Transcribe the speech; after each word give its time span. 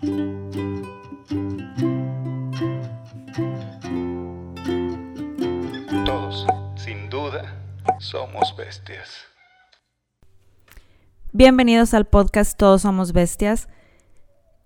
Todos, 0.00 0.36
sin 6.76 7.10
duda, 7.10 7.60
somos 7.98 8.54
bestias. 8.56 9.26
Bienvenidos 11.32 11.94
al 11.94 12.04
podcast 12.04 12.56
Todos 12.56 12.82
Somos 12.82 13.12
Bestias, 13.12 13.68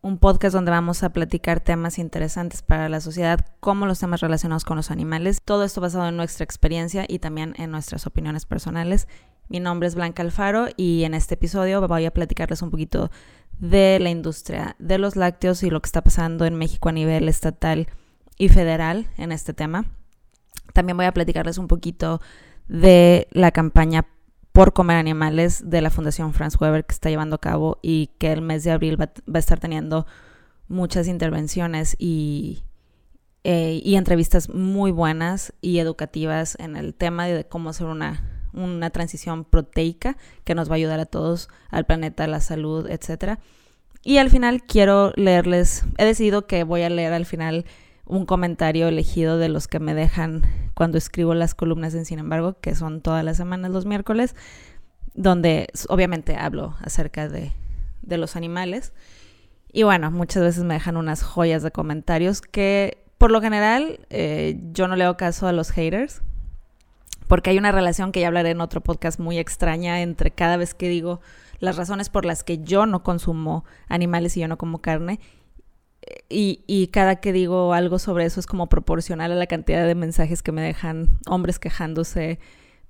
un 0.03 0.19
podcast 0.19 0.53
donde 0.53 0.71
vamos 0.71 1.03
a 1.03 1.15
platicar 1.15 1.61
temas 1.61 1.99
interesantes 1.99 2.61
para 2.61 2.91
la 2.91 3.01
sociedad, 3.01 3.41
como 3.61 3.87
los 3.87 4.01
temas 4.01 4.21
relacionados 4.21 4.67
con 4.67 4.77
los 4.77 4.91
animales. 4.91 5.41
Todo 5.43 5.65
esto 5.65 5.81
basado 5.81 6.09
en 6.09 6.17
nuestra 6.19 6.45
experiencia 6.45 7.07
y 7.09 7.21
también 7.21 7.55
en 7.57 7.71
nuestras 7.71 8.07
opiniones 8.07 8.45
personales. 8.45 9.09
Mi 9.49 9.61
nombre 9.61 9.89
es 9.89 9.95
Blanca 9.95 10.23
Alfaro 10.23 10.69
y 10.77 11.05
en 11.05 11.15
este 11.15 11.35
episodio 11.35 11.87
voy 11.89 12.05
a 12.05 12.11
platicarles 12.13 12.61
un 12.61 12.71
poquito 12.71 13.11
de 13.63 14.01
la 14.01 14.11
industria 14.11 14.75
de 14.81 14.99
los 14.99 15.15
lácteos 15.15 15.63
y 15.63 15.71
lo 15.71 15.81
que 15.81 15.87
está 15.87 16.03
pasando 16.03 16.45
en 16.47 16.57
México 16.57 16.89
a 16.89 16.93
nivel 16.93 17.29
estatal 17.29 17.87
y 18.37 18.49
federal 18.49 19.07
en 19.17 19.31
este 19.31 19.55
tema. 19.55 19.87
También 20.73 20.97
voy 20.97 21.07
a 21.07 21.15
platicarles 21.15 21.59
un 21.59 21.69
poquito 21.69 22.21
de 22.67 23.29
la 23.31 23.53
campaña 23.53 24.09
por 24.51 24.73
comer 24.73 24.97
animales 24.97 25.63
de 25.65 25.81
la 25.81 25.91
Fundación 25.91 26.35
Franz 26.35 26.61
Weber 26.61 26.85
que 26.85 26.93
está 26.93 27.09
llevando 27.09 27.37
a 27.37 27.41
cabo 27.41 27.79
y 27.83 28.09
que 28.19 28.33
el 28.33 28.43
mes 28.43 28.65
de 28.65 28.73
abril 28.73 29.01
va, 29.01 29.13
a 29.33 29.39
estar 29.39 29.61
teniendo 29.61 30.07
muchas 30.67 31.07
intervenciones 31.07 31.95
y, 32.01 32.65
eh, 33.45 33.81
y, 33.85 33.95
entrevistas 33.95 34.49
muy 34.49 34.91
buenas 34.91 35.55
y 35.61 35.79
educativas 35.79 36.57
en 36.59 36.75
el 36.75 36.95
tema 36.95 37.27
de 37.27 37.45
cómo 37.45 37.71
hacer 37.71 37.87
una, 37.87 38.32
una 38.53 38.91
transición 38.91 39.45
proteica 39.45 40.17
que 40.45 40.55
nos 40.55 40.69
va 40.69 40.75
a 40.75 40.77
ayudar 40.77 41.01
a 41.01 41.07
todos, 41.07 41.49
al 41.71 41.87
planeta, 41.87 42.25
a 42.25 42.29
la 42.29 42.41
salud, 42.41 42.89
etc. 42.89 43.39
Y 44.03 44.19
al 44.19 44.31
final 44.31 44.63
quiero 44.63 45.13
leerles, 45.17 45.85
he 45.99 46.05
decidido 46.05 46.47
que 46.47 46.65
voy 46.65 46.83
a 46.83 46.91
leer 46.91 47.13
al 47.13 47.27
final 47.27 47.65
un 48.05 48.27
comentario 48.27 48.89
elegido 48.89 49.39
de 49.39 49.49
los 49.49 49.69
que 49.69 49.79
me 49.79 49.95
dejan 49.95 50.43
cuando 50.75 50.99
escribo 50.99 51.35
las 51.35 51.55
columnas 51.55 51.95
en 51.95 52.05
Sin 52.05 52.19
embargo, 52.19 52.57
que 52.61 52.75
son 52.75 53.01
todas 53.01 53.25
las 53.25 53.37
semanas 53.37 53.71
los 53.71 53.87
miércoles, 53.87 54.35
donde 55.15 55.69
obviamente 55.89 56.37
hablo 56.37 56.77
acerca 56.81 57.29
de, 57.29 57.53
de 58.03 58.19
los 58.19 58.37
animales. 58.37 58.93
Y 59.73 59.85
bueno, 59.85 60.11
muchas 60.11 60.43
veces 60.43 60.65
me 60.65 60.75
dejan 60.75 60.97
unas 60.97 61.23
joyas 61.23 61.63
de 61.63 61.71
comentarios 61.71 62.43
que 62.43 63.03
por 63.17 63.31
lo 63.31 63.41
general 63.41 64.01
eh, 64.11 64.59
yo 64.73 64.89
no 64.89 64.97
le 64.97 65.05
hago 65.05 65.17
caso 65.17 65.47
a 65.47 65.53
los 65.53 65.71
haters, 65.71 66.23
porque 67.27 67.51
hay 67.51 67.59
una 67.59 67.73
relación 67.73 68.13
que 68.13 68.21
ya 68.21 68.29
hablaré 68.29 68.51
en 68.51 68.61
otro 68.61 68.81
podcast 68.81 69.19
muy 69.19 69.39
extraña 69.39 70.03
entre 70.03 70.31
cada 70.31 70.57
vez 70.57 70.75
que 70.75 70.89
digo 70.89 71.21
las 71.59 71.77
razones 71.77 72.09
por 72.09 72.25
las 72.25 72.45
que 72.45 72.59
yo 72.59 72.87
no 72.87 73.03
consumo 73.03 73.65
animales 73.89 74.37
y 74.37 74.41
yo 74.41 74.49
no 74.49 74.59
como 74.59 74.81
carne 74.81 75.21
y, 76.29 76.89
cada 76.89 77.17
que 77.17 77.33
digo 77.33 77.75
algo 77.75 77.99
sobre 77.99 78.25
eso 78.25 78.41
es 78.41 78.47
como 78.47 78.69
proporcional 78.69 79.33
a 79.33 79.37
la 79.37 79.47
cantidad 79.47 79.87
de 79.87 79.95
mensajes 79.95 80.43
que 80.43 80.53
me 80.53 80.63
dejan 80.63 81.09
hombres 81.27 81.59
quejándose 81.59 82.39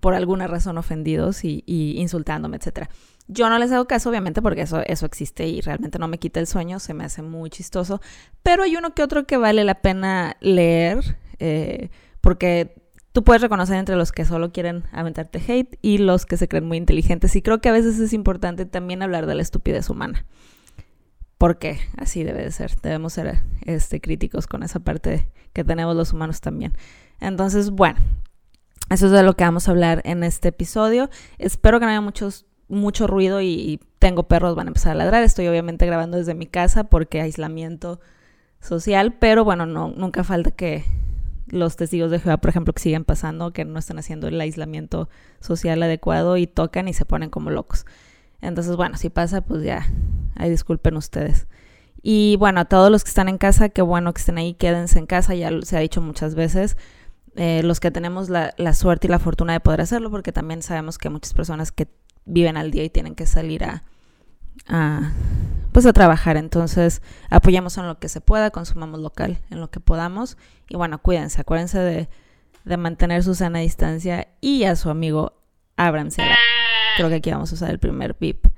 por 0.01 0.15
alguna 0.15 0.47
razón 0.47 0.79
ofendidos 0.79 1.45
y, 1.45 1.63
insultándome, 1.67 2.57
etcétera. 2.57 2.89
Yo 3.29 3.49
no 3.49 3.59
les 3.59 3.71
hago 3.71 3.87
caso, 3.87 4.11
obviamente, 4.11 4.43
porque 4.43 4.63
eso, 4.63 4.81
eso 4.85 5.07
existe 5.07 5.47
y 5.47 5.61
realmente 5.61 5.99
no 5.99 6.09
me 6.09 6.19
quita 6.19 6.41
el 6.41 6.47
sueño, 6.47 6.81
se 6.81 6.95
me 6.95 7.05
hace 7.05 7.23
muy 7.23 7.51
chistoso. 7.51 8.01
Pero 8.43 8.65
hay 8.65 8.77
uno 8.77 8.95
que 8.95 9.03
otro 9.03 9.27
que 9.27 9.37
vale 9.37 9.63
la 9.65 9.77
pena 9.77 10.37
leer, 10.41 11.17
eh, 11.39 11.91
porque 12.21 12.82
tú 13.13 13.25
puedes 13.25 13.43
reconocer 13.43 13.77
entre 13.77 13.97
los 13.97 14.13
que 14.13 14.25
solo 14.25 14.53
quieren 14.53 14.85
aventarte 14.93 15.43
hate 15.47 15.79
y 15.83 15.99
los 15.99 16.27
que 16.27 16.37
se 16.37 16.49
creen 16.49 16.67
muy 16.67 16.79
inteligentes. 16.79 17.37
Y 17.37 17.43
creo 17.43 17.61
que 17.61 17.69
a 17.69 17.73
veces 17.73 17.99
es 17.99 18.13
importante 18.13 18.67
también 18.67 19.03
hablar 19.03 19.27
de 19.27 19.35
la 19.35 19.43
estupidez 19.43 19.91
humana 19.91 20.27
porque 21.43 21.81
así 21.97 22.23
debe 22.23 22.45
de 22.45 22.53
ser. 22.53 22.81
Debemos 22.83 23.15
ser 23.15 23.41
este, 23.63 24.01
críticos 24.01 24.47
con 24.47 24.63
esa 24.63 24.79
parte 24.79 25.29
que 25.53 25.65
tenemos 25.65 25.97
los 25.97 26.13
humanos 26.13 26.41
también. 26.41 26.73
Entonces, 27.19 27.71
bueno, 27.71 27.99
eso 28.91 29.07
es 29.07 29.11
de 29.11 29.25
lo 29.25 29.35
que 29.35 29.43
vamos 29.43 29.67
a 29.67 29.73
hablar 29.73 30.03
en 30.05 30.23
este 30.23 30.51
episodio. 30.51 31.11
Espero 31.39 31.81
que 31.81 31.87
no 31.87 31.91
haya 31.91 32.01
muchos, 32.01 32.47
mucho 32.69 33.09
ruido 33.09 33.41
y, 33.43 33.81
tengo 33.99 34.29
perros, 34.29 34.55
van 34.55 34.69
a 34.69 34.71
empezar 34.71 34.93
a 34.93 34.95
ladrar. 34.95 35.25
Estoy 35.25 35.49
obviamente 35.49 35.85
grabando 35.85 36.17
desde 36.17 36.37
mi 36.37 36.47
casa 36.47 36.85
porque 36.85 37.21
aislamiento 37.21 37.99
social, 38.61 39.13
pero 39.13 39.45
bueno, 39.45 39.67
no, 39.67 39.89
nunca 39.89 40.23
falta 40.23 40.53
que 40.53 40.85
los 41.47 41.77
testigos 41.77 42.11
de 42.11 42.21
Jehová, 42.21 42.39
por 42.39 42.51
ejemplo, 42.51 42.73
que 42.73 42.83
siguen 42.83 43.05
pasando, 43.05 43.53
que 43.53 43.65
no 43.65 43.79
están 43.79 43.99
haciendo 43.99 44.29
el 44.29 44.41
aislamiento 44.41 45.09
social 45.41 45.83
adecuado 45.83 46.37
y 46.37 46.47
tocan 46.47 46.89
y 46.89 46.95
se 46.95 47.05
ponen 47.05 47.31
como 47.31 47.51
locos. 47.51 47.87
Entonces, 48.41 48.77
bueno, 48.77 48.97
si 48.97 49.11
pasa, 49.11 49.41
pues 49.41 49.63
ya, 49.63 49.87
ahí 50.35 50.51
disculpen 50.51 50.97
ustedes. 50.97 51.47
Y 52.03 52.37
bueno, 52.37 52.61
a 52.61 52.65
todos 52.65 52.91
los 52.91 53.05
que 53.05 53.09
están 53.09 53.29
en 53.29 53.39
casa, 53.39 53.69
qué 53.69 53.83
bueno 53.83 54.13
que 54.13 54.21
estén 54.21 54.39
ahí, 54.39 54.55
quédense 54.55 54.99
en 54.99 55.07
casa, 55.07 55.35
ya 55.35 55.51
se 55.63 55.77
ha 55.77 55.81
dicho 55.81 56.03
muchas 56.03 56.35
veces. 56.35 56.77
Eh, 57.37 57.63
los 57.63 57.81
que 57.81 57.91
tenemos 57.91 58.29
la, 58.29 58.53
suerte 58.75 59.07
y 59.07 59.11
la 59.11 59.19
fortuna 59.19 59.53
de 59.53 59.61
poder 59.61 59.81
hacerlo, 59.81 60.11
porque 60.11 60.33
también 60.33 60.63
sabemos 60.63 60.99
que 60.99 61.09
muchas 61.09 61.33
personas 61.33 61.73
que 61.73 61.89
viven 62.25 62.57
al 62.57 62.71
día 62.71 62.85
y 62.85 62.91
tienen 62.91 63.15
que 63.15 63.27
salir 63.27 63.65
a, 63.65 63.85
a 64.69 65.13
pues 65.73 65.87
a 65.87 65.93
trabajar. 65.93 66.37
Entonces, 66.37 67.03
apoyamos 67.31 67.79
en 67.79 67.87
lo 67.87 67.99
que 67.99 68.09
se 68.09 68.21
pueda, 68.21 68.51
consumamos 68.51 69.01
local 69.01 69.39
en 69.51 69.61
lo 69.61 69.71
que 69.71 69.81
podamos. 69.81 70.37
Y 70.69 70.77
bueno, 70.77 71.01
cuídense, 71.01 71.41
acuérdense 71.41 71.79
de, 71.79 72.09
de 72.65 72.77
mantener 72.77 73.25
su 73.25 73.35
sana 73.35 73.61
distancia 73.61 74.29
y 74.41 74.65
a 74.65 74.77
su 74.77 74.91
amigo 74.91 75.33
ábranse. 75.77 76.23
Creo 76.97 77.09
que 77.09 77.17
aquí 77.17 77.31
vamos 77.31 77.51
a 77.53 77.55
usar 77.55 77.71
el 77.71 77.79
primer 77.79 78.17
beep 78.21 78.49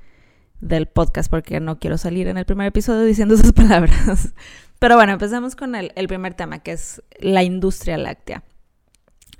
del 0.59 0.87
podcast 0.87 1.29
porque 1.29 1.59
no 1.59 1.79
quiero 1.79 1.97
salir 1.97 2.27
en 2.27 2.37
el 2.37 2.45
primer 2.45 2.67
episodio 2.67 3.03
diciendo 3.03 3.35
esas 3.35 3.53
palabras. 3.53 4.33
Pero 4.79 4.95
bueno, 4.95 5.13
empezamos 5.13 5.55
con 5.55 5.75
el, 5.75 5.93
el 5.95 6.07
primer 6.07 6.33
tema, 6.33 6.59
que 6.59 6.73
es 6.73 7.01
la 7.19 7.43
industria 7.43 7.97
láctea. 7.97 8.43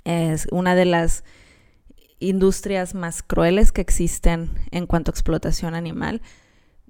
Es 0.04 0.46
una 0.50 0.74
de 0.74 0.86
las 0.86 1.24
industrias 2.18 2.94
más 2.94 3.22
crueles 3.22 3.72
que 3.72 3.82
existen 3.82 4.50
en 4.70 4.86
cuanto 4.86 5.10
a 5.10 5.12
explotación 5.12 5.74
animal. 5.74 6.22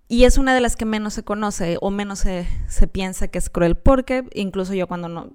Y 0.09 0.25
es 0.25 0.39
una 0.39 0.55
de 0.55 0.61
las 0.61 0.77
que 0.77 0.85
menos 0.85 1.15
se 1.15 1.25
conoce 1.25 1.79
o 1.81 1.91
menos 1.91 2.21
se, 2.21 2.47
se, 2.69 2.87
piensa 2.87 3.27
que 3.29 3.39
es 3.39 3.51
cruel, 3.51 3.77
porque 3.77 4.25
incluso 4.35 4.73
yo 4.73 4.87
cuando 4.87 5.09
no, 5.09 5.33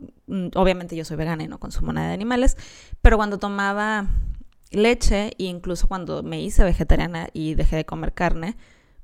obviamente 0.56 0.96
yo 0.96 1.04
soy 1.04 1.18
vegana 1.18 1.44
y 1.44 1.48
no 1.48 1.60
consumo 1.60 1.92
nada 1.92 2.08
de 2.08 2.14
animales, 2.14 2.56
pero 3.02 3.18
cuando 3.18 3.38
tomaba 3.38 4.08
leche 4.70 5.34
e 5.38 5.44
incluso 5.44 5.88
cuando 5.88 6.24
me 6.24 6.42
hice 6.42 6.64
vegetariana 6.64 7.28
y 7.34 7.56
dejé 7.56 7.76
de 7.76 7.86
comer 7.86 8.14
carne, 8.14 8.56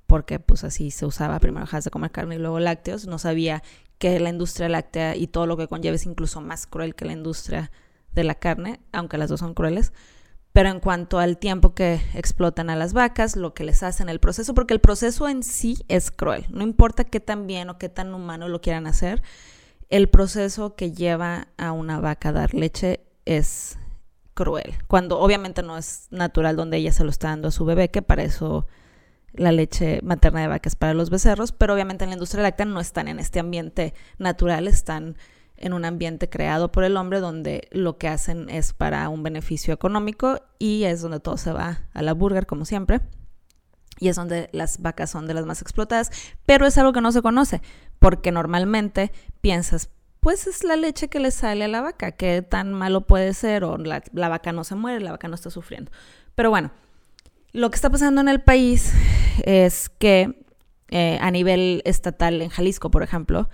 porque 0.06 0.40
pues 0.40 0.64
así 0.64 0.90
se 0.90 1.06
usaba, 1.06 1.40
primero 1.40 1.66
dejas 1.66 1.84
de 1.84 1.92
comer 1.92 2.12
carne 2.12 2.36
y 2.36 2.40
luego 2.40 2.60
lácteos, 2.60 3.06
no 3.06 3.20
sabía 3.20 3.62
que 3.98 4.20
la 4.22 4.30
industria 4.30 4.70
láctea 4.70 5.18
y 5.18 5.28
todo 5.28 5.48
lo 5.48 5.58
que 5.58 5.68
conlleva 5.68 5.96
es 5.96 6.06
incluso 6.06 6.40
más 6.40 6.66
cruel 6.66 6.96
que 6.96 7.04
la 7.04 7.14
industria 7.14 7.72
de 8.14 8.24
la 8.24 8.36
carne, 8.36 8.80
aunque 8.94 9.18
las 9.18 9.30
dos 9.30 9.42
son 9.42 9.54
crueles. 9.54 9.92
Pero 10.58 10.70
en 10.70 10.80
cuanto 10.80 11.20
al 11.20 11.38
tiempo 11.38 11.76
que 11.76 12.02
explotan 12.16 12.72
a 12.72 12.76
las 12.76 12.94
vacas, 12.94 13.36
lo 13.36 13.54
que 13.54 13.64
les 13.64 13.84
hacen 13.84 14.10
el 14.10 14.20
proceso, 14.20 14.56
porque 14.56 14.74
el 14.74 14.80
proceso 14.80 15.30
en 15.30 15.44
sí 15.44 15.86
es 15.88 16.10
cruel, 16.10 16.48
no 16.50 16.64
importa 16.64 17.04
qué 17.04 17.20
tan 17.20 17.46
bien 17.46 17.70
o 17.70 17.78
qué 17.78 17.90
tan 17.90 18.12
humano 18.12 18.48
lo 18.48 18.60
quieran 18.60 18.88
hacer, 18.88 19.22
el 19.92 20.10
proceso 20.10 20.76
que 20.76 20.92
lleva 20.92 21.50
a 21.58 21.74
una 21.74 22.00
vaca 22.00 22.30
a 22.30 22.32
dar 22.32 22.56
leche 22.56 23.02
es 23.26 23.78
cruel, 24.34 24.74
cuando 24.88 25.20
obviamente 25.20 25.62
no 25.62 25.78
es 25.78 26.08
natural 26.10 26.56
donde 26.56 26.78
ella 26.78 26.92
se 26.92 27.04
lo 27.04 27.12
está 27.12 27.28
dando 27.28 27.50
a 27.50 27.52
su 27.52 27.64
bebé, 27.64 27.92
que 27.92 28.02
para 28.02 28.24
eso 28.24 28.66
la 29.34 29.52
leche 29.52 30.00
materna 30.02 30.42
de 30.42 30.48
vaca 30.48 30.70
es 30.70 30.76
para 30.76 30.96
los 30.96 31.12
becerros, 31.12 31.52
pero 31.52 31.76
obviamente 31.76 32.04
en 32.04 32.10
la 32.10 32.16
industria 32.16 32.42
láctea 32.42 32.66
no 32.66 32.80
están 32.80 33.08
en 33.08 33.20
este 33.20 33.40
ambiente 33.40 33.94
natural, 34.18 34.68
están 34.68 35.18
en 35.58 35.74
un 35.74 35.86
ambiente 35.86 36.30
creado 36.30 36.72
por 36.72 36.84
el 36.84 36.98
hombre 36.98 37.20
donde 37.20 37.68
lo 37.72 37.98
que 37.98 38.08
hacen 38.08 38.50
es 38.50 38.74
para 38.74 39.10
un 39.10 39.24
beneficio 39.24 39.74
económico 39.74 40.40
y 40.60 40.84
es 40.84 41.02
donde 41.02 41.20
todo 41.20 41.38
se 41.38 41.52
va 41.52 41.82
a 41.94 42.02
la 42.02 42.14
burger 42.14 42.46
como 42.46 42.66
siempre. 42.66 43.02
Y 44.00 44.10
es 44.10 44.16
donde 44.16 44.50
las 44.52 44.82
vacas 44.82 45.10
son 45.10 45.26
de 45.26 45.34
las 45.34 45.46
más 45.46 45.62
explotadas, 45.62 46.12
pero 46.46 46.68
es 46.68 46.78
algo 46.78 46.94
que 46.94 47.02
no 47.02 47.12
se 47.12 47.24
conoce, 47.24 47.62
porque 47.98 48.32
normalmente 48.32 49.12
piensas, 49.42 49.90
pues 50.20 50.46
es 50.46 50.64
la 50.64 50.76
leche 50.76 51.08
que 51.08 51.20
le 51.20 51.32
sale 51.32 51.66
a 51.66 51.68
la 51.68 51.82
vaca, 51.82 52.12
qué 52.12 52.44
tan 52.44 52.74
malo 52.74 53.08
puede 53.08 53.34
ser, 53.34 53.64
o 53.64 53.78
la, 53.78 54.04
vaca 54.14 54.52
no 54.52 54.64
se 54.64 54.76
muere, 54.76 55.00
la 55.00 55.12
vaca 55.12 55.28
no 55.28 55.34
está 55.34 55.50
sufriendo. 55.50 55.92
Pero 56.36 56.52
bueno, 56.52 56.70
lo 57.54 57.72
que 57.72 57.76
está 57.76 57.90
pasando 57.90 58.22
en 58.22 58.30
el 58.30 58.42
país 58.42 58.94
es 59.44 59.90
que 59.90 60.46
eh, 60.90 61.18
a 61.20 61.32
nivel 61.32 61.82
estatal, 61.84 62.44
en 62.44 62.50
Jalisco, 62.50 62.92
por 62.92 63.02
ejemplo, 63.02 63.50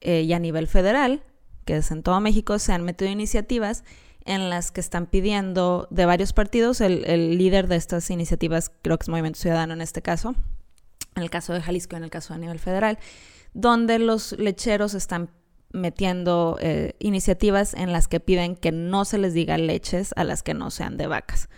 eh, 0.00 0.22
y 0.22 0.32
a 0.32 0.38
nivel 0.38 0.68
federal, 0.68 1.24
que 1.64 1.76
es 1.76 1.90
en 1.90 2.02
todo 2.02 2.20
México, 2.20 2.58
se 2.58 2.72
han 2.72 2.82
metido 2.82 3.10
iniciativas 3.10 3.84
en 4.24 4.50
las 4.50 4.70
que 4.70 4.80
están 4.80 5.06
pidiendo 5.06 5.88
de 5.90 6.06
varios 6.06 6.32
partidos, 6.32 6.80
el, 6.80 7.36
líder 7.36 7.68
de 7.68 7.76
estas 7.76 8.08
iniciativas 8.10 8.70
creo 8.82 8.98
que 8.98 9.04
es 9.04 9.08
Movimiento 9.08 9.40
Ciudadano 9.40 9.74
en 9.74 9.80
este 9.80 10.02
caso, 10.02 10.34
en 11.16 11.22
el 11.22 11.30
caso 11.30 11.52
de 11.52 11.62
Jalisco 11.62 11.96
en 11.96 12.04
el 12.04 12.10
caso 12.10 12.34
a 12.34 12.38
nivel 12.38 12.58
federal, 12.58 12.98
donde 13.54 13.98
los 13.98 14.32
lecheros 14.38 14.94
están 14.94 15.30
metiendo 15.72 16.58
eh, 16.60 16.94
iniciativas 16.98 17.74
en 17.74 17.92
las 17.92 18.08
que 18.08 18.20
piden 18.20 18.56
que 18.56 18.72
no 18.72 19.04
se 19.04 19.18
les 19.18 19.34
diga 19.34 19.56
leches 19.58 20.12
a 20.16 20.24
las 20.24 20.42
que 20.42 20.54
no 20.54 20.70
sean 20.70 20.96
de 20.96 21.06
vacas. 21.06 21.48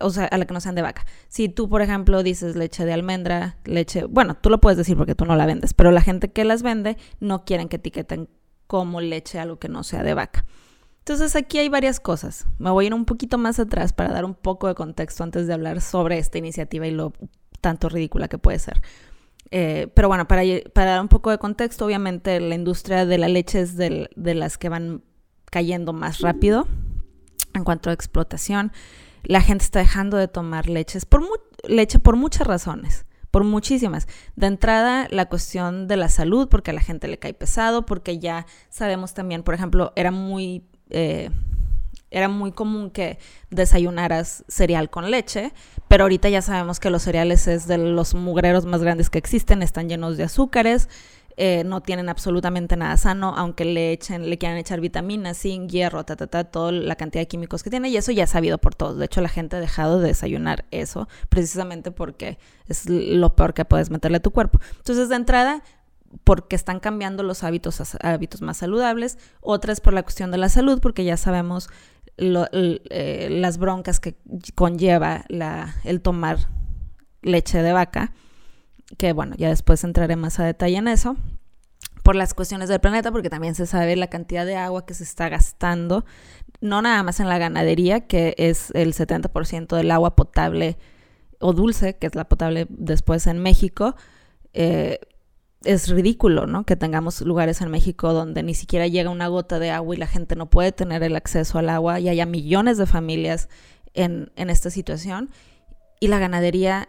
o 0.00 0.10
sea, 0.10 0.26
a 0.26 0.36
la 0.36 0.44
que 0.44 0.52
no 0.52 0.60
sean 0.60 0.74
de 0.74 0.82
vaca. 0.82 1.06
Si 1.28 1.48
tú, 1.48 1.68
por 1.70 1.80
ejemplo, 1.80 2.22
dices 2.22 2.56
leche 2.56 2.84
de 2.84 2.92
almendra, 2.92 3.56
leche, 3.64 4.04
bueno, 4.04 4.34
tú 4.34 4.50
lo 4.50 4.60
puedes 4.60 4.76
decir 4.76 4.98
porque 4.98 5.14
tú 5.14 5.24
no 5.24 5.34
la 5.34 5.46
vendes, 5.46 5.72
pero 5.72 5.90
la 5.90 6.02
gente 6.02 6.30
que 6.30 6.44
las 6.44 6.62
vende 6.62 6.98
no 7.20 7.46
quieren 7.46 7.68
que 7.68 7.76
etiqueten 7.76 8.28
como 8.66 9.00
leche 9.00 9.38
algo 9.38 9.58
que 9.58 9.68
no 9.68 9.82
sea 9.82 10.02
de 10.02 10.14
vaca. 10.14 10.44
Entonces 10.98 11.36
aquí 11.36 11.58
hay 11.58 11.68
varias 11.68 12.00
cosas. 12.00 12.46
Me 12.58 12.70
voy 12.70 12.84
a 12.84 12.86
ir 12.88 12.94
un 12.94 13.04
poquito 13.04 13.38
más 13.38 13.60
atrás 13.60 13.92
para 13.92 14.12
dar 14.12 14.24
un 14.24 14.34
poco 14.34 14.66
de 14.66 14.74
contexto 14.74 15.22
antes 15.22 15.46
de 15.46 15.54
hablar 15.54 15.80
sobre 15.80 16.18
esta 16.18 16.38
iniciativa 16.38 16.86
y 16.86 16.90
lo 16.90 17.12
tanto 17.60 17.88
ridícula 17.88 18.28
que 18.28 18.38
puede 18.38 18.58
ser. 18.58 18.82
Eh, 19.52 19.88
pero 19.94 20.08
bueno, 20.08 20.26
para, 20.26 20.42
dar 20.74 21.00
un 21.00 21.08
poco 21.08 21.30
de 21.30 21.38
contexto, 21.38 21.86
obviamente 21.86 22.40
la 22.40 22.56
industria 22.56 23.06
de 23.06 23.18
la 23.18 23.28
leche 23.28 23.60
es 23.60 23.76
de 23.76 24.08
las 24.16 24.58
que 24.58 24.68
van 24.68 25.02
cayendo 25.50 25.92
más 25.92 26.20
rápido 26.20 26.66
en 27.54 27.64
cuanto 27.64 27.90
a 27.90 27.92
explotación. 27.92 28.72
La 29.22 29.40
gente 29.40 29.64
está 29.64 29.80
dejando 29.80 30.16
de 30.16 30.28
tomar 30.28 30.68
leches 30.68 31.04
por 31.04 31.22
leche 31.68 31.98
por 31.98 32.16
muchas 32.16 32.46
razones, 32.46 33.06
por 33.36 33.44
muchísimas. 33.44 34.08
De 34.34 34.46
entrada, 34.46 35.08
la 35.10 35.26
cuestión 35.26 35.88
de 35.88 35.98
la 35.98 36.08
salud, 36.08 36.48
porque 36.48 36.70
a 36.70 36.72
la 36.72 36.80
gente 36.80 37.06
le 37.06 37.18
cae 37.18 37.34
pesado, 37.34 37.84
porque 37.84 38.18
ya 38.18 38.46
sabemos 38.70 39.12
también, 39.12 39.42
por 39.42 39.52
ejemplo, 39.52 39.92
era 39.94 40.10
muy... 40.10 40.64
Eh, 40.88 41.28
era 42.10 42.30
muy 42.30 42.50
común 42.50 42.90
que 42.90 43.18
desayunaras 43.50 44.42
cereal 44.48 44.88
con 44.88 45.10
leche, 45.10 45.52
pero 45.86 46.04
ahorita 46.04 46.30
ya 46.30 46.40
sabemos 46.40 46.80
que 46.80 46.88
los 46.88 47.02
cereales 47.02 47.46
es 47.46 47.66
de 47.66 47.76
los 47.76 48.14
mugreros 48.14 48.64
más 48.64 48.80
grandes 48.80 49.10
que 49.10 49.18
existen, 49.18 49.62
están 49.62 49.90
llenos 49.90 50.16
de 50.16 50.24
azúcares, 50.24 50.88
eh, 51.38 51.64
no 51.64 51.82
tienen 51.82 52.08
absolutamente 52.08 52.76
nada 52.76 52.96
sano, 52.96 53.34
aunque 53.36 53.66
le 53.66 53.92
echen, 53.92 54.30
le 54.30 54.38
quieran 54.38 54.56
echar 54.56 54.80
vitaminas, 54.80 55.38
zinc, 55.38 55.70
hierro, 55.70 56.04
ta, 56.04 56.16
ta, 56.16 56.26
ta, 56.26 56.44
toda 56.44 56.72
la 56.72 56.96
cantidad 56.96 57.20
de 57.20 57.28
químicos 57.28 57.62
que 57.62 57.68
tiene, 57.68 57.90
y 57.90 57.96
eso 57.98 58.10
ya 58.10 58.24
es 58.24 58.30
sabido 58.30 58.56
por 58.56 58.74
todos. 58.74 58.96
De 58.96 59.04
hecho, 59.04 59.20
la 59.20 59.28
gente 59.28 59.56
ha 59.56 59.60
dejado 59.60 60.00
de 60.00 60.08
desayunar 60.08 60.64
eso, 60.70 61.08
precisamente 61.28 61.90
porque 61.90 62.38
es 62.68 62.88
lo 62.88 63.36
peor 63.36 63.52
que 63.52 63.66
puedes 63.66 63.90
meterle 63.90 64.16
a 64.16 64.22
tu 64.22 64.30
cuerpo. 64.30 64.60
Entonces, 64.78 65.10
de 65.10 65.16
entrada, 65.16 65.62
porque 66.24 66.56
están 66.56 66.80
cambiando 66.80 67.22
los 67.22 67.44
hábitos 67.44 67.82
hábitos 68.00 68.40
más 68.40 68.56
saludables, 68.56 69.18
otra 69.40 69.74
es 69.74 69.80
por 69.80 69.92
la 69.92 70.02
cuestión 70.02 70.30
de 70.30 70.38
la 70.38 70.48
salud, 70.48 70.80
porque 70.80 71.04
ya 71.04 71.18
sabemos 71.18 71.68
eh, 72.16 73.28
las 73.30 73.58
broncas 73.58 74.00
que 74.00 74.16
conlleva 74.54 75.26
el 75.84 76.00
tomar 76.00 76.38
leche 77.20 77.62
de 77.62 77.72
vaca 77.72 78.14
que 78.98 79.12
bueno, 79.12 79.34
ya 79.36 79.48
después 79.48 79.82
entraré 79.84 80.16
más 80.16 80.38
a 80.38 80.44
detalle 80.44 80.76
en 80.76 80.88
eso, 80.88 81.16
por 82.02 82.14
las 82.14 82.34
cuestiones 82.34 82.68
del 82.68 82.80
planeta, 82.80 83.10
porque 83.10 83.30
también 83.30 83.56
se 83.56 83.66
sabe 83.66 83.96
la 83.96 84.06
cantidad 84.06 84.46
de 84.46 84.56
agua 84.56 84.86
que 84.86 84.94
se 84.94 85.02
está 85.02 85.28
gastando, 85.28 86.04
no 86.60 86.80
nada 86.80 87.02
más 87.02 87.18
en 87.18 87.28
la 87.28 87.38
ganadería, 87.38 88.06
que 88.06 88.34
es 88.38 88.70
el 88.74 88.94
70% 88.94 89.76
del 89.76 89.90
agua 89.90 90.14
potable 90.14 90.78
o 91.40 91.52
dulce, 91.52 91.96
que 91.96 92.06
es 92.06 92.14
la 92.14 92.28
potable 92.28 92.66
después 92.70 93.26
en 93.26 93.40
México. 93.40 93.96
Eh, 94.52 95.00
es 95.64 95.88
ridículo, 95.88 96.46
¿no? 96.46 96.64
Que 96.64 96.76
tengamos 96.76 97.20
lugares 97.22 97.60
en 97.60 97.70
México 97.70 98.12
donde 98.12 98.44
ni 98.44 98.54
siquiera 98.54 98.86
llega 98.86 99.10
una 99.10 99.26
gota 99.26 99.58
de 99.58 99.70
agua 99.70 99.96
y 99.96 99.98
la 99.98 100.06
gente 100.06 100.36
no 100.36 100.48
puede 100.48 100.70
tener 100.70 101.02
el 101.02 101.16
acceso 101.16 101.58
al 101.58 101.68
agua 101.68 101.98
y 101.98 102.08
haya 102.08 102.24
millones 102.24 102.78
de 102.78 102.86
familias 102.86 103.48
en, 103.94 104.30
en 104.36 104.48
esta 104.48 104.70
situación. 104.70 105.30
Y 105.98 106.06
la 106.06 106.20
ganadería 106.20 106.88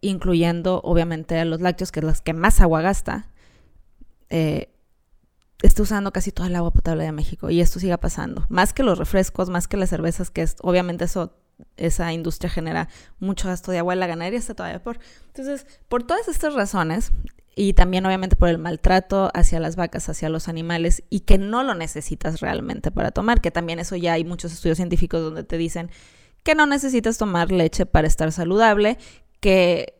incluyendo 0.00 0.80
obviamente 0.82 1.44
los 1.44 1.60
lácteos, 1.60 1.92
que 1.92 2.00
es 2.00 2.04
las 2.04 2.20
que 2.20 2.32
más 2.32 2.60
agua 2.60 2.82
gasta, 2.82 3.28
eh, 4.28 4.70
está 5.62 5.82
usando 5.82 6.12
casi 6.12 6.32
toda 6.32 6.48
el 6.48 6.56
agua 6.56 6.70
potable 6.70 7.04
de 7.04 7.12
México 7.12 7.50
y 7.50 7.60
esto 7.60 7.80
siga 7.80 7.98
pasando. 7.98 8.46
Más 8.48 8.72
que 8.72 8.82
los 8.82 8.98
refrescos, 8.98 9.50
más 9.50 9.68
que 9.68 9.76
las 9.76 9.90
cervezas, 9.90 10.30
que 10.30 10.42
es, 10.42 10.56
obviamente 10.62 11.04
eso, 11.04 11.36
esa 11.76 12.12
industria 12.12 12.50
genera 12.50 12.88
mucho 13.18 13.48
gasto 13.48 13.70
de 13.70 13.78
agua, 13.78 13.94
la 13.94 14.06
ganadería 14.06 14.38
está 14.38 14.54
todavía 14.54 14.82
por. 14.82 14.98
Entonces, 15.26 15.66
por 15.88 16.02
todas 16.02 16.28
estas 16.28 16.54
razones, 16.54 17.12
y 17.54 17.74
también 17.74 18.06
obviamente 18.06 18.36
por 18.36 18.48
el 18.48 18.58
maltrato 18.58 19.30
hacia 19.34 19.60
las 19.60 19.76
vacas, 19.76 20.08
hacia 20.08 20.28
los 20.28 20.48
animales, 20.48 21.02
y 21.10 21.20
que 21.20 21.36
no 21.36 21.62
lo 21.62 21.74
necesitas 21.74 22.40
realmente 22.40 22.90
para 22.90 23.10
tomar, 23.10 23.40
que 23.40 23.50
también 23.50 23.78
eso 23.78 23.96
ya 23.96 24.14
hay 24.14 24.24
muchos 24.24 24.52
estudios 24.52 24.76
científicos 24.76 25.20
donde 25.20 25.44
te 25.44 25.58
dicen 25.58 25.90
que 26.42 26.54
no 26.54 26.64
necesitas 26.64 27.18
tomar 27.18 27.52
leche 27.52 27.84
para 27.84 28.06
estar 28.06 28.32
saludable, 28.32 28.96
que 29.40 29.94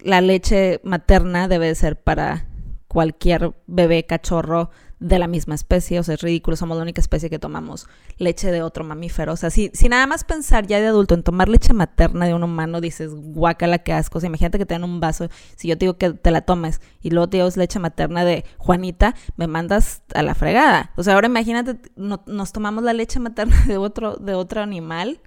la 0.00 0.20
leche 0.20 0.80
materna 0.84 1.48
debe 1.48 1.74
ser 1.74 2.00
para 2.00 2.46
cualquier 2.88 3.54
bebé 3.66 4.04
cachorro 4.04 4.70
de 5.02 5.18
la 5.18 5.26
misma 5.26 5.56
especie, 5.56 5.98
o 5.98 6.02
sea, 6.02 6.14
es 6.14 6.22
ridículo, 6.22 6.56
somos 6.56 6.76
la 6.76 6.82
única 6.84 7.00
especie 7.00 7.28
que 7.28 7.40
tomamos 7.40 7.88
leche 8.18 8.52
de 8.52 8.62
otro 8.62 8.84
mamífero. 8.84 9.32
O 9.32 9.36
sea, 9.36 9.50
si, 9.50 9.70
si 9.74 9.88
nada 9.88 10.06
más 10.06 10.22
pensar 10.22 10.66
ya 10.66 10.80
de 10.80 10.86
adulto 10.86 11.14
en 11.14 11.24
tomar 11.24 11.48
leche 11.48 11.72
materna 11.72 12.26
de 12.26 12.34
un 12.34 12.44
humano, 12.44 12.80
dices, 12.80 13.12
guácala, 13.12 13.78
qué 13.78 13.92
asco. 13.92 14.18
O 14.18 14.20
sea, 14.20 14.28
imagínate 14.28 14.58
que 14.58 14.66
te 14.66 14.74
dan 14.74 14.84
un 14.84 15.00
vaso, 15.00 15.28
si 15.56 15.68
yo 15.68 15.76
te 15.76 15.86
digo 15.86 15.98
que 15.98 16.12
te 16.12 16.30
la 16.30 16.42
tomes 16.42 16.80
y 17.00 17.10
luego 17.10 17.28
te 17.28 17.38
digo 17.38 17.48
leche 17.56 17.80
materna 17.80 18.24
de 18.24 18.44
Juanita, 18.58 19.16
me 19.36 19.48
mandas 19.48 20.02
a 20.14 20.22
la 20.22 20.36
fregada. 20.36 20.92
O 20.96 21.02
sea, 21.02 21.14
ahora 21.14 21.26
imagínate, 21.26 21.78
nos 21.96 22.52
tomamos 22.52 22.84
la 22.84 22.92
leche 22.92 23.18
materna 23.18 23.56
de 23.66 23.78
otro, 23.78 24.16
de 24.16 24.34
otro 24.34 24.60
animal 24.60 25.20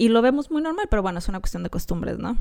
y 0.00 0.08
lo 0.08 0.22
vemos 0.22 0.50
muy 0.50 0.62
normal, 0.62 0.86
pero 0.88 1.02
bueno, 1.02 1.18
es 1.18 1.28
una 1.28 1.40
cuestión 1.40 1.62
de 1.62 1.68
costumbres, 1.68 2.16
¿no? 2.16 2.38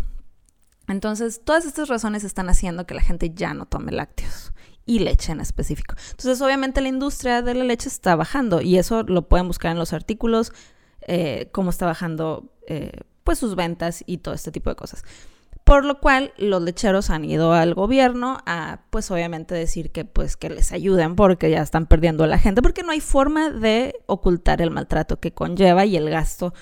Entonces, 0.87 1.41
todas 1.43 1.65
estas 1.65 1.89
razones 1.89 2.23
están 2.23 2.47
haciendo 2.47 2.87
que 2.87 2.93
la 2.93 3.01
gente 3.01 3.33
ya 3.35 3.53
no 3.53 3.65
tome 3.65 3.91
lácteos 3.91 4.53
y 4.85 4.99
leche 4.99 5.33
en 5.33 5.41
específico. 5.41 5.93
Entonces, 6.11 6.41
obviamente 6.41 6.79
la 6.79 6.87
industria 6.87 7.41
de 7.41 7.53
la 7.55 7.65
leche 7.65 7.89
está 7.89 8.15
bajando 8.15 8.61
y 8.61 8.77
eso 8.77 9.03
lo 9.03 9.27
pueden 9.27 9.47
buscar 9.47 9.73
en 9.73 9.77
los 9.77 9.91
artículos, 9.91 10.53
eh, 11.01 11.49
cómo 11.51 11.71
está 11.71 11.85
bajando 11.85 12.49
eh, 12.65 13.01
pues 13.25 13.39
sus 13.39 13.57
ventas 13.57 14.05
y 14.05 14.19
todo 14.19 14.35
este 14.35 14.53
tipo 14.53 14.69
de 14.69 14.77
cosas. 14.77 15.03
Por 15.65 15.83
lo 15.83 15.99
cual 15.99 16.31
los 16.37 16.61
lecheros 16.61 17.09
han 17.09 17.25
ido 17.25 17.51
al 17.51 17.73
gobierno 17.73 18.37
a 18.45 18.83
pues 18.89 19.11
obviamente 19.11 19.53
decir 19.53 19.91
que 19.91 20.05
pues 20.05 20.37
que 20.37 20.49
les 20.49 20.71
ayuden 20.71 21.17
porque 21.17 21.51
ya 21.51 21.61
están 21.61 21.87
perdiendo 21.87 22.23
a 22.23 22.27
la 22.27 22.39
gente, 22.39 22.61
porque 22.61 22.83
no 22.83 22.93
hay 22.93 23.01
forma 23.01 23.49
de 23.49 23.95
ocultar 24.05 24.61
el 24.61 24.71
maltrato 24.71 25.19
que 25.19 25.33
conlleva 25.33 25.85
y 25.85 25.97
el 25.97 26.09
gasto 26.09 26.53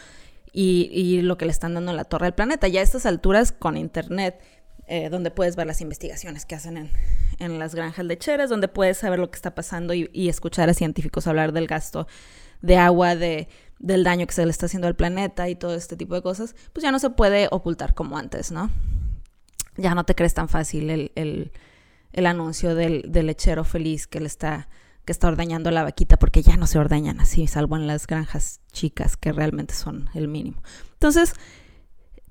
y, 0.54 1.22
lo 1.22 1.38
que 1.38 1.46
le 1.46 1.52
están 1.52 1.74
dando 1.74 1.92
en 1.92 1.98
la 1.98 2.06
torre 2.06 2.28
del 2.28 2.34
planeta. 2.34 2.68
Ya 2.68 2.82
a 2.82 2.84
estas 2.84 3.06
alturas 3.06 3.52
con 3.52 3.78
internet, 3.78 4.40
eh, 4.88 5.10
donde 5.10 5.32
puedes 5.32 5.56
ver 5.56 5.68
las 5.68 5.82
investigaciones 5.82 6.46
que 6.46 6.56
hacen 6.56 6.90
en, 7.40 7.60
las 7.60 7.76
granjas 7.76 8.06
lecheras, 8.06 8.50
donde 8.50 8.68
puedes 8.68 8.98
saber 8.98 9.20
lo 9.20 9.30
que 9.30 9.36
está 9.36 9.54
pasando 9.54 9.94
y, 9.94 10.30
escuchar 10.30 10.70
a 10.70 10.74
científicos 10.74 11.28
hablar 11.28 11.52
del 11.52 11.68
gasto 11.68 12.08
de 12.62 12.78
agua, 12.78 13.16
de, 13.16 13.48
del 13.80 14.04
daño 14.04 14.26
que 14.26 14.34
se 14.34 14.46
le 14.46 14.52
está 14.52 14.66
haciendo 14.66 14.88
al 14.88 14.96
planeta 14.96 15.48
y 15.50 15.56
todo 15.56 15.76
este 15.76 15.96
tipo 15.96 16.16
de 16.16 16.22
cosas, 16.22 16.56
pues 16.74 16.84
ya 16.84 16.92
no 16.92 17.00
se 17.00 17.12
puede 17.12 17.48
ocultar 17.52 17.94
como 17.94 18.18
antes, 18.18 18.52
¿no? 18.52 18.72
Ya 19.76 19.94
no 19.94 20.06
te 20.06 20.16
crees 20.16 20.34
tan 20.34 20.50
fácil 20.50 21.12
el, 21.14 21.52
anuncio 22.26 22.74
del, 22.74 23.04
del, 23.12 23.28
lechero 23.28 23.64
feliz 23.64 24.08
que 24.08 24.20
le 24.20 24.26
está 24.26 24.70
que 25.08 25.14
está 25.14 25.30
ordeñando 25.30 25.72
la 25.72 25.84
vaquita 25.84 26.18
porque 26.18 26.42
ya 26.42 26.58
no 26.58 26.68
se 26.68 26.78
ordeñan 26.78 27.22
así, 27.22 27.48
salvo 27.48 27.78
en 27.78 27.88
las 27.88 28.08
granjas 28.08 28.60
chicas 28.74 29.16
que 29.16 29.32
realmente 29.32 29.74
son 29.74 30.10
el 30.14 30.28
mínimo. 30.28 30.62
Entonces, 30.92 31.34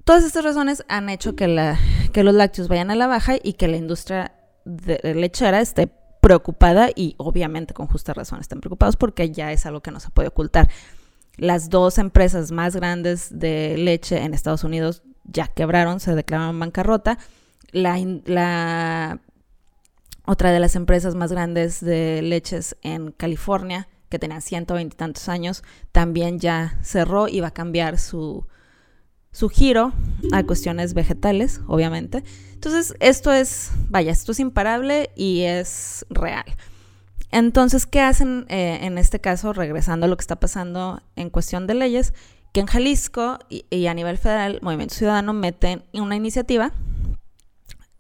todas 0.04 0.24
estas 0.24 0.44
razones 0.44 0.84
han 0.86 1.08
hecho 1.08 1.34
que, 1.34 1.48
los 1.48 2.34
lácteos 2.34 2.68
vayan 2.68 2.90
a 2.90 2.94
la 2.94 3.06
baja 3.06 3.36
y 3.42 3.54
que 3.54 3.66
la 3.66 3.78
industria 3.78 4.34
lechera 4.66 5.62
esté 5.62 5.90
preocupada 6.20 6.90
y 6.94 7.14
obviamente 7.16 7.72
con 7.72 7.86
justa 7.86 8.12
razón 8.12 8.40
están 8.40 8.60
preocupados 8.60 8.96
porque 8.96 9.30
ya 9.30 9.52
es 9.52 9.64
algo 9.64 9.80
que 9.80 9.90
no 9.90 9.98
se 9.98 10.10
puede 10.10 10.28
ocultar. 10.28 10.68
Las 11.38 11.70
dos 11.70 11.96
empresas 11.96 12.52
más 12.52 12.76
grandes 12.76 13.30
de 13.38 13.78
leche 13.78 14.18
en 14.18 14.34
Estados 14.34 14.64
Unidos 14.64 15.02
ya 15.24 15.46
quebraron, 15.46 15.98
se 15.98 16.14
declararon 16.14 16.60
bancarrota. 16.60 17.16
La 17.72 17.98
otra 20.26 20.52
de 20.52 20.60
las 20.60 20.76
empresas 20.76 21.14
más 21.14 21.32
grandes 21.32 21.80
de 21.80 22.20
leches 22.22 22.76
en 22.82 23.12
California, 23.12 23.88
que 24.08 24.18
tenía 24.18 24.40
120 24.40 24.94
y 24.94 24.96
tantos 24.96 25.28
años, 25.28 25.62
también 25.92 26.38
ya 26.38 26.78
cerró 26.82 27.28
y 27.28 27.40
va 27.40 27.48
a 27.48 27.54
cambiar 27.54 27.98
su, 27.98 28.46
su 29.30 29.48
giro 29.48 29.92
a 30.32 30.42
cuestiones 30.44 30.94
vegetales, 30.94 31.60
obviamente. 31.66 32.24
Entonces, 32.52 32.94
esto 33.00 33.32
es, 33.32 33.70
vaya, 33.88 34.12
esto 34.12 34.32
es 34.32 34.40
imparable 34.40 35.10
y 35.16 35.42
es 35.42 36.06
real. 36.10 36.44
Entonces, 37.30 37.86
¿qué 37.86 38.00
hacen 38.00 38.46
eh, 38.48 38.78
en 38.82 38.98
este 38.98 39.20
caso, 39.20 39.52
regresando 39.52 40.06
a 40.06 40.08
lo 40.08 40.16
que 40.16 40.22
está 40.22 40.36
pasando 40.36 41.02
en 41.16 41.30
cuestión 41.30 41.66
de 41.66 41.74
leyes? 41.74 42.14
Que 42.52 42.60
en 42.60 42.66
Jalisco 42.66 43.38
y, 43.48 43.66
y 43.70 43.86
a 43.88 43.94
nivel 43.94 44.16
federal, 44.16 44.58
Movimiento 44.62 44.94
Ciudadano 44.94 45.32
meten 45.32 45.84
una 45.92 46.16
iniciativa 46.16 46.72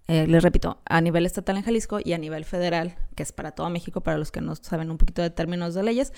eh, 0.08 0.26
les 0.26 0.42
repito, 0.42 0.80
a 0.84 1.00
nivel 1.00 1.26
estatal 1.26 1.56
en 1.56 1.64
Jalisco 1.64 1.98
y 2.02 2.12
a 2.12 2.18
nivel 2.18 2.44
federal, 2.44 2.96
que 3.16 3.22
es 3.22 3.32
para 3.32 3.52
todo 3.52 3.68
México, 3.70 4.00
para 4.02 4.18
los 4.18 4.30
que 4.30 4.40
no 4.40 4.54
saben 4.54 4.90
un 4.90 4.98
poquito 4.98 5.22
de 5.22 5.30
términos 5.30 5.74
de 5.74 5.82
leyes, 5.82 6.12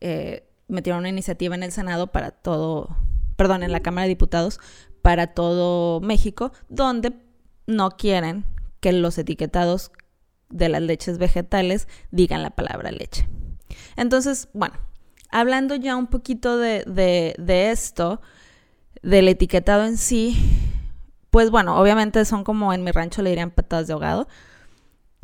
eh, 0.00 0.48
metieron 0.66 1.00
una 1.00 1.08
iniciativa 1.08 1.54
en 1.54 1.62
el 1.62 1.70
Senado 1.70 2.08
para 2.08 2.32
todo, 2.32 2.96
perdón, 3.36 3.62
en 3.62 3.70
la 3.70 3.80
Cámara 3.80 4.02
de 4.02 4.08
Diputados 4.08 4.58
para 5.02 5.28
todo 5.28 6.00
México, 6.00 6.52
donde 6.68 7.12
no 7.66 7.92
quieren 7.92 8.44
que 8.80 8.92
los 8.92 9.16
etiquetados 9.18 9.92
de 10.48 10.68
las 10.68 10.82
leches 10.82 11.18
vegetales 11.18 11.86
digan 12.10 12.42
la 12.42 12.50
palabra 12.50 12.90
leche. 12.90 13.28
Entonces, 13.96 14.48
bueno, 14.52 14.74
hablando 15.30 15.76
ya 15.76 15.96
un 15.96 16.08
poquito 16.08 16.58
de, 16.58 16.84
de, 16.86 17.34
de 17.38 17.70
esto, 17.70 18.20
del 19.02 19.28
etiquetado 19.28 19.84
en 19.84 19.96
sí, 19.96 20.36
pues 21.32 21.50
bueno, 21.50 21.80
obviamente 21.80 22.26
son 22.26 22.44
como 22.44 22.74
en 22.74 22.84
mi 22.84 22.90
rancho 22.90 23.22
le 23.22 23.30
dirían 23.30 23.50
patadas 23.50 23.86
de 23.86 23.94
ahogado, 23.94 24.28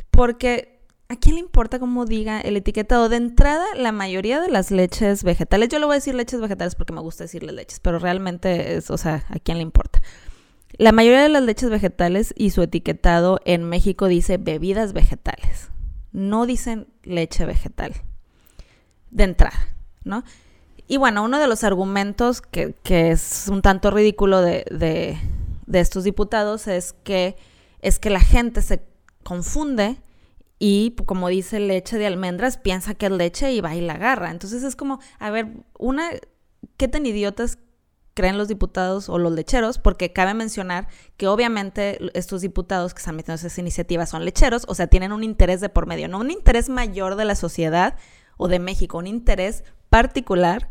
porque 0.09 0.81
¿a 1.07 1.15
quién 1.17 1.35
le 1.35 1.41
importa 1.41 1.77
cómo 1.77 2.05
diga 2.05 2.41
el 2.41 2.57
etiquetado? 2.57 3.09
De 3.09 3.17
entrada, 3.17 3.63
la 3.75 3.91
mayoría 3.91 4.41
de 4.41 4.49
las 4.49 4.71
leches 4.71 5.23
vegetales, 5.23 5.69
yo 5.69 5.77
le 5.77 5.85
voy 5.85 5.93
a 5.93 5.97
decir 5.97 6.15
leches 6.15 6.41
vegetales 6.41 6.73
porque 6.73 6.93
me 6.93 6.99
gusta 6.99 7.25
decirle 7.25 7.51
leches, 7.51 7.79
pero 7.79 7.99
realmente 7.99 8.75
es, 8.75 8.89
o 8.89 8.97
sea, 8.97 9.23
¿a 9.29 9.37
quién 9.37 9.57
le 9.57 9.61
importa? 9.61 10.01
La 10.79 10.91
mayoría 10.91 11.21
de 11.21 11.29
las 11.29 11.43
leches 11.43 11.69
vegetales 11.69 12.33
y 12.35 12.49
su 12.49 12.63
etiquetado 12.63 13.39
en 13.45 13.63
México 13.65 14.07
dice 14.07 14.37
bebidas 14.37 14.93
vegetales. 14.93 15.69
No 16.11 16.47
dicen 16.47 16.87
leche 17.03 17.45
vegetal. 17.45 17.93
De 19.11 19.25
entrada, 19.25 19.59
¿no? 20.03 20.23
Y 20.87 20.97
bueno, 20.97 21.23
uno 21.23 21.37
de 21.37 21.45
los 21.45 21.63
argumentos 21.63 22.41
que, 22.41 22.73
es 22.83 23.47
un 23.47 23.61
tanto 23.61 23.91
ridículo 23.91 24.41
de, 24.41 25.19
estos 25.73 26.03
diputados 26.03 26.67
es 26.67 26.93
que, 27.03 27.35
es 27.81 27.99
que 27.99 28.09
la 28.09 28.21
gente 28.21 28.61
se 28.61 28.83
confunde 29.23 29.97
y, 30.59 30.95
como 31.05 31.29
dice 31.29 31.59
leche 31.59 31.97
de 31.97 32.05
almendras, 32.05 32.57
piensa 32.57 32.93
que 32.93 33.05
es 33.05 33.11
leche 33.11 33.53
y 33.53 33.61
va 33.61 33.75
y 33.75 33.81
la 33.81 33.93
agarra. 33.93 34.31
Entonces 34.31 34.63
es 34.63 34.75
como, 34.75 34.99
a 35.17 35.31
ver, 35.31 35.47
una, 35.77 36.09
¿qué 36.75 36.87
tan 36.87 37.05
idiotas 37.05 37.59
creen 38.13 38.37
los 38.37 38.49
diputados 38.49 39.07
o 39.07 39.17
los 39.17 39.31
lecheros? 39.31 39.77
Porque 39.77 40.11
cabe 40.11 40.33
mencionar 40.33 40.87
que 41.15 41.27
obviamente 41.27 41.99
estos 42.13 42.41
diputados 42.41 42.93
que 42.93 42.99
están 42.99 43.15
metiendo 43.15 43.35
esas 43.35 43.57
iniciativas 43.57 44.09
son 44.09 44.25
lecheros, 44.25 44.65
o 44.67 44.75
sea, 44.75 44.87
tienen 44.87 45.13
un 45.13 45.23
interés 45.23 45.61
de 45.61 45.69
por 45.69 45.85
medio, 45.85 46.09
no 46.09 46.19
un 46.19 46.31
interés 46.31 46.67
mayor 46.67 47.15
de 47.15 47.25
la 47.25 47.35
sociedad 47.35 47.95
o 48.35 48.49
de 48.49 48.59
México, 48.59 48.97
un 48.97 49.07
interés 49.07 49.63
particular 49.89 50.69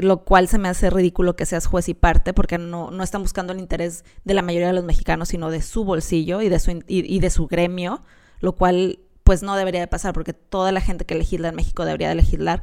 lo 0.00 0.24
cual 0.24 0.48
se 0.48 0.58
me 0.58 0.68
hace 0.68 0.90
ridículo 0.90 1.36
que 1.36 1.46
seas 1.46 1.66
juez 1.66 1.88
y 1.88 1.94
parte, 1.94 2.32
porque 2.34 2.58
no, 2.58 2.90
no 2.90 3.02
están 3.02 3.22
buscando 3.22 3.52
el 3.52 3.58
interés 3.58 4.04
de 4.24 4.34
la 4.34 4.42
mayoría 4.42 4.68
de 4.68 4.74
los 4.74 4.84
mexicanos, 4.84 5.28
sino 5.28 5.50
de 5.50 5.62
su 5.62 5.84
bolsillo 5.84 6.42
y 6.42 6.48
de 6.48 6.58
su, 6.58 6.82
y, 6.86 7.20
de 7.20 7.30
su 7.30 7.46
gremio, 7.46 8.02
lo 8.40 8.54
cual 8.54 8.98
pues 9.24 9.42
no 9.42 9.56
debería 9.56 9.80
de 9.80 9.86
pasar, 9.86 10.14
porque 10.14 10.32
toda 10.32 10.72
la 10.72 10.80
gente 10.80 11.04
que 11.04 11.14
legisla 11.14 11.48
en 11.48 11.56
México 11.56 11.84
debería 11.84 12.08
de 12.08 12.14
legislar 12.14 12.62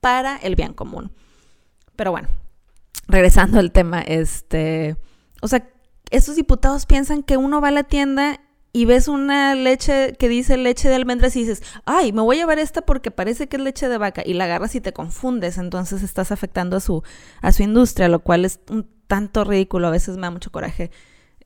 para 0.00 0.36
el 0.36 0.54
bien 0.54 0.72
común. 0.72 1.12
Pero 1.94 2.10
bueno, 2.10 2.28
regresando 3.06 3.58
al 3.58 3.72
tema, 3.72 4.00
este, 4.00 4.96
o 5.42 5.48
sea, 5.48 5.68
estos 6.10 6.36
diputados 6.36 6.86
piensan 6.86 7.22
que 7.22 7.36
uno 7.36 7.60
va 7.60 7.68
a 7.68 7.72
la 7.72 7.84
tienda 7.84 8.40
y 8.76 8.84
ves 8.84 9.08
una 9.08 9.54
leche 9.54 10.12
que 10.18 10.28
dice 10.28 10.58
leche 10.58 10.90
de 10.90 10.96
almendras 10.96 11.34
y 11.34 11.40
dices, 11.40 11.62
ay, 11.86 12.12
me 12.12 12.20
voy 12.20 12.36
a 12.36 12.40
llevar 12.40 12.58
esta 12.58 12.82
porque 12.82 13.10
parece 13.10 13.48
que 13.48 13.56
es 13.56 13.62
leche 13.62 13.88
de 13.88 13.96
vaca 13.96 14.22
y 14.22 14.34
la 14.34 14.44
agarras 14.44 14.74
y 14.74 14.82
te 14.82 14.92
confundes, 14.92 15.56
entonces 15.56 16.02
estás 16.02 16.30
afectando 16.30 16.76
a 16.76 16.80
su, 16.80 17.02
a 17.40 17.52
su 17.52 17.62
industria, 17.62 18.08
lo 18.08 18.18
cual 18.20 18.44
es 18.44 18.60
un 18.68 18.86
tanto 19.06 19.44
ridículo, 19.44 19.88
a 19.88 19.92
veces 19.92 20.16
me 20.16 20.24
da 20.24 20.30
mucho 20.30 20.52
coraje 20.52 20.90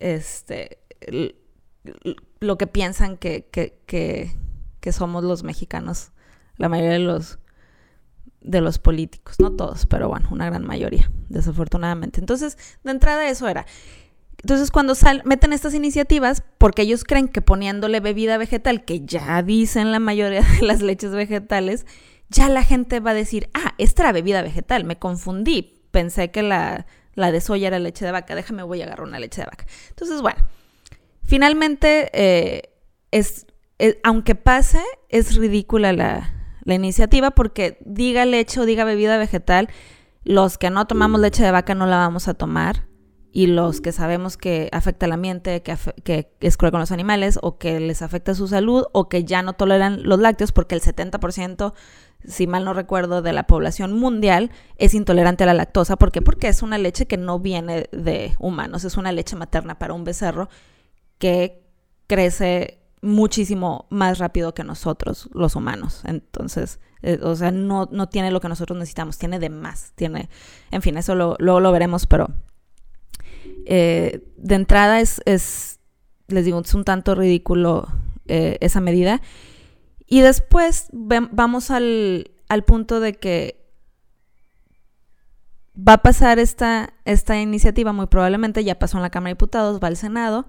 este, 0.00 0.78
lo 2.40 2.58
que 2.58 2.66
piensan 2.66 3.16
que, 3.16 3.46
que, 3.52 3.78
que, 4.80 4.92
somos 4.92 5.22
los 5.22 5.44
mexicanos, 5.44 6.10
la 6.56 6.68
mayoría 6.68 6.94
de 6.94 6.98
los 6.98 7.38
de 8.40 8.60
los 8.60 8.80
políticos, 8.80 9.36
no 9.38 9.52
todos, 9.52 9.86
pero 9.86 10.08
bueno, 10.08 10.30
una 10.32 10.46
gran 10.46 10.66
mayoría, 10.66 11.12
desafortunadamente. 11.28 12.18
Entonces, 12.18 12.58
de 12.82 12.90
entrada 12.90 13.28
eso 13.28 13.46
era. 13.46 13.66
Entonces, 14.42 14.70
cuando 14.70 14.94
meten 15.24 15.52
estas 15.52 15.74
iniciativas, 15.74 16.42
porque 16.58 16.82
ellos 16.82 17.04
creen 17.04 17.28
que 17.28 17.42
poniéndole 17.42 18.00
bebida 18.00 18.38
vegetal, 18.38 18.84
que 18.84 19.04
ya 19.04 19.42
dicen 19.42 19.92
la 19.92 19.98
mayoría 19.98 20.42
de 20.42 20.66
las 20.66 20.80
leches 20.80 21.12
vegetales, 21.12 21.84
ya 22.30 22.48
la 22.48 22.62
gente 22.62 23.00
va 23.00 23.10
a 23.10 23.14
decir, 23.14 23.50
ah, 23.54 23.74
esta 23.76 24.02
era 24.02 24.12
bebida 24.12 24.42
vegetal, 24.42 24.84
me 24.84 24.98
confundí, 24.98 25.82
pensé 25.90 26.30
que 26.30 26.42
la, 26.42 26.86
la 27.14 27.32
de 27.32 27.40
soya 27.40 27.68
era 27.68 27.78
leche 27.78 28.04
de 28.04 28.12
vaca, 28.12 28.34
déjame 28.34 28.62
voy 28.62 28.80
a 28.80 28.86
agarrar 28.86 29.06
una 29.06 29.18
leche 29.18 29.42
de 29.42 29.46
vaca. 29.46 29.66
Entonces, 29.90 30.22
bueno, 30.22 30.38
finalmente, 31.22 32.10
eh, 32.14 32.70
es, 33.10 33.46
aunque 34.02 34.36
pase, 34.36 34.82
es 35.10 35.36
ridícula 35.36 35.92
la, 35.92 36.32
la 36.64 36.74
iniciativa 36.74 37.32
porque 37.32 37.78
diga 37.84 38.24
leche 38.24 38.60
o 38.60 38.64
diga 38.64 38.84
bebida 38.84 39.18
vegetal, 39.18 39.68
los 40.24 40.56
que 40.56 40.70
no 40.70 40.86
tomamos 40.86 41.20
leche 41.20 41.42
de 41.42 41.50
vaca 41.50 41.74
no 41.74 41.86
la 41.86 41.96
vamos 41.96 42.28
a 42.28 42.34
tomar 42.34 42.89
y 43.32 43.46
los 43.46 43.80
que 43.80 43.92
sabemos 43.92 44.36
que 44.36 44.68
afecta 44.72 45.06
al 45.06 45.12
ambiente, 45.12 45.62
que, 45.62 45.76
que, 46.02 46.32
es 46.40 46.56
cruel 46.56 46.72
con 46.72 46.80
los 46.80 46.90
animales 46.90 47.38
o 47.42 47.58
que 47.58 47.78
les 47.78 48.02
afecta 48.02 48.34
su 48.34 48.48
salud 48.48 48.84
o 48.92 49.08
que 49.08 49.24
ya 49.24 49.42
no 49.42 49.52
toleran 49.52 50.02
los 50.02 50.18
lácteos 50.18 50.52
porque 50.52 50.74
el 50.74 50.80
70%, 50.80 51.72
si 52.24 52.46
mal 52.46 52.64
no 52.64 52.74
recuerdo, 52.74 53.22
de 53.22 53.32
la 53.32 53.46
población 53.46 53.92
mundial 53.92 54.50
es 54.76 54.94
intolerante 54.94 55.44
a 55.44 55.46
la 55.46 55.54
lactosa. 55.54 55.96
¿Por 55.96 56.10
qué? 56.10 56.22
Porque 56.22 56.48
es 56.48 56.62
una 56.62 56.78
leche 56.78 57.06
que 57.06 57.16
no 57.16 57.38
viene 57.38 57.88
de 57.92 58.34
humanos, 58.38 58.84
es 58.84 58.96
una 58.96 59.12
leche 59.12 59.36
materna 59.36 59.78
para 59.78 59.94
un 59.94 60.04
becerro 60.04 60.48
que 61.18 61.62
crece 62.08 62.78
muchísimo 63.02 63.86
más 63.90 64.18
rápido 64.18 64.54
que 64.54 64.64
nosotros, 64.64 65.30
los 65.32 65.54
humanos. 65.54 66.02
Entonces, 66.04 66.80
eh, 67.02 67.20
o 67.22 67.36
sea, 67.36 67.52
no, 67.52 67.88
no 67.92 68.08
tiene 68.08 68.32
lo 68.32 68.40
que 68.40 68.48
nosotros 68.48 68.76
necesitamos, 68.76 69.18
tiene 69.18 69.38
de 69.38 69.50
más, 69.50 69.92
tiene, 69.94 70.28
en 70.72 70.82
fin, 70.82 70.96
eso 70.96 71.14
luego 71.14 71.60
lo 71.60 71.72
veremos, 71.72 72.06
pero 72.06 72.28
eh, 73.66 74.26
de 74.36 74.54
entrada 74.54 75.00
es, 75.00 75.20
les 76.28 76.44
digo, 76.44 76.60
es 76.60 76.74
un 76.74 76.84
tanto 76.84 77.14
ridículo 77.14 77.88
eh, 78.26 78.58
esa 78.60 78.80
medida. 78.80 79.20
Y 80.06 80.20
después 80.22 80.88
vamos 80.92 81.70
al, 81.70 82.32
punto 82.66 82.98
de 83.00 83.14
que 83.14 83.70
va 85.76 85.94
a 85.94 86.02
pasar 86.02 86.38
esta, 86.38 86.94
esta 87.04 87.40
iniciativa, 87.40 87.92
muy 87.92 88.06
probablemente 88.06 88.64
ya 88.64 88.78
pasó 88.78 88.98
en 88.98 89.02
la 89.02 89.10
Cámara 89.10 89.30
de 89.30 89.34
Diputados, 89.34 89.80
va 89.80 89.88
al 89.88 89.96
Senado. 89.96 90.48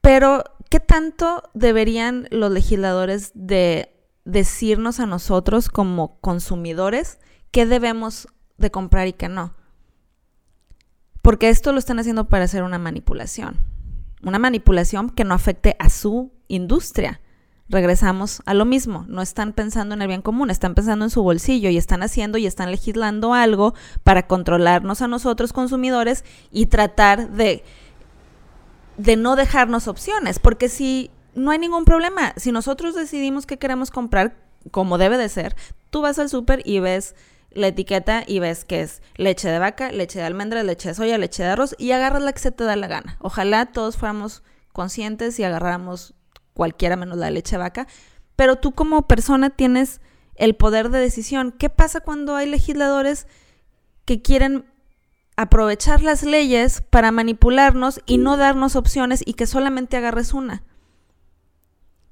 Pero, 0.00 0.42
¿qué 0.70 0.80
tanto 0.80 1.44
deberían 1.54 2.26
los 2.32 2.50
legisladores 2.50 3.30
de 3.34 3.94
decirnos 4.24 4.98
a 4.98 5.06
nosotros 5.06 5.68
como 5.68 6.18
consumidores 6.20 7.20
qué 7.52 7.66
debemos 7.66 8.26
de 8.58 8.72
comprar 8.72 9.06
y 9.06 9.12
qué 9.12 9.28
no? 9.28 9.54
Porque 11.22 11.48
esto 11.48 11.72
lo 11.72 11.78
están 11.78 11.98
haciendo 11.98 12.28
para 12.28 12.44
hacer 12.44 12.64
una 12.64 12.78
manipulación. 12.78 13.58
Una 14.22 14.38
manipulación 14.38 15.10
que 15.10 15.24
no 15.24 15.34
afecte 15.34 15.76
a 15.78 15.88
su 15.88 16.32
industria. 16.48 17.20
Regresamos 17.68 18.42
a 18.44 18.54
lo 18.54 18.64
mismo, 18.64 19.06
no 19.08 19.22
están 19.22 19.52
pensando 19.54 19.94
en 19.94 20.02
el 20.02 20.08
bien 20.08 20.20
común, 20.20 20.50
están 20.50 20.74
pensando 20.74 21.06
en 21.06 21.10
su 21.10 21.22
bolsillo 21.22 21.70
y 21.70 21.78
están 21.78 22.02
haciendo 22.02 22.36
y 22.36 22.44
están 22.46 22.70
legislando 22.70 23.32
algo 23.32 23.72
para 24.02 24.26
controlarnos 24.26 25.00
a 25.00 25.08
nosotros 25.08 25.54
consumidores 25.54 26.24
y 26.50 26.66
tratar 26.66 27.30
de, 27.30 27.64
de 28.98 29.16
no 29.16 29.36
dejarnos 29.36 29.88
opciones, 29.88 30.38
porque 30.38 30.68
si 30.68 31.10
no 31.34 31.50
hay 31.50 31.58
ningún 31.58 31.86
problema, 31.86 32.34
si 32.36 32.52
nosotros 32.52 32.94
decidimos 32.94 33.46
que 33.46 33.58
queremos 33.58 33.90
comprar 33.90 34.36
como 34.70 34.98
debe 34.98 35.16
de 35.16 35.28
ser, 35.28 35.56
tú 35.88 36.02
vas 36.02 36.18
al 36.18 36.28
súper 36.28 36.60
y 36.64 36.80
ves 36.80 37.14
la 37.54 37.68
etiqueta 37.68 38.24
y 38.26 38.38
ves 38.38 38.64
que 38.64 38.82
es 38.82 39.02
leche 39.16 39.48
de 39.48 39.58
vaca, 39.58 39.92
leche 39.92 40.18
de 40.18 40.24
almendra, 40.24 40.62
leche 40.62 40.88
de 40.88 40.94
soya, 40.94 41.18
leche 41.18 41.42
de 41.42 41.50
arroz 41.50 41.74
y 41.78 41.92
agarras 41.92 42.22
la 42.22 42.32
que 42.32 42.40
se 42.40 42.52
te 42.52 42.64
da 42.64 42.76
la 42.76 42.86
gana. 42.86 43.16
Ojalá 43.20 43.66
todos 43.66 43.96
fuéramos 43.96 44.42
conscientes 44.72 45.38
y 45.38 45.44
agarráramos 45.44 46.14
cualquiera 46.54 46.96
menos 46.96 47.18
la 47.18 47.30
leche 47.30 47.56
de 47.56 47.62
vaca, 47.62 47.86
pero 48.36 48.56
tú 48.56 48.72
como 48.72 49.06
persona 49.06 49.50
tienes 49.50 50.00
el 50.34 50.54
poder 50.54 50.90
de 50.90 50.98
decisión. 50.98 51.52
¿Qué 51.52 51.68
pasa 51.68 52.00
cuando 52.00 52.36
hay 52.36 52.48
legisladores 52.48 53.26
que 54.04 54.22
quieren 54.22 54.64
aprovechar 55.36 56.02
las 56.02 56.22
leyes 56.22 56.82
para 56.90 57.12
manipularnos 57.12 58.00
y 58.06 58.18
no 58.18 58.36
darnos 58.36 58.76
opciones 58.76 59.22
y 59.24 59.34
que 59.34 59.46
solamente 59.46 59.96
agarres 59.96 60.34
una? 60.34 60.64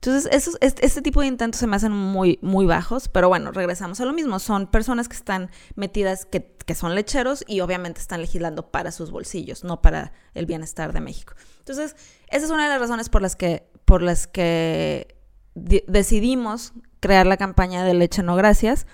Entonces, 0.03 0.33
esos, 0.33 0.57
este, 0.61 1.03
tipo 1.03 1.21
de 1.21 1.27
intentos 1.27 1.61
se 1.61 1.67
me 1.67 1.77
hacen 1.77 1.93
muy, 1.93 2.39
muy 2.41 2.65
bajos, 2.65 3.09
pero 3.09 3.29
bueno, 3.29 3.53
regresamos 3.53 4.01
a 4.01 4.07
lo 4.07 4.15
mismo. 4.15 4.39
Son 4.39 4.67
personas 4.67 5.09
que 5.09 5.17
están 5.17 5.51
metidas, 5.75 6.25
que, 6.25 6.57
que 6.65 6.75
son 6.75 6.95
lecheros 6.95 7.45
y 7.47 7.61
obviamente 7.61 8.01
están 8.01 8.23
legislando 8.23 8.71
para 8.71 8.93
sus 8.93 9.11
bolsillos, 9.11 9.63
no 9.63 9.83
para 9.83 10.15
el 10.33 10.47
bienestar 10.47 10.95
de 10.95 11.03
México. 11.03 11.35
Entonces, 11.59 11.97
esa 12.29 12.47
es 12.47 12.51
una 12.51 12.63
de 12.65 12.71
las 12.71 12.81
razones 12.81 13.11
por 13.11 13.21
las 13.21 13.37
que, 13.37 13.69
por 13.85 14.01
las 14.01 14.27
que 14.27 15.19
decidimos 15.55 16.73
crear 17.01 17.27
la 17.27 17.37
campaña 17.37 17.85
de 17.85 17.93
Leche 17.93 18.23
No 18.23 18.37
Gracias. 18.37 18.87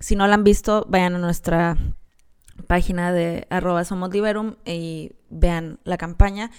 Si 0.00 0.16
no 0.16 0.26
la 0.26 0.34
han 0.34 0.42
visto, 0.42 0.86
vayan 0.88 1.14
a 1.14 1.18
nuestra 1.18 1.76
página 2.66 3.12
de 3.12 3.46
arroba 3.50 3.84
somos 3.84 4.10
liberum 4.10 4.56
y 4.64 5.12
vean 5.30 5.78
la 5.84 5.98
campaña. 5.98 6.50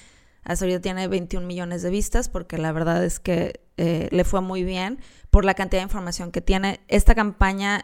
Hasta 0.50 0.65
ahorita 0.65 0.82
tiene 0.82 1.08
21 1.08 1.46
millones 1.46 1.84
de 1.84 1.91
vistas 1.91 2.27
porque 2.27 2.58
la 2.58 2.72
verdad 2.72 3.06
es 3.06 3.20
que 3.20 3.62
eh, 3.77 4.10
le 4.12 4.24
fue 4.24 4.41
muy 4.41 4.63
bien 4.63 4.98
por 5.29 5.46
la 5.46 5.53
cantidad 5.53 5.79
de 5.79 5.84
información 5.84 6.32
que 6.32 6.41
tiene. 6.41 6.79
Esta 6.88 7.13
campaña 7.13 7.84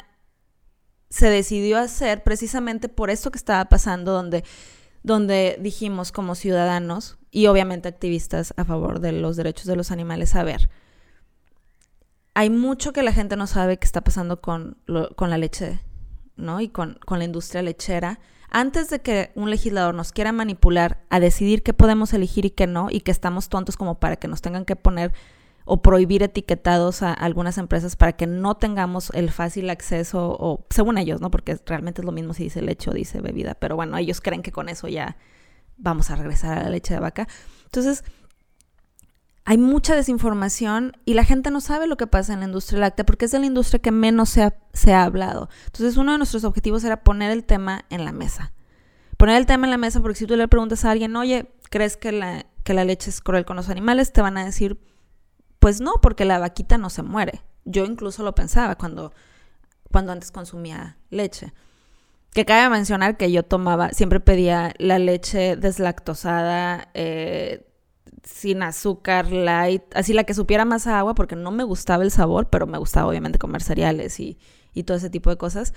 se 1.12 1.30
decidió 1.30 1.78
hacer 1.78 2.24
precisamente 2.24 2.90
por 2.90 3.12
esto 3.12 3.30
que 3.30 3.38
estaba 3.38 3.66
pasando, 3.66 4.14
donde, 4.14 4.44
donde 5.04 5.60
dijimos 5.62 6.12
como 6.12 6.34
ciudadanos 6.34 7.20
y 7.30 7.46
obviamente 7.46 7.88
activistas 7.88 8.56
a 8.58 8.66
favor 8.66 9.00
de 9.00 9.12
los 9.12 9.36
derechos 9.36 9.68
de 9.68 9.76
los 9.76 9.92
animales, 9.92 10.34
a 10.34 10.44
ver, 10.44 10.72
hay 12.34 12.50
mucho 12.50 12.94
que 12.94 13.04
la 13.04 13.14
gente 13.14 13.36
no 13.36 13.46
sabe 13.46 13.78
que 13.78 13.86
está 13.86 14.04
pasando 14.04 14.42
con, 14.42 14.80
con 15.16 15.30
la 15.30 15.38
leche, 15.38 15.82
¿no? 16.36 16.62
Y 16.62 16.70
con, 16.70 16.98
con 17.06 17.20
la 17.20 17.26
industria 17.26 17.62
lechera. 17.62 18.20
Antes 18.50 18.90
de 18.90 19.00
que 19.00 19.32
un 19.36 19.50
legislador 19.50 19.94
nos 19.96 20.12
quiera 20.12 20.32
manipular 20.32 21.04
a 21.10 21.20
decidir 21.20 21.64
qué 21.64 21.74
podemos 21.74 22.14
elegir 22.14 22.46
y 22.46 22.52
qué 22.52 22.68
no, 22.68 22.88
y 22.90 23.02
que 23.02 23.12
estamos 23.12 23.50
tontos 23.50 23.78
como 23.78 24.00
para 24.00 24.16
que 24.16 24.28
nos 24.28 24.42
tengan 24.42 24.66
que 24.66 24.76
poner 24.76 25.14
o 25.66 25.82
prohibir 25.82 26.22
etiquetados 26.22 27.02
a 27.02 27.12
algunas 27.12 27.58
empresas 27.58 27.96
para 27.96 28.14
que 28.14 28.28
no 28.28 28.56
tengamos 28.56 29.10
el 29.16 29.32
fácil 29.32 29.70
acceso, 29.72 30.38
o 30.40 30.66
según 30.70 31.00
ellos, 31.00 31.22
¿no? 31.22 31.32
Porque 31.32 31.58
realmente 31.66 32.02
es 32.02 32.06
lo 32.06 32.12
mismo 32.12 32.34
si 32.34 32.44
dice 32.44 32.62
leche 32.62 32.92
o 32.92 32.94
dice 32.94 33.20
bebida, 33.20 33.56
pero 33.56 33.76
bueno, 33.76 33.98
ellos 33.98 34.22
creen 34.22 34.44
que 34.44 34.52
con 34.52 34.70
eso 34.70 34.88
ya 34.88 35.18
vamos 35.78 36.12
a 36.12 36.16
regresar 36.16 36.58
a 36.60 36.64
la 36.64 36.70
leche 36.70 36.94
de 36.94 37.00
vaca. 37.00 37.28
Entonces, 37.66 38.04
hay 39.46 39.60
mucha 39.60 39.96
desinformación 39.96 40.98
y 41.06 41.14
la 41.14 41.24
gente 41.24 41.52
no 41.52 41.62
sabe 41.62 41.86
lo 41.86 41.98
que 41.98 42.08
pasa 42.08 42.34
en 42.34 42.40
la 42.40 42.48
industria 42.48 42.80
láctea 42.80 43.06
porque 43.06 43.26
es 43.26 43.32
de 43.32 43.38
la 43.38 43.46
industria 43.46 43.80
que 43.80 43.92
menos 43.92 44.30
se 44.30 44.42
ha, 44.42 44.56
se 44.74 44.92
ha 44.92 45.04
hablado. 45.04 45.50
Entonces, 45.68 45.98
uno 45.98 46.14
de 46.14 46.18
nuestros 46.18 46.44
objetivos 46.44 46.84
era 46.84 47.04
poner 47.04 47.32
el 47.32 47.44
tema 47.44 47.86
en 47.92 48.06
la 48.06 48.12
mesa. 48.12 48.54
Poner 49.18 49.38
el 49.38 49.46
tema 49.46 49.68
en 49.68 49.72
la 49.72 49.78
mesa 49.78 50.02
porque 50.02 50.18
si 50.18 50.26
tú 50.26 50.36
le 50.36 50.48
preguntas 50.48 50.84
a 50.84 50.92
alguien, 50.92 51.16
oye, 51.16 51.52
¿crees 51.70 51.96
que 51.96 52.12
la, 52.12 52.48
que 52.64 52.74
la 52.74 52.86
leche 52.86 53.12
es 53.12 53.22
cruel 53.22 53.46
con 53.46 53.56
los 53.56 53.70
animales? 53.70 54.12
Te 54.12 54.22
van 54.22 54.38
a 54.38 54.44
decir, 54.44 54.80
pues 55.60 55.80
no, 55.80 55.94
porque 56.02 56.26
la 56.26 56.40
vaquita 56.40 56.80
no 56.80 56.90
se 56.90 57.04
muere. 57.04 57.44
Yo 57.66 57.86
incluso 57.86 58.24
lo 58.24 58.34
pensaba 58.34 58.76
cuando, 58.76 59.14
cuando 59.92 60.12
antes 60.12 60.32
consumía 60.32 60.98
leche. 61.12 61.54
Que 62.34 62.46
cabe 62.46 62.68
mencionar 62.70 63.16
que 63.16 63.32
yo 63.32 63.44
tomaba, 63.44 63.92
siempre 63.92 64.20
pedía 64.20 64.74
la 64.80 64.98
leche 64.98 65.56
deslactosada, 65.56 66.90
eh, 66.96 67.66
sin 68.26 68.64
azúcar, 68.64 69.32
light, 69.32 69.84
así 69.96 70.14
la 70.14 70.24
que 70.24 70.34
supiera 70.34 70.66
más 70.66 70.88
agua, 70.88 71.16
porque 71.16 71.36
no 71.36 71.52
me 71.52 71.64
gustaba 71.64 72.04
el 72.04 72.12
sabor, 72.12 72.50
pero 72.50 72.68
me 72.68 72.78
gustaba 72.78 73.08
obviamente 73.08 73.40
comer 73.40 73.62
cereales 73.62 74.20
y, 74.20 74.38
y 74.74 74.84
todo 74.84 74.98
ese 74.98 75.10
tipo 75.10 75.30
de 75.30 75.38
cosas. 75.38 75.74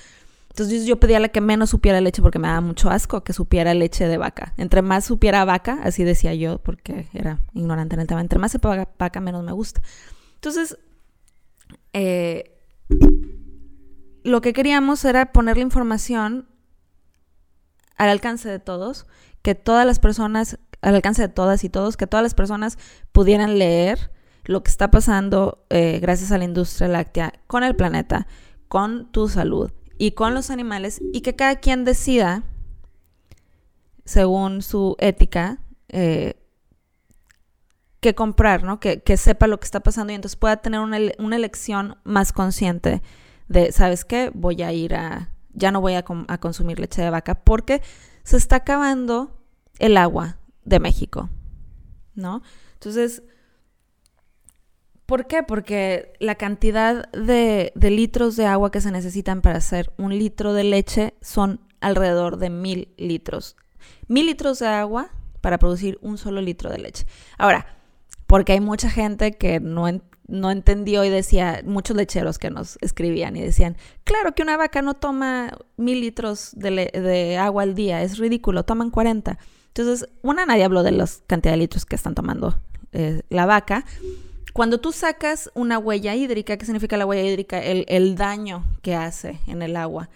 Entonces 0.51 0.87
yo 0.87 0.99
pedía 0.99 1.21
la 1.21 1.29
que 1.29 1.41
menos 1.41 1.71
supiera 1.71 2.01
leche 2.01 2.23
porque 2.23 2.39
me 2.39 2.49
daba 2.49 2.61
mucho 2.61 2.91
asco 2.91 3.23
que 3.23 3.33
supiera 3.33 3.75
leche 3.75 4.09
de 4.09 4.19
vaca. 4.19 4.55
Entre 4.57 4.83
más 4.83 5.05
supiera 5.05 5.45
vaca, 5.45 5.79
así 5.85 6.05
decía 6.05 6.35
yo 6.35 6.59
porque 6.59 7.09
era 7.13 7.41
ignorante 7.53 7.95
en 7.95 8.01
el 8.01 8.07
tema, 8.07 8.21
entre 8.21 8.39
más 8.39 8.53
sepa 8.53 8.89
vaca 8.99 9.21
menos 9.21 9.45
me 9.45 9.53
gusta. 9.53 9.83
Entonces, 10.35 10.79
eh, 11.93 12.59
lo 14.25 14.41
que 14.41 14.53
queríamos 14.53 15.05
era 15.05 15.33
poner 15.33 15.57
la 15.57 15.63
información 15.63 16.49
al 17.97 18.09
alcance 18.09 18.49
de 18.49 18.59
todos, 18.59 19.07
que 19.43 19.55
todas 19.55 19.87
las 19.87 19.99
personas, 19.99 20.59
al 20.81 20.95
alcance 20.95 21.23
de 21.23 21.29
todas 21.29 21.65
y 21.65 21.69
todos, 21.69 21.97
que 21.97 22.07
todas 22.07 22.23
las 22.23 22.35
personas 22.35 22.79
pudieran 23.13 23.59
leer 23.59 24.11
lo 24.45 24.63
que 24.63 24.71
está 24.71 24.91
pasando 24.91 25.65
eh, 25.69 25.99
gracias 26.01 26.33
a 26.33 26.39
la 26.39 26.45
industria 26.45 26.89
láctea 26.89 27.35
con 27.47 27.65
el 27.65 27.77
planeta, 27.77 28.27
con 28.69 29.11
tu 29.13 29.29
salud 29.29 29.73
y 29.99 30.13
con 30.13 30.35
los 30.35 30.51
animales 30.51 31.01
y 31.13 31.21
que 31.21 31.37
cada 31.37 31.57
quien 31.57 31.85
decida, 31.85 32.45
según 34.05 34.63
su 34.63 34.97
ética, 35.01 35.61
eh, 35.89 36.35
qué 38.01 38.15
comprar, 38.15 38.63
¿no? 38.63 38.81
Que, 38.81 39.03
sepa 39.17 39.49
lo 39.49 39.59
que 39.59 39.65
está 39.65 39.81
pasando 39.81 40.13
y 40.13 40.17
entonces 40.17 40.37
pueda 40.37 40.57
tener 40.59 40.81
una, 40.81 41.37
elección 41.37 41.99
más 42.05 42.33
consciente 42.33 43.03
de, 43.49 43.73
¿sabes 43.73 44.05
qué? 44.05 44.31
Voy 44.33 44.63
a 44.63 44.73
ir 44.73 44.95
a, 44.95 45.31
ya 45.53 45.73
no 45.73 45.81
voy 45.81 45.95
a, 45.95 46.05
a 46.29 46.39
consumir 46.39 46.79
leche 46.79 47.03
de 47.03 47.11
vaca 47.11 47.35
porque 47.35 47.83
se 48.23 48.37
está 48.37 48.57
acabando 48.57 49.43
el 49.79 49.97
agua 49.97 50.39
de 50.69 50.81
México, 50.81 51.31
¿no? 52.15 52.43
Entonces, 52.75 53.23
¿Por 55.09 55.27
qué? 55.27 55.43
Porque 55.43 56.13
la 56.21 56.35
cantidad 56.35 57.11
de, 57.13 57.73
litros 57.75 58.37
de 58.37 58.45
agua 58.45 58.71
que 58.71 58.83
se 58.83 58.91
necesitan 58.91 59.41
para 59.41 59.57
hacer 59.57 59.91
un 59.97 60.11
litro 60.19 60.53
de 60.53 60.65
leche 60.65 61.15
son 61.23 61.61
alrededor 61.81 62.37
de 62.37 62.51
mil 62.51 62.93
litros. 62.99 63.57
Mil 64.07 64.27
litros 64.27 64.59
de 64.59 64.67
agua 64.67 65.09
para 65.41 65.57
producir 65.57 65.99
un 66.03 66.19
solo 66.19 66.43
litro 66.43 66.69
de 66.71 66.77
leche. 66.77 67.07
Ahora, 67.39 67.79
porque 68.27 68.53
hay 68.53 68.61
mucha 68.61 68.91
gente 68.91 69.33
que 69.33 69.61
no, 69.61 69.87
no 70.27 70.51
entendió 70.51 71.03
y 71.05 71.09
decía, 71.09 71.63
muchos 71.65 71.97
lecheros 71.97 72.39
que 72.39 72.51
nos 72.51 72.77
escribían 72.83 73.35
y 73.35 73.41
decían, 73.41 73.79
claro 74.05 74.35
que 74.35 74.43
una 74.43 74.59
vaca 74.59 74.83
no 74.83 74.93
toma 74.93 75.57
mil 75.79 76.03
litros 76.03 76.51
de, 76.55 77.39
agua 77.41 77.63
al 77.63 77.75
día, 77.75 78.03
es 78.03 78.19
ridículo, 78.19 78.65
toman 78.65 78.91
40. 78.91 79.39
Entonces, 79.69 80.09
una, 80.23 80.47
nadie 80.47 80.65
habló 80.65 80.83
de 80.83 80.93
la 80.93 81.09
cantidad 81.27 81.53
de 81.53 81.59
litros 81.59 81.85
que 81.85 81.97
están 81.97 82.15
tomando 82.15 82.59
eh, 82.93 83.23
la 83.29 83.47
vaca. 83.47 83.85
Cuando 84.53 84.79
tú 84.79 84.93
sacas 84.93 85.51
una 85.55 85.79
huella 85.79 86.15
hídrica, 86.15 86.57
¿qué 86.57 86.65
significa 86.65 86.97
la 86.97 87.07
huella 87.07 87.23
hídrica? 87.23 87.61
El, 87.61 88.17
daño 88.17 88.65
que 88.83 88.95
hace 88.95 89.41
en 89.47 89.63
el 89.63 89.77
agua 89.77 90.09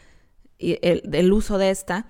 y 0.59 0.79
el, 0.83 1.33
uso 1.33 1.59
de 1.59 1.71
esta, 1.71 2.07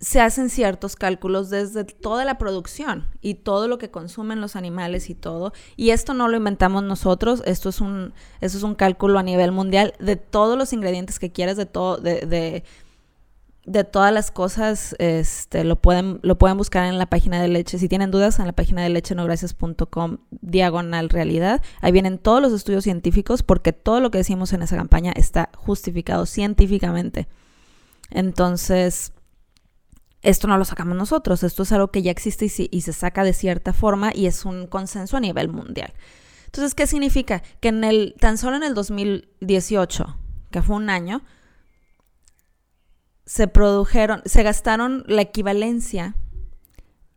se 0.00 0.20
hacen 0.20 0.50
ciertos 0.50 0.96
cálculos 0.96 1.50
desde 1.50 1.84
toda 1.84 2.24
la 2.24 2.36
producción 2.36 3.06
y 3.20 3.34
todo 3.34 3.68
lo 3.68 3.78
que 3.78 3.90
consumen 3.90 4.40
los 4.40 4.56
animales 4.56 5.08
y 5.08 5.14
todo. 5.14 5.52
Y 5.76 5.90
esto 5.90 6.14
no 6.14 6.26
lo 6.26 6.36
inventamos 6.36 6.82
nosotros, 6.82 7.42
esto 7.46 7.68
es 7.68 7.80
un, 7.80 8.12
esto 8.40 8.58
es 8.58 8.64
un 8.64 8.74
cálculo 8.74 9.18
a 9.18 9.22
nivel 9.22 9.52
mundial 9.52 9.94
de 10.00 10.16
todos 10.16 10.58
los 10.58 10.72
ingredientes 10.72 11.18
que 11.18 11.30
quieras, 11.30 11.56
de 11.56 11.66
todo, 11.66 11.98
de 11.98 12.22
de 12.26 12.64
todas 13.66 14.12
las 14.12 14.30
cosas, 14.30 14.94
este, 14.98 15.64
lo 15.64 15.76
pueden, 15.76 16.20
lo 16.22 16.38
pueden 16.38 16.56
buscar 16.56 16.84
en 16.84 16.98
la 16.98 17.06
página 17.06 17.42
de 17.42 17.48
leche. 17.48 17.78
Si 17.78 17.88
tienen 17.88 18.10
dudas, 18.10 18.38
en 18.38 18.46
la 18.46 18.52
página 18.52 18.82
de 18.82 18.90
lechenogracias.com 18.90 20.18
diagonal 20.30 21.08
realidad. 21.08 21.62
Ahí 21.80 21.92
vienen 21.92 22.18
todos 22.18 22.40
los 22.40 22.52
estudios 22.52 22.84
científicos 22.84 23.42
porque 23.42 23.72
todo 23.72 24.00
lo 24.00 24.10
que 24.10 24.18
decimos 24.18 24.52
en 24.52 24.62
esa 24.62 24.76
campaña 24.76 25.12
está 25.16 25.50
justificado 25.56 26.26
científicamente. 26.26 27.26
Entonces, 28.10 29.12
esto 30.22 30.46
no 30.46 30.58
lo 30.58 30.64
sacamos 30.64 30.96
nosotros, 30.96 31.42
esto 31.42 31.64
es 31.64 31.72
algo 31.72 31.90
que 31.90 32.02
ya 32.02 32.12
existe 32.12 32.46
y, 32.46 32.68
y 32.70 32.80
se 32.82 32.92
saca 32.92 33.24
de 33.24 33.32
cierta 33.32 33.72
forma 33.72 34.12
y 34.14 34.26
es 34.26 34.44
un 34.44 34.68
consenso 34.68 35.16
a 35.16 35.20
nivel 35.20 35.48
mundial. 35.48 35.92
Entonces, 36.46 36.74
¿qué 36.74 36.86
significa? 36.86 37.42
Que 37.60 37.68
en 37.68 37.82
el, 37.82 38.14
tan 38.18 38.38
solo 38.38 38.56
en 38.56 38.62
el 38.62 38.74
2018, 38.74 40.16
que 40.50 40.62
fue 40.62 40.76
un 40.76 40.88
año, 40.88 41.22
se 43.26 43.48
produjeron, 43.48 44.22
se 44.24 44.42
gastaron 44.44 45.04
la 45.06 45.22
equivalencia 45.22 46.14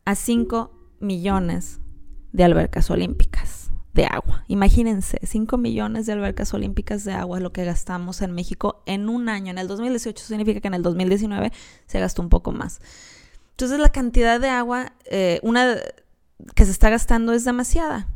a 0.06 0.15
5 0.15 0.72
millones 1.00 1.80
de 2.34 2.43
albercas 2.43 2.89
olímpicas 2.89 3.72
de 3.93 4.06
agua. 4.06 4.43
Imagínense, 4.48 5.19
5 5.24 5.58
millones 5.58 6.08
de 6.08 6.13
albercas 6.13 6.54
olímpicas 6.54 7.04
de 7.06 7.13
agua 7.13 7.38
es 7.38 7.43
lo 7.43 7.54
que 7.54 7.63
gastamos 7.63 8.22
en 8.22 8.32
México 8.32 8.82
en 8.88 9.08
un 9.08 9.30
año. 9.30 9.52
En 9.52 9.60
el 9.60 9.67
2018 9.67 10.24
significa 10.24 10.60
que 10.62 10.67
en 10.67 10.74
el 10.74 10.82
2019 10.82 11.52
se 11.86 12.00
gastó 12.00 12.24
un 12.24 12.30
poco 12.30 12.52
más. 12.52 12.82
Entonces 13.52 13.80
la 13.80 13.89
cantidad 13.89 14.39
de 14.39 14.50
agua, 14.50 14.93
eh, 15.06 15.39
una 15.43 15.78
que 16.56 16.65
se 16.65 16.72
está 16.72 16.89
gastando 16.89 17.34
es 17.34 17.45
demasiada. 17.45 18.08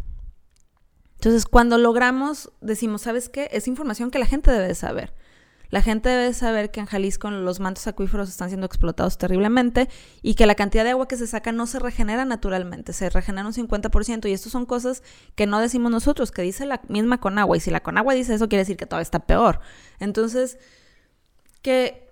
Entonces 1.16 1.46
cuando 1.46 1.78
logramos, 1.78 2.52
decimos, 2.60 3.04
¿sabes 3.04 3.30
qué? 3.30 3.50
Es 3.52 3.68
información 3.68 4.10
que 4.10 4.20
la 4.20 4.26
gente 4.26 4.52
debe 4.52 4.74
saber. 4.74 5.14
La 5.74 5.82
gente 5.82 6.08
debe 6.08 6.36
saber 6.36 6.70
que 6.70 6.82
en 6.82 6.86
Jalisco 6.86 7.32
los 7.32 7.60
mantos 7.60 7.88
acuíferos 7.88 8.30
están 8.30 8.50
siendo 8.50 8.68
explotados 8.68 9.18
terriblemente 9.18 9.90
y 10.22 10.36
que 10.36 10.46
la 10.46 10.54
cantidad 10.54 10.84
de 10.84 10.92
agua 10.92 11.08
que 11.08 11.18
se 11.18 11.26
saca 11.26 11.52
no 11.52 11.66
se 11.66 11.80
regenera 11.80 12.26
naturalmente, 12.26 12.94
se 12.94 13.10
regenera 13.10 13.48
un 13.48 13.54
50% 13.54 14.30
y 14.30 14.34
esto 14.34 14.52
son 14.52 14.68
cosas 14.68 15.02
que 15.34 15.48
no 15.48 15.60
decimos 15.60 15.92
nosotros, 15.92 16.30
que 16.30 16.44
dice 16.44 16.68
la 16.68 16.82
misma 16.90 17.20
Conagua. 17.20 17.58
Y 17.58 17.60
si 17.60 17.72
la 17.72 17.80
Conagua 17.80 18.14
dice 18.14 18.36
eso 18.36 18.48
quiere 18.50 18.62
decir 18.62 18.78
que 18.78 18.86
todo 18.86 19.00
está 19.00 19.26
peor. 19.26 19.62
Entonces, 19.98 20.60
que 21.64 22.08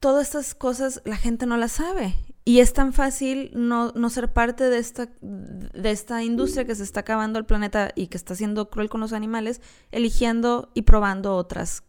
todas 0.00 0.26
estas 0.26 0.56
cosas 0.56 1.00
la 1.04 1.16
gente 1.16 1.46
no 1.46 1.56
las 1.58 1.70
sabe. 1.70 2.16
Y 2.44 2.58
es 2.58 2.72
tan 2.72 2.92
fácil 2.92 3.52
no, 3.54 3.92
no, 3.94 4.10
ser 4.10 4.32
parte 4.32 4.64
de 4.64 4.78
esta, 4.78 5.10
de 5.20 5.90
esta 5.92 6.24
industria 6.24 6.64
que 6.64 6.74
se 6.74 6.82
está 6.82 7.00
acabando 7.00 7.38
el 7.38 7.46
planeta 7.46 7.92
y 7.94 8.08
que 8.08 8.16
está 8.16 8.34
siendo 8.34 8.68
cruel 8.68 8.88
con 8.88 9.00
los 9.00 9.12
animales, 9.12 9.60
eligiendo 9.92 10.72
y 10.74 10.82
probando 10.82 11.36
otras 11.36 11.85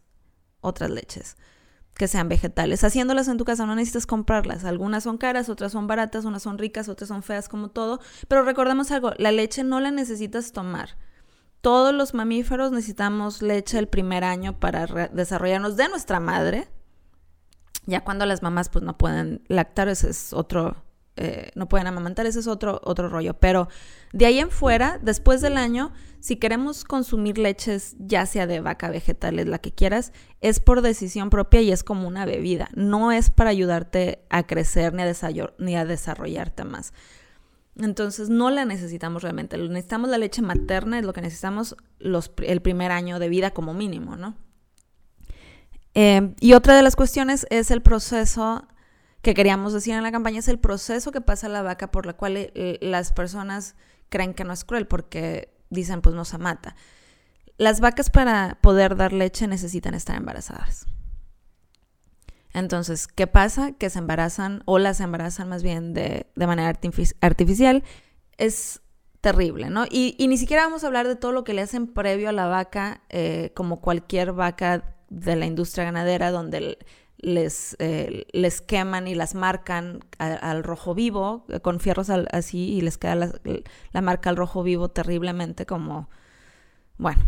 otras 0.60 0.90
leches 0.90 1.36
que 1.98 2.08
sean 2.08 2.28
vegetales. 2.28 2.84
Haciéndolas 2.84 3.28
en 3.28 3.36
tu 3.36 3.44
casa 3.44 3.66
no 3.66 3.74
necesitas 3.74 4.06
comprarlas. 4.06 4.64
Algunas 4.64 5.02
son 5.02 5.18
caras, 5.18 5.48
otras 5.48 5.72
son 5.72 5.86
baratas, 5.86 6.24
unas 6.24 6.42
son 6.42 6.56
ricas, 6.56 6.88
otras 6.88 7.08
son 7.08 7.22
feas 7.22 7.48
como 7.48 7.70
todo. 7.70 8.00
Pero 8.28 8.44
recordemos 8.44 8.90
algo, 8.92 9.12
la 9.18 9.32
leche 9.32 9.64
no 9.64 9.80
la 9.80 9.90
necesitas 9.90 10.52
tomar. 10.52 10.96
Todos 11.60 11.92
los 11.92 12.14
mamíferos 12.14 12.70
necesitamos 12.70 13.42
leche 13.42 13.78
el 13.78 13.88
primer 13.88 14.22
año 14.22 14.60
para 14.60 14.86
desarrollarnos 15.08 15.76
de 15.76 15.88
nuestra 15.88 16.20
madre. 16.20 16.68
Ya 17.84 18.04
cuando 18.04 18.26
las 18.26 18.42
mamás 18.42 18.68
pues 18.68 18.84
no 18.84 18.96
pueden 18.96 19.42
lactar, 19.48 19.88
ese 19.88 20.10
es 20.10 20.32
otro, 20.32 20.84
eh, 21.20 21.50
no 21.56 21.68
pueden 21.68 21.88
amamantar, 21.88 22.26
ese 22.26 22.38
es 22.38 22.46
otro, 22.46 22.80
otro 22.84 23.08
rollo. 23.08 23.34
Pero 23.34 23.68
de 24.12 24.26
ahí 24.26 24.38
en 24.38 24.50
fuera, 24.50 24.98
después 25.02 25.40
del 25.40 25.56
año, 25.56 25.92
si 26.20 26.36
queremos 26.36 26.84
consumir 26.84 27.38
leches, 27.38 27.96
ya 27.98 28.24
sea 28.24 28.46
de 28.46 28.60
vaca, 28.60 28.88
vegetales, 28.88 29.46
la 29.46 29.58
que 29.58 29.72
quieras, 29.72 30.12
es 30.40 30.60
por 30.60 30.80
decisión 30.80 31.28
propia 31.28 31.60
y 31.60 31.72
es 31.72 31.82
como 31.82 32.06
una 32.06 32.24
bebida. 32.24 32.68
No 32.74 33.10
es 33.10 33.30
para 33.30 33.50
ayudarte 33.50 34.24
a 34.30 34.46
crecer 34.46 34.94
ni 34.94 35.02
a, 35.02 35.12
ni 35.58 35.76
a 35.76 35.84
desarrollarte 35.84 36.64
más. 36.64 36.92
Entonces 37.76 38.28
no 38.28 38.50
la 38.50 38.64
necesitamos 38.64 39.22
realmente. 39.22 39.58
Necesitamos 39.58 40.10
la 40.10 40.18
leche 40.18 40.42
materna, 40.42 40.98
es 40.98 41.04
lo 41.04 41.12
que 41.12 41.20
necesitamos 41.20 41.76
los, 41.98 42.30
el 42.44 42.62
primer 42.62 42.92
año 42.92 43.18
de 43.18 43.28
vida 43.28 43.50
como 43.50 43.74
mínimo, 43.74 44.16
¿no? 44.16 44.36
Eh, 45.94 46.34
y 46.38 46.52
otra 46.52 46.76
de 46.76 46.82
las 46.82 46.94
cuestiones 46.94 47.44
es 47.50 47.72
el 47.72 47.82
proceso 47.82 48.68
que 49.22 49.34
queríamos 49.34 49.72
decir 49.72 49.94
en 49.94 50.02
la 50.02 50.12
campaña 50.12 50.38
es 50.38 50.48
el 50.48 50.58
proceso 50.58 51.12
que 51.12 51.20
pasa 51.20 51.48
la 51.48 51.62
vaca 51.62 51.90
por 51.90 52.06
la 52.06 52.12
cual 52.12 52.36
eh, 52.36 52.78
las 52.80 53.12
personas 53.12 53.74
creen 54.08 54.34
que 54.34 54.44
no 54.44 54.52
es 54.52 54.64
cruel 54.64 54.86
porque 54.86 55.54
dicen 55.70 56.00
pues 56.00 56.14
no 56.14 56.24
se 56.24 56.38
mata. 56.38 56.76
Las 57.56 57.80
vacas 57.80 58.10
para 58.10 58.58
poder 58.60 58.96
dar 58.96 59.12
leche 59.12 59.48
necesitan 59.48 59.94
estar 59.94 60.16
embarazadas. 60.16 60.86
Entonces, 62.54 63.08
¿qué 63.08 63.26
pasa? 63.26 63.72
Que 63.72 63.90
se 63.90 63.98
embarazan 63.98 64.62
o 64.64 64.78
las 64.78 65.00
embarazan 65.00 65.48
más 65.48 65.62
bien 65.62 65.92
de, 65.92 66.26
manera 66.36 66.68
artificial. 67.20 67.84
Es 68.36 68.80
terrible, 69.20 69.70
¿no? 69.70 69.84
Y, 69.90 70.16
ni 70.28 70.38
siquiera 70.38 70.64
vamos 70.64 70.84
a 70.84 70.86
hablar 70.86 71.08
de 71.08 71.16
todo 71.16 71.32
lo 71.32 71.44
que 71.44 71.52
le 71.52 71.62
hacen 71.62 71.88
previo 71.88 72.28
a 72.28 72.32
la 72.32 72.46
vaca, 72.46 73.02
eh, 73.10 73.52
como 73.54 73.80
cualquier 73.80 74.32
vaca 74.32 74.96
de 75.10 75.36
la 75.36 75.46
industria 75.46 75.84
ganadera, 75.84 76.30
donde 76.30 76.78
les, 77.18 77.76
eh, 77.78 78.26
les 78.32 78.60
queman 78.60 79.08
y 79.08 79.14
las 79.14 79.34
marcan 79.34 80.00
al 80.18 80.62
rojo 80.62 80.94
vivo, 80.94 81.44
con 81.62 81.80
fierros 81.80 82.10
así, 82.10 82.74
y 82.74 82.80
les 82.80 82.98
queda 82.98 83.30
la 83.92 84.00
marca 84.00 84.30
al 84.30 84.36
rojo 84.36 84.62
vivo 84.62 84.88
terriblemente, 84.88 85.66
como, 85.66 86.08
bueno, 86.96 87.20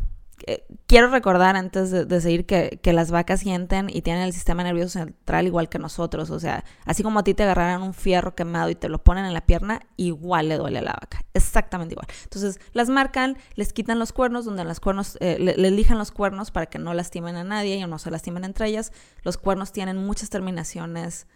eh, 0.47 0.65
quiero 0.87 1.09
recordar 1.09 1.57
antes 1.57 1.91
de, 1.91 2.21
seguir 2.21 2.47
que, 2.47 2.93
las 2.93 3.11
vacas 3.11 3.41
sienten 3.41 3.89
y 3.91 4.03
tienen 4.03 4.23
el 4.23 4.33
sistema 4.33 4.63
nervioso 4.63 4.99
central 4.99 5.47
igual 5.47 5.69
que 5.69 5.79
nosotros. 5.79 6.31
O 6.31 6.41
sea, 6.41 6.65
así 6.85 7.03
como 7.03 7.21
a 7.21 7.25
ti 7.25 7.35
te 7.35 7.43
agarraran 7.43 7.83
un 7.83 7.95
fierro 7.95 8.35
quemado 8.35 8.71
y 8.71 8.75
te 8.75 8.89
lo 8.89 9.03
ponen 9.03 9.25
en 9.25 9.35
la 9.35 9.41
pierna, 9.41 9.81
igual 9.97 10.49
le 10.49 10.57
duele 10.57 10.79
a 10.79 10.83
la 10.83 10.93
vaca. 10.93 11.25
Exactamente 11.35 11.95
igual. 11.95 12.07
Entonces, 12.25 12.61
las 12.73 12.89
marcan, 12.89 13.37
les 13.55 13.73
quitan 13.73 13.99
los 13.99 14.13
cuernos, 14.13 14.45
donde 14.45 14.65
los 14.65 14.81
cuernos, 14.81 15.17
eh, 15.21 15.37
le, 15.39 15.53
elijan 15.53 15.99
los 15.99 16.11
cuernos 16.11 16.51
para 16.51 16.67
que 16.67 16.79
no 16.79 16.95
lastimen 16.95 17.37
a 17.37 17.45
nadie 17.45 17.77
y 17.77 17.87
no 17.87 17.99
se 17.99 18.11
lastimen 18.11 18.45
entre 18.45 18.69
ellas. 18.69 18.93
Los 19.23 19.37
cuernos 19.37 19.73
tienen 19.73 19.97
muchas 19.97 20.31
terminaciones, 20.31 21.27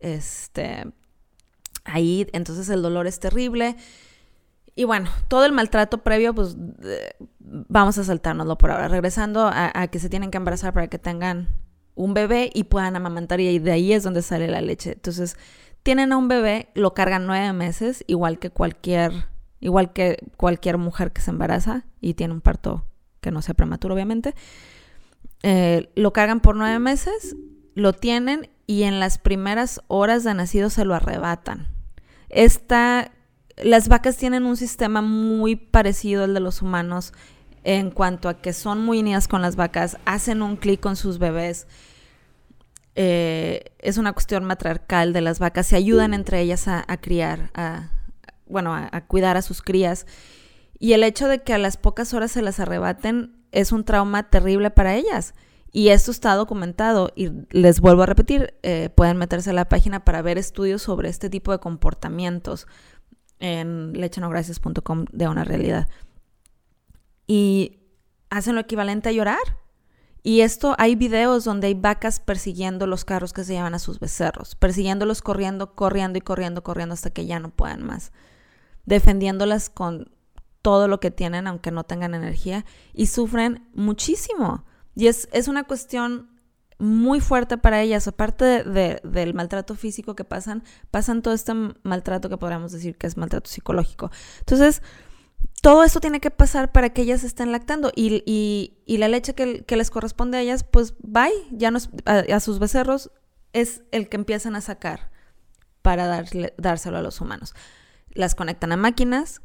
este, 0.00 0.92
ahí, 1.84 2.26
entonces 2.32 2.68
el 2.68 2.82
dolor 2.82 3.06
es 3.06 3.20
terrible. 3.20 3.76
Y 4.78 4.84
bueno, 4.84 5.10
todo 5.26 5.44
el 5.44 5.50
maltrato 5.50 6.04
previo, 6.04 6.32
pues 6.32 6.56
vamos 7.40 7.98
a 7.98 8.04
saltárnoslo 8.04 8.56
por 8.56 8.70
ahora. 8.70 8.86
Regresando 8.86 9.50
a, 9.52 9.88
que 9.88 9.98
se 9.98 10.08
tienen 10.08 10.30
que 10.30 10.36
embarazar 10.36 10.72
para 10.72 10.86
que 10.86 11.00
tengan 11.00 11.48
un 11.96 12.14
bebé 12.14 12.52
y 12.54 12.62
puedan 12.62 12.94
amamantar 12.94 13.40
y 13.40 13.58
de 13.58 13.72
ahí 13.72 13.92
es 13.92 14.04
donde 14.04 14.22
sale 14.22 14.46
la 14.46 14.60
leche. 14.60 14.92
Entonces, 14.92 15.36
tienen 15.82 16.12
a 16.12 16.16
un 16.16 16.28
bebé, 16.28 16.68
lo 16.74 16.94
cargan 16.94 17.26
nueve 17.26 17.52
meses, 17.52 18.04
igual 18.06 18.38
que 18.38 18.50
cualquier, 18.50 19.10
igual 19.58 19.92
que 19.92 20.18
cualquier 20.36 20.78
mujer 20.78 21.10
que 21.10 21.22
se 21.22 21.32
embaraza 21.32 21.84
y 22.00 22.14
tiene 22.14 22.34
un 22.34 22.40
parto 22.40 22.86
que 23.20 23.32
no 23.32 23.42
sea 23.42 23.54
prematuro, 23.54 23.94
obviamente. 23.94 24.36
Eh, 25.42 25.90
lo 25.96 26.12
cargan 26.12 26.38
por 26.38 26.54
nueve 26.54 26.78
meses, 26.78 27.34
lo 27.74 27.94
tienen 27.94 28.48
y 28.68 28.84
en 28.84 29.00
las 29.00 29.18
primeras 29.18 29.80
horas 29.88 30.22
de 30.22 30.34
nacido 30.34 30.70
se 30.70 30.84
lo 30.84 30.94
arrebatan. 30.94 31.66
Esta 32.28 33.10
las 33.62 33.88
vacas 33.88 34.16
tienen 34.16 34.44
un 34.44 34.56
sistema 34.56 35.02
muy 35.02 35.56
parecido 35.56 36.24
al 36.24 36.34
de 36.34 36.40
los 36.40 36.62
humanos 36.62 37.12
en 37.64 37.90
cuanto 37.90 38.28
a 38.28 38.40
que 38.40 38.52
son 38.52 38.84
muy 38.84 39.00
unidas 39.00 39.28
con 39.28 39.42
las 39.42 39.56
vacas, 39.56 39.98
hacen 40.04 40.42
un 40.42 40.56
clic 40.56 40.80
con 40.80 40.96
sus 40.96 41.18
bebés. 41.18 41.66
Eh, 42.94 43.72
es 43.78 43.98
una 43.98 44.12
cuestión 44.12 44.44
matriarcal 44.44 45.12
de 45.12 45.20
las 45.20 45.38
vacas, 45.38 45.66
se 45.66 45.76
ayudan 45.76 46.14
entre 46.14 46.40
ellas 46.40 46.66
a, 46.66 46.84
criar, 47.00 47.50
a, 47.54 47.90
bueno, 48.46 48.74
a, 48.74 49.00
cuidar 49.06 49.36
a 49.36 49.42
sus 49.42 49.62
crías. 49.62 50.06
Y 50.78 50.92
el 50.92 51.04
hecho 51.04 51.28
de 51.28 51.42
que 51.42 51.52
a 51.52 51.58
las 51.58 51.76
pocas 51.76 52.14
horas 52.14 52.32
se 52.32 52.42
las 52.42 52.60
arrebaten 52.60 53.36
es 53.52 53.72
un 53.72 53.84
trauma 53.84 54.30
terrible 54.30 54.70
para 54.70 54.94
ellas. 54.94 55.34
Y 55.70 55.88
esto 55.88 56.10
está 56.10 56.34
documentado 56.34 57.12
y 57.14 57.30
les 57.50 57.80
vuelvo 57.80 58.02
a 58.02 58.06
repetir, 58.06 58.54
eh, 58.62 58.88
pueden 58.94 59.18
meterse 59.18 59.50
a 59.50 59.52
la 59.52 59.68
página 59.68 60.04
para 60.04 60.22
ver 60.22 60.38
estudios 60.38 60.80
sobre 60.80 61.10
este 61.10 61.28
tipo 61.28 61.52
de 61.52 61.58
comportamientos 61.58 62.66
en 63.40 63.92
lechenogracias.com 63.92 65.06
de 65.12 65.28
una 65.28 65.44
realidad. 65.44 65.88
Y 67.26 67.78
hacen 68.30 68.54
lo 68.54 68.60
equivalente 68.60 69.08
a 69.08 69.12
llorar. 69.12 69.38
Y 70.22 70.40
esto, 70.40 70.74
hay 70.78 70.96
videos 70.96 71.44
donde 71.44 71.68
hay 71.68 71.74
vacas 71.74 72.20
persiguiendo 72.20 72.86
los 72.86 73.04
carros 73.04 73.32
que 73.32 73.44
se 73.44 73.54
llevan 73.54 73.74
a 73.74 73.78
sus 73.78 74.00
becerros, 74.00 74.56
persiguiéndolos 74.56 75.22
corriendo, 75.22 75.74
corriendo 75.74 76.18
y 76.18 76.20
corriendo, 76.20 76.62
corriendo 76.62 76.94
hasta 76.94 77.10
que 77.10 77.24
ya 77.24 77.38
no 77.38 77.50
puedan 77.50 77.84
más, 77.84 78.12
defendiéndolas 78.84 79.70
con 79.70 80.10
todo 80.60 80.88
lo 80.88 81.00
que 81.00 81.10
tienen, 81.10 81.46
aunque 81.46 81.70
no 81.70 81.84
tengan 81.84 82.14
energía, 82.14 82.64
y 82.92 83.06
sufren 83.06 83.68
muchísimo. 83.74 84.64
Y 84.94 85.06
es, 85.06 85.28
es 85.32 85.46
una 85.46 85.64
cuestión 85.64 86.28
muy 86.78 87.20
fuerte 87.20 87.58
para 87.58 87.82
ellas, 87.82 88.06
aparte 88.06 88.62
del 88.62 89.34
maltrato 89.34 89.74
físico 89.74 90.14
que 90.14 90.24
pasan, 90.24 90.62
pasan 90.90 91.22
todo 91.22 91.34
este 91.34 91.52
maltrato 91.82 92.28
que 92.28 92.36
podríamos 92.36 92.72
decir 92.72 92.96
que 92.96 93.08
es 93.08 93.16
maltrato 93.16 93.50
psicológico. 93.50 94.10
Entonces, 94.40 94.82
todo 95.60 95.82
esto 95.82 96.00
tiene 96.00 96.20
que 96.20 96.30
pasar 96.30 96.70
para 96.70 96.90
que 96.90 97.02
ellas 97.02 97.24
estén 97.24 97.50
lactando 97.50 97.90
y, 97.94 98.74
la 98.86 99.08
leche 99.08 99.34
que, 99.34 99.76
les 99.76 99.90
corresponde 99.90 100.38
a 100.38 100.40
ellas, 100.40 100.62
pues 100.62 100.94
bye, 101.00 101.32
ya 101.50 101.70
no 101.70 101.78
a, 102.04 102.40
sus 102.40 102.60
becerros 102.60 103.10
es 103.52 103.82
el 103.90 104.08
que 104.08 104.16
empiezan 104.16 104.54
a 104.54 104.60
sacar 104.60 105.10
para 105.82 106.24
dárselo 106.58 106.98
a 106.98 107.02
los 107.02 107.20
humanos. 107.20 107.54
Las 108.12 108.36
conectan 108.36 108.70
a 108.70 108.76
máquinas, 108.76 109.42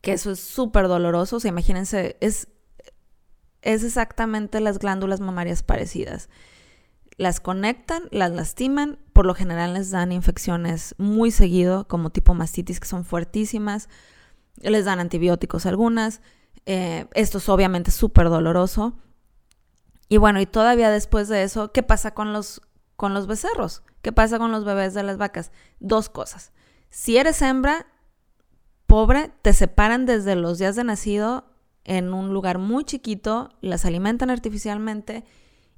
que 0.00 0.12
eso 0.12 0.32
es 0.32 0.40
súper 0.40 0.88
doloroso, 0.88 1.36
o 1.36 1.40
sea, 1.40 1.50
imagínense, 1.50 2.16
es 2.20 2.48
es 3.64 3.82
exactamente 3.82 4.60
las 4.60 4.78
glándulas 4.78 5.20
mamarias 5.20 5.62
parecidas. 5.62 6.28
Las 7.16 7.40
conectan, 7.40 8.02
las 8.10 8.30
lastiman, 8.30 8.98
por 9.12 9.24
lo 9.24 9.34
general 9.34 9.74
les 9.74 9.90
dan 9.90 10.12
infecciones 10.12 10.94
muy 10.98 11.30
seguido, 11.30 11.88
como 11.88 12.10
tipo 12.10 12.34
mastitis, 12.34 12.78
que 12.78 12.86
son 12.86 13.04
fuertísimas. 13.04 13.88
Les 14.60 14.84
dan 14.84 15.00
antibióticos 15.00 15.64
algunas. 15.64 16.20
Eh, 16.66 17.06
esto 17.14 17.38
es 17.38 17.48
obviamente 17.48 17.90
súper 17.90 18.28
doloroso. 18.28 18.98
Y 20.08 20.18
bueno, 20.18 20.40
y 20.40 20.46
todavía 20.46 20.90
después 20.90 21.28
de 21.28 21.42
eso, 21.42 21.72
¿qué 21.72 21.82
pasa 21.82 22.12
con 22.12 22.32
los, 22.32 22.60
con 22.96 23.14
los 23.14 23.26
becerros? 23.26 23.82
¿Qué 24.02 24.12
pasa 24.12 24.38
con 24.38 24.52
los 24.52 24.66
bebés 24.66 24.92
de 24.92 25.02
las 25.02 25.16
vacas? 25.16 25.52
Dos 25.80 26.10
cosas. 26.10 26.52
Si 26.90 27.16
eres 27.16 27.40
hembra, 27.40 27.86
pobre, 28.86 29.32
te 29.40 29.54
separan 29.54 30.04
desde 30.04 30.36
los 30.36 30.58
días 30.58 30.76
de 30.76 30.84
nacido 30.84 31.53
en 31.84 32.12
un 32.12 32.32
lugar 32.32 32.58
muy 32.58 32.84
chiquito, 32.84 33.50
las 33.60 33.84
alimentan 33.84 34.30
artificialmente 34.30 35.24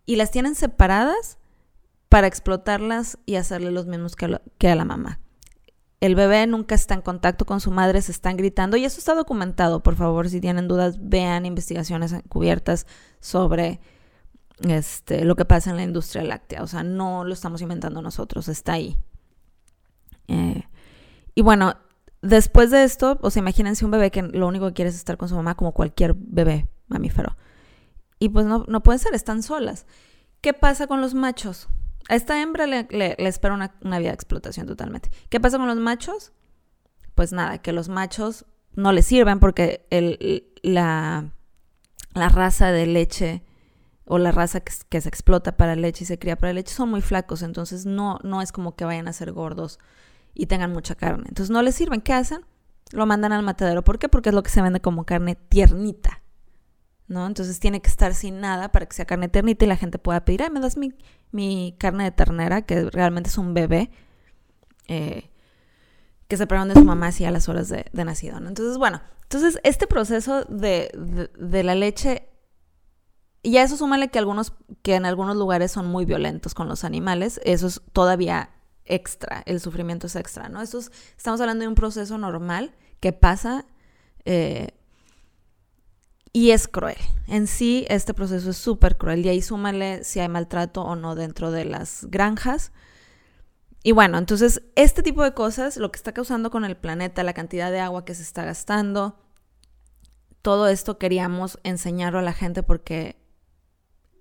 y 0.06 0.16
las 0.16 0.30
tienen 0.30 0.54
separadas 0.54 1.38
para 2.08 2.28
explotarlas 2.28 3.18
y 3.26 3.34
hacerle 3.34 3.72
los 3.72 3.86
mismos 3.86 4.14
que, 4.14 4.68
a 4.68 4.74
la 4.74 4.84
mamá. 4.84 5.20
El 6.00 6.14
bebé 6.14 6.46
nunca 6.46 6.74
está 6.74 6.94
en 6.94 7.00
contacto 7.00 7.44
con 7.44 7.60
su 7.60 7.70
madre, 7.70 8.02
se 8.02 8.12
están 8.12 8.36
gritando 8.36 8.76
y 8.76 8.84
eso 8.84 8.98
está 8.98 9.14
documentado. 9.14 9.82
Por 9.82 9.96
favor, 9.96 10.28
si 10.28 10.40
tienen 10.40 10.68
dudas, 10.68 10.98
vean 11.00 11.46
investigaciones 11.46 12.14
cubiertas 12.28 12.86
sobre 13.18 13.80
este, 14.60 15.24
lo 15.24 15.34
que 15.36 15.44
pasa 15.44 15.70
en 15.70 15.76
la 15.76 15.82
industria 15.82 16.22
láctea. 16.22 16.62
O 16.62 16.66
sea, 16.66 16.84
no 16.84 17.24
lo 17.24 17.32
estamos 17.32 17.60
inventando 17.62 18.02
nosotros, 18.02 18.48
está 18.48 18.74
ahí. 18.74 18.96
Eh, 20.28 20.62
y 21.34 21.42
bueno, 21.42 21.74
Después 22.22 22.70
de 22.70 22.84
esto, 22.84 23.18
o 23.22 23.30
sea, 23.30 23.40
imagínense 23.40 23.84
un 23.84 23.90
bebé 23.90 24.10
que 24.10 24.22
lo 24.22 24.48
único 24.48 24.66
que 24.68 24.72
quiere 24.72 24.88
es 24.88 24.96
estar 24.96 25.16
con 25.16 25.28
su 25.28 25.36
mamá 25.36 25.54
como 25.54 25.72
cualquier 25.72 26.14
bebé 26.16 26.68
mamífero. 26.88 27.36
Y 28.18 28.30
pues 28.30 28.46
no, 28.46 28.64
no 28.68 28.82
pueden 28.82 28.98
ser, 28.98 29.14
están 29.14 29.42
solas. 29.42 29.86
¿Qué 30.40 30.52
pasa 30.52 30.86
con 30.86 31.00
los 31.00 31.14
machos? 31.14 31.68
A 32.08 32.14
esta 32.14 32.40
hembra 32.40 32.66
le, 32.66 32.86
espera 33.18 33.54
una, 33.54 33.98
vida 33.98 34.08
de 34.08 34.14
explotación 34.14 34.66
totalmente. 34.66 35.10
¿Qué 35.28 35.40
pasa 35.40 35.58
con 35.58 35.66
los 35.66 35.76
machos? 35.76 36.32
Pues 37.14 37.32
nada, 37.32 37.58
que 37.58 37.72
los 37.72 37.88
machos 37.88 38.46
no 38.74 38.92
les 38.92 39.06
sirven 39.06 39.40
porque 39.40 39.86
el, 39.90 40.46
la, 40.62 41.32
la 42.14 42.28
raza 42.28 42.70
de 42.70 42.86
leche 42.86 43.42
o 44.04 44.18
la 44.18 44.30
raza 44.30 44.60
que, 44.60 44.72
que, 44.88 45.00
se 45.00 45.08
explota 45.08 45.56
para 45.56 45.74
leche 45.74 46.04
y 46.04 46.06
se 46.06 46.18
cría 46.18 46.36
para 46.36 46.52
leche 46.52 46.72
son 46.72 46.90
muy 46.90 47.00
flacos, 47.00 47.42
entonces 47.42 47.86
no, 47.86 48.20
no 48.22 48.40
es 48.40 48.52
como 48.52 48.76
que 48.76 48.84
vayan 48.84 49.08
a 49.08 49.12
ser 49.12 49.32
gordos 49.32 49.80
y 50.36 50.46
tengan 50.46 50.72
mucha 50.72 50.94
carne. 50.94 51.24
Entonces 51.28 51.50
no 51.50 51.62
les 51.62 51.74
sirven. 51.74 52.00
¿Qué 52.00 52.12
hacen? 52.12 52.44
Lo 52.92 53.06
mandan 53.06 53.32
al 53.32 53.42
matadero. 53.42 53.82
¿Por 53.82 53.98
qué? 53.98 54.08
Porque 54.08 54.28
es 54.28 54.34
lo 54.34 54.42
que 54.42 54.50
se 54.50 54.62
vende 54.62 54.80
como 54.80 55.04
carne 55.04 55.34
tiernita. 55.34 56.22
¿No? 57.08 57.26
Entonces 57.26 57.60
tiene 57.60 57.80
que 57.80 57.88
estar 57.88 58.14
sin 58.14 58.40
nada 58.40 58.72
para 58.72 58.86
que 58.86 58.94
sea 58.94 59.04
carne 59.04 59.28
tiernita 59.28 59.64
y 59.64 59.68
la 59.68 59.76
gente 59.76 59.98
pueda 59.98 60.24
pedir, 60.24 60.42
ay, 60.42 60.50
me 60.50 60.60
das 60.60 60.76
mi, 60.76 60.92
mi 61.30 61.76
carne 61.78 62.04
de 62.04 62.10
ternera, 62.10 62.62
que 62.62 62.90
realmente 62.90 63.30
es 63.30 63.38
un 63.38 63.54
bebé, 63.54 63.90
eh, 64.88 65.30
que 66.26 66.36
se 66.36 66.48
prueban 66.48 66.68
de 66.68 66.74
su 66.74 66.84
mamá 66.84 67.08
así 67.08 67.24
a 67.24 67.30
las 67.30 67.48
horas 67.48 67.68
de, 67.68 67.84
nacido. 67.92 68.38
Entonces, 68.38 68.76
bueno, 68.76 69.00
entonces 69.22 69.60
este 69.62 69.86
proceso 69.86 70.44
de, 70.46 70.90
de, 70.94 71.30
de 71.38 71.62
la 71.62 71.76
leche 71.76 72.28
y 73.46 73.58
a 73.58 73.62
eso 73.62 73.76
súmale 73.76 74.08
que 74.08 74.18
algunos, 74.18 74.54
que 74.82 74.96
en 74.96 75.06
algunos 75.06 75.36
lugares 75.36 75.70
son 75.70 75.86
muy 75.86 76.04
violentos 76.04 76.52
con 76.52 76.66
los 76.66 76.82
animales, 76.82 77.40
eso 77.44 77.68
es 77.68 77.80
todavía 77.92 78.50
extra, 78.86 79.42
el 79.46 79.60
sufrimiento 79.60 80.06
es 80.06 80.16
extra, 80.16 80.48
¿no? 80.48 80.62
Esto 80.62 80.78
estamos 81.16 81.40
hablando 81.40 81.62
de 81.62 81.68
un 81.68 81.74
proceso 81.74 82.18
normal 82.18 82.74
que 83.00 83.12
pasa 83.12 83.66
eh, 84.24 84.68
y 86.32 86.50
es 86.50 86.68
cruel. 86.68 86.96
En 87.28 87.46
sí, 87.46 87.86
este 87.88 88.14
proceso 88.14 88.50
es 88.50 88.56
súper 88.56 88.96
cruel 88.96 89.24
y 89.24 89.28
ahí 89.28 89.42
súmale 89.42 90.04
si 90.04 90.20
hay 90.20 90.28
maltrato 90.28 90.82
o 90.82 90.96
no 90.96 91.14
dentro 91.14 91.50
de 91.50 91.64
las 91.64 92.06
granjas. 92.10 92.72
y 93.82 93.92
bueno, 93.92 94.18
entonces 94.18 94.62
este 94.74 95.02
tipo 95.02 95.22
de 95.22 95.32
cosas, 95.34 95.76
lo 95.76 95.92
que 95.92 95.96
está 95.96 96.12
causando 96.12 96.50
con 96.50 96.64
el 96.64 96.76
planeta, 96.76 97.22
la 97.22 97.34
cantidad 97.34 97.70
de 97.70 97.80
agua 97.80 98.04
que 98.04 98.14
se 98.14 98.22
está 98.22 98.44
gastando, 98.44 99.18
todo 100.42 100.68
esto 100.68 100.98
queríamos 100.98 101.58
enseñarlo 101.64 102.18
a 102.20 102.22
la 102.22 102.32
gente 102.32 102.62
porque 102.62 103.16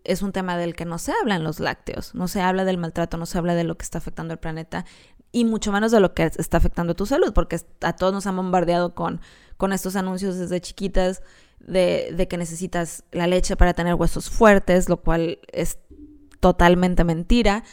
es 0.05 0.21
un 0.21 0.31
tema 0.31 0.57
del 0.57 0.75
que 0.75 0.85
no 0.85 0.97
se 0.97 1.11
habla 1.19 1.35
en 1.35 1.43
los 1.43 1.59
lácteos, 1.59 2.15
no 2.15 2.27
se 2.27 2.41
habla 2.41 2.65
del 2.65 2.77
maltrato, 2.77 3.17
no 3.17 3.25
se 3.25 3.37
habla 3.37 3.55
de 3.55 3.63
lo 3.63 3.77
que 3.77 3.83
está 3.83 3.97
afectando 3.97 4.33
al 4.33 4.39
planeta 4.39 4.85
y 5.31 5.45
mucho 5.45 5.71
menos 5.71 5.91
de 5.91 5.99
lo 5.99 6.13
que 6.13 6.23
está 6.23 6.57
afectando 6.57 6.95
tu 6.95 7.05
salud, 7.05 7.33
porque 7.33 7.59
a 7.81 7.93
todos 7.93 8.13
nos 8.13 8.25
han 8.25 8.37
bombardeado 8.37 8.95
con, 8.95 9.19
con 9.57 9.73
estos 9.73 9.95
anuncios 9.95 10.37
desde 10.37 10.61
chiquitas 10.61 11.21
de, 11.59 12.13
de 12.15 12.27
que 12.27 12.37
necesitas 12.37 13.03
la 13.11 13.27
leche 13.27 13.57
para 13.57 13.73
tener 13.73 13.95
huesos 13.95 14.29
fuertes, 14.29 14.87
lo 14.87 15.01
cual 15.01 15.39
es 15.51 15.79
totalmente 16.39 17.03
mentira. 17.03 17.63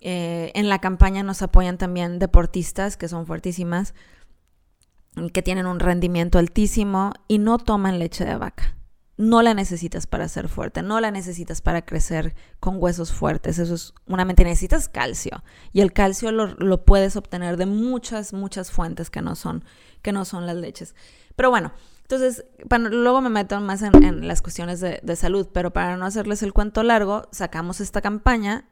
Eh, 0.00 0.50
en 0.54 0.68
la 0.68 0.80
campaña 0.80 1.22
nos 1.22 1.42
apoyan 1.42 1.78
también 1.78 2.18
deportistas 2.18 2.96
que 2.96 3.08
son 3.08 3.24
fuertísimas, 3.24 3.94
que 5.32 5.42
tienen 5.42 5.66
un 5.66 5.78
rendimiento 5.78 6.38
altísimo 6.38 7.12
y 7.28 7.38
no 7.38 7.58
toman 7.58 8.00
leche 8.00 8.24
de 8.24 8.34
vaca. 8.36 8.76
No 9.16 9.42
la 9.42 9.54
necesitas 9.54 10.06
para 10.06 10.26
ser 10.28 10.48
fuerte, 10.48 10.82
no 10.82 10.98
la 11.00 11.10
necesitas 11.10 11.60
para 11.60 11.84
crecer 11.84 12.34
con 12.60 12.76
huesos 12.82 13.12
fuertes. 13.12 13.58
Eso 13.58 13.74
es 13.74 13.94
una 14.06 14.24
mentira. 14.24 14.48
Necesitas 14.48 14.88
calcio. 14.88 15.42
Y 15.72 15.80
el 15.80 15.92
calcio 15.92 16.32
lo, 16.32 16.84
puedes 16.84 17.16
obtener 17.16 17.56
de 17.56 17.66
muchas, 17.66 18.32
muchas 18.32 18.70
fuentes 18.70 19.10
que 19.10 19.20
no 19.22 19.36
son, 19.36 19.64
que 20.00 20.12
no 20.12 20.24
son 20.24 20.46
las 20.46 20.56
leches. 20.56 20.94
Pero 21.36 21.50
bueno, 21.50 21.72
entonces, 22.02 22.44
luego 22.90 23.20
me 23.20 23.28
meto 23.28 23.60
más 23.60 23.82
en, 23.82 24.26
las 24.26 24.42
cuestiones 24.42 24.80
de, 24.80 25.00
de, 25.02 25.16
salud, 25.16 25.48
pero 25.52 25.72
para 25.72 25.96
no 25.96 26.06
hacerles 26.06 26.42
el 26.42 26.52
cuento 26.52 26.82
largo, 26.82 27.28
sacamos 27.32 27.80
esta 27.80 28.00
campaña 28.00 28.66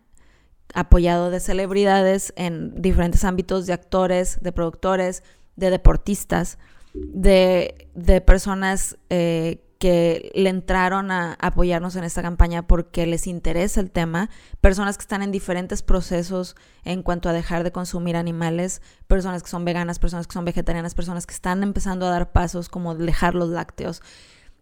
apoyado 0.75 1.31
de 1.31 1.41
celebridades 1.41 2.33
en 2.37 2.81
diferentes 2.81 3.25
ámbitos, 3.25 3.67
de 3.67 3.73
actores, 3.73 4.39
de 4.41 4.53
productores, 4.53 5.23
de 5.57 5.71
deportistas, 5.71 6.59
de, 6.95 7.89
de 7.95 8.21
personas 8.21 8.97
eh, 9.11 9.63
que 9.81 10.31
le 10.35 10.51
entraron 10.51 11.11
a 11.11 11.39
apoyarnos 11.41 11.97
en 11.97 12.05
esta 12.05 12.21
campaña 12.21 12.67
porque 12.67 13.07
les 13.07 13.27
interesa 13.27 13.81
el 13.81 13.91
tema, 13.91 14.29
personas 14.61 14.99
que 14.99 15.03
están 15.03 15.23
en 15.23 15.33
diferentes 15.33 15.81
procesos 15.83 16.55
en 16.85 17.03
cuanto 17.03 17.31
a 17.31 17.33
dejar 17.33 17.65
de 17.65 17.73
consumir 17.73 18.15
animales, 18.15 18.83
personas 19.07 19.43
que 19.43 19.49
son 19.49 19.65
veganas, 19.65 19.99
personas 19.99 20.27
que 20.27 20.35
son 20.35 20.45
vegetarianas, 20.45 20.95
personas 20.95 21.27
que 21.27 21.33
están 21.33 21.63
empezando 21.63 22.07
a 22.07 22.11
dar 22.11 22.31
pasos 22.31 22.69
como 22.69 22.95
dejar 22.95 23.35
los 23.35 23.49
lácteos, 23.49 24.03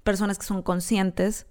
personas 0.04 0.38
que 0.38 0.46
son 0.46 0.62
conscientes 0.62 1.48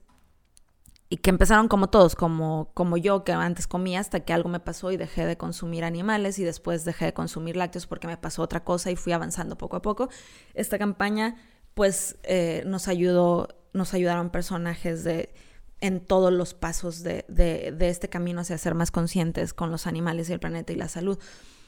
y 1.10 1.18
que 1.18 1.30
empezaron 1.30 1.68
como 1.68 1.90
todos, 1.90 2.16
como, 2.16 2.72
como 2.74 2.96
yo, 2.96 3.26
que 3.26 3.34
antes 3.34 3.68
comía 3.68 4.00
hasta 4.00 4.22
que 4.22 4.32
algo 4.32 4.48
me 4.48 4.62
pasó 4.62 4.94
y 4.94 4.98
dejé 4.98 5.26
de 5.26 5.36
consumir 5.36 5.84
animales 5.84 6.40
y 6.40 6.46
después 6.46 6.86
dejé 6.86 7.04
de 7.04 7.14
consumir 7.14 7.58
lácteos 7.58 7.86
porque 7.86 8.08
me 8.08 8.16
pasó 8.16 8.44
otra 8.44 8.64
cosa 8.64 8.92
y 8.92 8.96
fui 8.96 9.12
avanzando 9.12 9.58
poco 9.58 9.76
a 9.76 9.82
poco. 9.82 10.08
Esta 10.54 10.78
campaña, 10.78 11.36
pues, 11.74 12.18
eh, 12.24 12.64
nos 12.66 12.88
ayudó, 12.88 13.57
nos 13.78 13.94
ayudaron 13.94 14.30
personajes 14.30 15.04
de 15.04 15.34
en 15.80 16.00
todos 16.00 16.34
los 16.34 16.56
pasos 16.56 17.04
de, 17.04 17.24
de, 17.28 17.90
este 17.90 18.10
camino 18.10 18.42
hacia 18.42 18.58
ser 18.58 18.74
más 18.74 18.90
conscientes 18.90 19.54
con 19.54 19.70
los 19.70 19.86
animales 19.86 20.28
y 20.28 20.34
el 20.34 20.40
planeta 20.40 20.74
y 20.74 20.76
la 20.76 20.90
salud. 20.90 21.20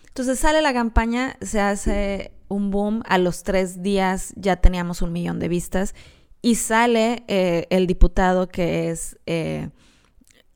Entonces 0.08 0.40
sale 0.40 0.64
la 0.64 0.74
campaña, 0.74 1.38
se 1.42 1.62
hace 1.62 2.34
un 2.48 2.72
boom, 2.72 3.04
a 3.08 3.20
los 3.20 3.44
tres 3.44 3.84
días 3.84 4.34
ya 4.36 4.56
teníamos 4.56 5.04
un 5.04 5.14
millón 5.14 5.38
de 5.38 5.48
vistas 5.48 5.94
y 6.42 6.56
sale 6.56 7.24
eh, 7.28 7.68
el 7.70 7.86
diputado 7.86 8.48
que 8.48 8.90
es 8.90 9.20
eh, 9.28 9.70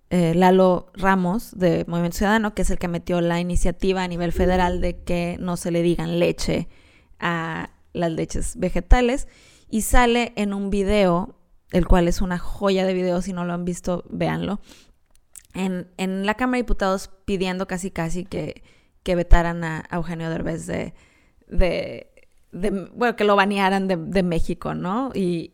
eh, 0.10 0.34
Lalo 0.36 0.92
Ramos 0.94 1.58
de 1.58 1.86
Movimiento 1.88 2.18
Ciudadano, 2.18 2.54
que 2.54 2.62
es 2.62 2.70
el 2.70 2.78
que 2.78 2.88
metió 2.88 3.20
la 3.20 3.40
iniciativa 3.40 4.04
a 4.04 4.08
nivel 4.08 4.32
federal 4.32 4.80
de 4.80 5.04
que 5.04 5.38
no 5.40 5.58
se 5.58 5.72
le 5.72 5.82
digan 5.82 6.20
leche 6.20 6.68
a 7.20 7.72
las 7.94 8.12
leches 8.12 8.58
vegetales. 8.58 9.28
Y 9.70 9.82
sale 9.82 10.34
en 10.36 10.54
un 10.54 10.70
video, 10.70 11.36
el 11.74 11.88
cual 11.88 12.08
es 12.08 12.22
una 12.22 12.38
joya 12.38 12.86
de 12.86 12.94
video, 12.94 13.22
si 13.22 13.34
no 13.34 13.44
lo 13.44 13.54
han 13.54 13.66
visto, 13.66 14.06
véanlo, 14.10 14.62
en, 15.54 15.88
en 15.98 16.26
la 16.26 16.36
Cámara 16.36 16.58
de 16.58 16.64
Diputados 16.64 17.10
pidiendo 17.26 17.68
casi 17.68 17.92
casi 17.92 18.26
que, 18.26 18.64
que 19.04 19.16
vetaran 19.16 19.64
a, 19.64 19.84
Eugenio 19.92 20.30
Derbez 20.30 20.66
de, 20.66 20.94
de 21.48 22.08
bueno, 22.94 23.16
que 23.16 23.24
lo 23.24 23.36
banearan 23.36 23.88
de, 23.88 24.24
México, 24.24 24.74
¿no? 24.74 25.12
Y, 25.14 25.52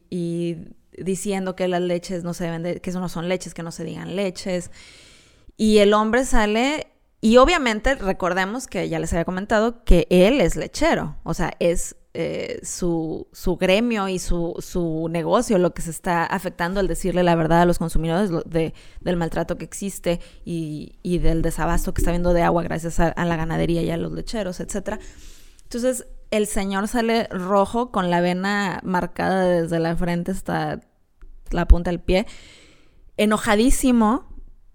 diciendo 0.97 1.55
que 1.55 1.69
las 1.69 1.81
leches 1.81 2.25
no 2.25 2.33
se 2.33 2.43
deben 2.43 2.61
de, 2.61 2.81
que 2.81 2.89
eso 2.89 2.99
no 2.99 3.07
son 3.07 3.29
leches, 3.29 3.53
que 3.53 3.63
no 3.63 3.71
se 3.71 3.85
digan 3.85 4.17
leches. 4.17 4.69
Y 5.55 5.77
el 5.77 5.93
hombre 5.93 6.25
sale, 6.25 6.87
y 7.21 7.37
obviamente 7.37 7.95
recordemos 7.95 8.67
que 8.67 8.89
ya 8.89 8.99
les 8.99 9.13
había 9.13 9.23
comentado 9.23 9.85
que 9.85 10.07
él 10.09 10.41
es 10.41 10.57
lechero, 10.57 11.15
o 11.23 11.33
sea, 11.33 11.53
es 11.59 11.95
eh, 12.21 12.59
su, 12.63 13.27
su, 13.31 13.55
gremio 13.55 14.09
y 14.09 14.19
su, 14.19 14.53
su, 14.59 15.07
negocio 15.09 15.57
lo 15.57 15.73
que 15.73 15.81
se 15.81 15.89
está 15.89 16.25
afectando 16.25 16.81
al 16.81 16.87
decirle 16.89 17.23
la 17.23 17.33
verdad 17.33 17.61
a 17.61 17.65
los 17.65 17.79
consumidores 17.79 18.29
de, 18.45 18.73
del 18.99 19.15
maltrato 19.15 19.57
que 19.57 19.63
existe 19.63 20.19
y, 20.43 20.99
y, 21.01 21.19
del 21.19 21.41
desabasto 21.41 21.93
que 21.93 22.01
está 22.01 22.11
habiendo 22.11 22.33
de 22.33 22.41
agua 22.41 22.63
gracias 22.63 22.99
a, 22.99 23.07
a 23.07 23.23
la 23.23 23.37
ganadería 23.37 23.83
y 23.83 23.89
a 23.89 23.95
los 23.95 24.11
lecheros, 24.11 24.59
etcétera. 24.59 24.99
Entonces, 25.63 26.07
el 26.29 26.45
señor 26.45 26.89
sale 26.89 27.27
rojo 27.31 27.89
con 27.89 28.09
la 28.09 28.19
vena 28.19 28.81
marcada 28.83 29.45
desde 29.45 29.79
la 29.79 29.95
frente 29.95 30.31
hasta 30.31 30.81
la 31.51 31.69
punta 31.69 31.89
del 31.89 32.01
pie, 32.01 32.27
enojadísimo, 33.15 34.27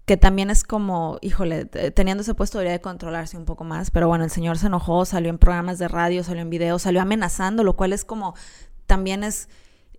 que 0.05 0.17
también 0.17 0.51
es 0.51 0.63
como, 0.63 1.17
híjole, 1.21 1.65
teniendo 1.65 2.21
ese 2.21 2.35
puesto 2.35 2.59
debería 2.59 2.77
de 2.77 2.81
controlarse 2.81 3.37
un 3.37 3.45
poco 3.45 3.63
más, 3.63 3.89
pero 3.89 4.07
bueno, 4.07 4.23
el 4.23 4.29
señor 4.29 4.57
se 4.59 4.67
enojó, 4.67 5.03
salió 5.05 5.29
en 5.29 5.39
programas 5.39 5.79
de 5.79 5.87
radio, 5.87 6.23
salió 6.23 6.43
en 6.43 6.49
videos, 6.51 6.83
salió 6.83 7.01
amenazando, 7.01 7.63
lo 7.63 7.75
cual 7.75 7.91
es 7.91 8.05
como, 8.05 8.35
también 8.85 9.23
es, 9.23 9.49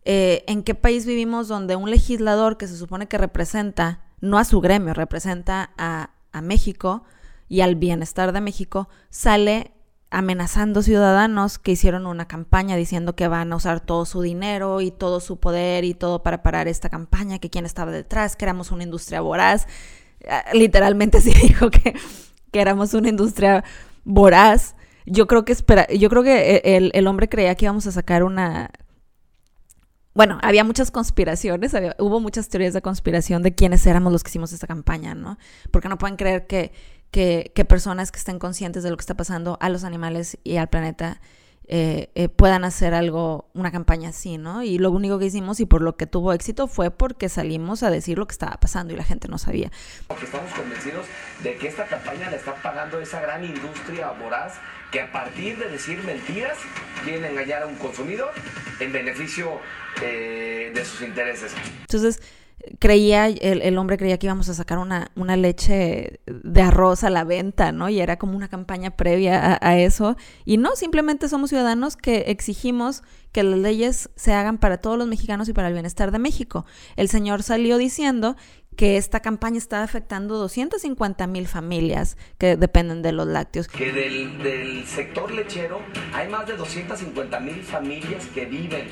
eh, 0.05 0.45
¿en 0.47 0.63
qué 0.63 0.77
país 0.77 1.07
vivimos 1.07 1.49
donde 1.49 1.75
un 1.75 1.91
legislador 1.91 2.57
que 2.57 2.69
se 2.69 2.77
supone 2.77 3.09
que 3.09 3.19
representa, 3.19 4.05
no 4.21 4.39
a 4.39 4.45
su 4.45 4.61
gremio, 4.61 4.95
representa 4.95 5.71
a, 5.77 6.11
a 6.31 6.41
México 6.41 7.03
y 7.49 7.63
al 7.63 7.75
bienestar 7.75 8.33
de 8.33 8.41
México, 8.41 8.89
sale 9.11 9.73
amenazando 10.11 10.83
ciudadanos 10.83 11.59
que 11.59 11.73
hicieron 11.73 12.07
una 12.07 12.29
campaña 12.29 12.77
diciendo 12.77 13.17
que 13.17 13.29
van 13.29 13.53
a 13.53 13.57
usar 13.57 13.81
todo 13.81 14.05
su 14.07 14.23
dinero 14.23 14.81
y 14.81 14.91
todo 14.91 15.21
su 15.21 15.39
poder 15.39 15.85
y 15.85 15.95
todo 15.95 16.23
para 16.23 16.43
parar 16.43 16.69
esta 16.69 16.89
campaña, 16.89 17.39
que 17.39 17.51
quién 17.51 17.67
estaba 17.67 17.91
detrás, 17.91 18.37
que 18.37 18.45
éramos 18.45 18.71
una 18.71 18.85
industria 18.85 19.21
voraz. 19.21 19.67
Ah, 20.29 20.45
literalmente 20.53 21.21
sí 21.23 21.33
dijo 21.33 21.71
que, 21.71 21.95
que 22.53 22.61
éramos 22.61 22.95
una 22.95 23.09
industria 23.09 23.65
voraz. 24.05 24.77
Yo 25.07 25.27
creo 25.27 25.45
que 25.45 25.53
espera, 25.53 25.87
yo 25.89 26.09
creo 26.09 26.23
que 26.23 26.57
e, 26.57 26.77
el, 26.77 26.91
el 26.95 27.07
hombre 27.07 27.29
creía 27.29 27.55
que 27.55 27.65
íbamos 27.65 27.87
a 27.87 27.93
sacar 27.93 28.23
una 28.23 28.71
bueno, 30.17 30.39
había 30.41 30.65
muchas 30.65 30.91
conspiraciones, 30.91 31.75
hubo 31.99 32.21
muchas 32.21 32.49
teorías 32.49 32.73
de 32.73 32.81
conspiración 32.81 33.43
de 33.43 33.55
quiénes 33.55 33.87
éramos 33.87 34.15
los 34.15 34.25
que 34.25 34.31
hicimos 34.31 34.51
esta 34.51 34.67
campaña, 34.67 35.15
¿no? 35.15 35.37
Porque 35.71 35.91
no 35.91 35.99
pueden 35.99 36.17
creer 36.17 36.47
que 36.47 36.73
que, 37.55 37.65
personas 37.65 38.13
que 38.13 38.19
estén 38.19 38.39
conscientes 38.39 38.83
de 38.83 38.91
lo 38.91 38.97
que 38.99 39.01
está 39.01 39.15
pasando 39.15 39.57
a 39.63 39.71
los 39.71 39.85
animales 39.85 40.37
y 40.45 40.59
al 40.59 40.69
planeta 40.69 41.23
eh, 41.67 42.11
eh, 42.15 42.29
puedan 42.29 42.63
hacer 42.63 42.93
algo, 42.93 43.49
una 43.55 43.73
campaña 43.73 44.11
así, 44.11 44.37
¿no? 44.37 44.63
Y 44.63 44.77
lo 44.77 44.91
único 44.91 45.19
que 45.19 45.25
hicimos 45.25 45.59
y 45.59 45.65
por 45.65 45.81
lo 45.81 45.97
que 45.97 46.07
tuvo 46.07 46.35
éxito 46.35 46.69
fue 46.69 46.91
porque 46.91 47.31
salimos 47.31 47.83
a 47.83 47.91
decir 47.91 48.19
lo 48.19 48.27
que 48.27 48.33
estaba 48.33 48.61
pasando 48.61 48.93
y 48.93 48.97
la 48.97 49.03
gente 49.03 49.29
no 49.29 49.39
sabía. 49.39 49.73
Porque 50.07 50.27
estamos 50.27 50.53
convencidos 50.53 51.07
de 51.43 51.57
que 51.57 51.69
esta 51.69 51.87
campaña 51.87 52.31
la 52.31 52.37
está 52.37 52.55
pagando 52.57 53.01
esa 53.01 53.21
gran 53.23 53.43
industria 53.45 54.11
voraz 54.11 54.53
que 54.93 55.01
a 55.01 55.11
partir 55.11 55.59
de 55.59 55.71
decir 55.71 55.99
mentiras 56.05 56.59
viene 57.07 57.29
a 57.29 57.31
engañar 57.31 57.63
a 57.63 57.67
un 57.67 57.77
consumidor 57.77 58.31
en 58.79 58.93
beneficio 58.93 59.59
eh, 60.03 60.71
de 60.75 60.85
sus 60.85 61.01
intereses. 61.01 61.53
Entonces, 61.81 62.21
creía, 62.79 63.27
el, 63.27 63.79
hombre 63.79 63.97
creía 63.97 64.19
que 64.19 64.27
íbamos 64.27 64.49
a 64.49 64.55
sacar 64.55 64.79
una, 64.79 65.11
una, 65.17 65.37
leche 65.37 66.21
de 66.27 66.63
arroz 66.63 67.05
a 67.05 67.11
la 67.11 67.25
venta, 67.25 67.73
¿no? 67.73 67.89
Y 67.89 68.01
era 68.01 68.19
como 68.19 68.37
una 68.37 68.49
campaña 68.49 68.91
previa 68.97 69.59
a, 69.61 69.79
eso. 69.79 70.17
Y 70.45 70.57
no, 70.57 70.77
simplemente 70.77 71.29
somos 71.29 71.51
ciudadanos 71.51 71.97
que 71.97 72.25
exigimos 72.29 73.03
que 73.33 73.43
las 73.43 73.59
leyes 73.59 74.11
se 74.17 74.33
hagan 74.33 74.59
para 74.59 74.79
todos 74.79 74.97
los 74.99 75.07
mexicanos 75.07 75.49
y 75.49 75.53
para 75.53 75.69
el 75.69 75.75
bienestar 75.75 76.11
de 76.11 76.19
México. 76.19 76.65
El 76.97 77.09
señor 77.09 77.43
salió 77.43 77.77
diciendo 77.77 78.37
que 78.77 78.99
esta 78.99 79.21
campaña 79.21 79.57
está 79.57 79.83
afectando 79.83 80.37
250 80.37 81.27
mil 81.27 81.49
familias 81.49 82.17
que 82.39 82.57
dependen 82.57 83.03
de 83.03 83.13
los 83.13 83.27
lácteos. 83.27 83.69
Que 83.69 83.91
del, 83.91 84.85
sector 84.87 85.33
lechero 85.33 85.81
hay 86.13 86.29
más 86.29 86.47
de 86.47 86.57
250 86.57 87.41
mil 87.41 87.63
familias 87.63 88.27
que 88.27 88.45
viven. 88.45 88.89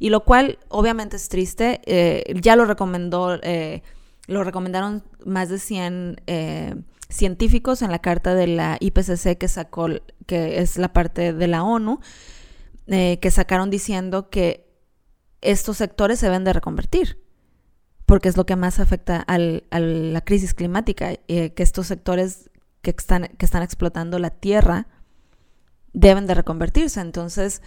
Y 0.00 0.10
lo 0.10 0.24
cual 0.24 0.58
obviamente 0.68 1.16
es 1.16 1.28
triste. 1.28 1.80
Eh, 1.86 2.24
ya 2.40 2.56
lo 2.56 2.64
recomendó, 2.64 3.38
eh, 3.42 3.82
lo 4.26 4.42
recomendaron 4.42 5.04
más 5.24 5.48
de 5.48 5.58
100 5.58 6.20
eh, 6.26 6.74
científicos 7.08 7.82
en 7.82 7.92
la 7.92 8.00
carta 8.00 8.34
de 8.34 8.48
la 8.48 8.76
IPCC 8.80 9.38
que 9.38 9.48
sacó, 9.48 9.88
que 10.26 10.58
es 10.58 10.76
la 10.78 10.92
parte 10.92 11.32
de 11.32 11.46
la 11.46 11.62
ONU, 11.62 12.00
que 12.86 13.30
sacaron 13.30 13.68
diciendo 13.68 14.30
que 14.30 14.66
estos 15.42 15.76
sectores 15.76 16.18
se 16.18 16.26
deben 16.26 16.44
de 16.44 16.54
reconvertir 16.54 17.18
porque 18.08 18.30
es 18.30 18.38
lo 18.38 18.46
que 18.46 18.56
más 18.56 18.80
afecta 18.80 19.18
al, 19.20 19.64
a 19.70 19.80
la 19.80 20.22
crisis 20.22 20.54
climática, 20.54 21.12
eh, 21.28 21.52
que 21.52 21.62
estos 21.62 21.86
sectores 21.86 22.50
que 22.80 22.90
están, 22.90 23.62
explotando 23.62 24.18
la 24.18 24.30
tierra 24.30 24.86
deben 25.92 26.26
de 26.26 26.32
reconvertirse. 26.32 27.02
Entonces, 27.02 27.60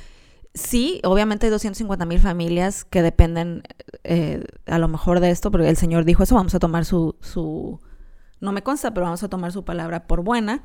sí, 0.56 1.00
obviamente 1.04 1.46
hay 1.46 1.52
250 1.52 2.08
mil 2.08 2.20
familias 2.20 2.86
que 2.86 3.04
dependen 3.04 3.62
eh, 4.04 4.44
a 4.66 4.80
lo 4.80 4.88
mejor 4.88 5.20
de 5.20 5.30
esto, 5.30 5.52
porque 5.52 5.70
el 5.70 5.78
Señor 5.78 6.06
dijo 6.06 6.24
eso, 6.24 6.34
vamos 6.34 6.56
a 6.56 6.60
tomar 6.60 6.86
su, 6.86 7.80
no 8.40 8.52
me 8.52 8.64
consta, 8.64 8.96
pero 8.96 9.06
vamos 9.06 9.22
a 9.22 9.30
tomar 9.30 9.52
su 9.52 9.64
palabra 9.64 10.08
por 10.08 10.24
buena. 10.24 10.64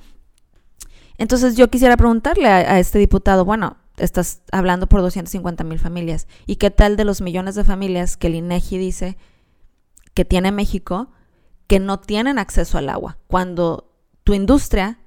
Entonces 1.19 1.55
yo 1.55 1.69
quisiera 1.69 1.99
preguntarle 1.99 2.49
a, 2.49 2.79
este 2.79 2.99
diputado, 2.99 3.45
bueno, 3.45 3.77
estás 3.99 4.41
hablando 4.53 4.87
por 4.87 5.03
250 5.03 5.65
mil 5.65 5.79
familias, 5.79 6.29
¿y 6.47 6.57
qué 6.57 6.71
tal 6.71 6.97
de 6.97 7.05
los 7.05 7.21
millones 7.21 7.57
de 7.57 7.65
familias 7.65 8.17
que 8.17 8.29
el 8.29 8.37
INEGI 8.37 8.79
dice 8.79 9.19
que 10.17 10.25
tiene 10.25 10.51
México 10.51 11.13
que 11.67 11.79
no 11.79 12.01
tienen 12.01 12.39
acceso 12.39 12.79
al 12.79 12.89
agua? 12.89 13.19
Cuando 13.27 13.93
tu 14.25 14.33
industria 14.33 14.99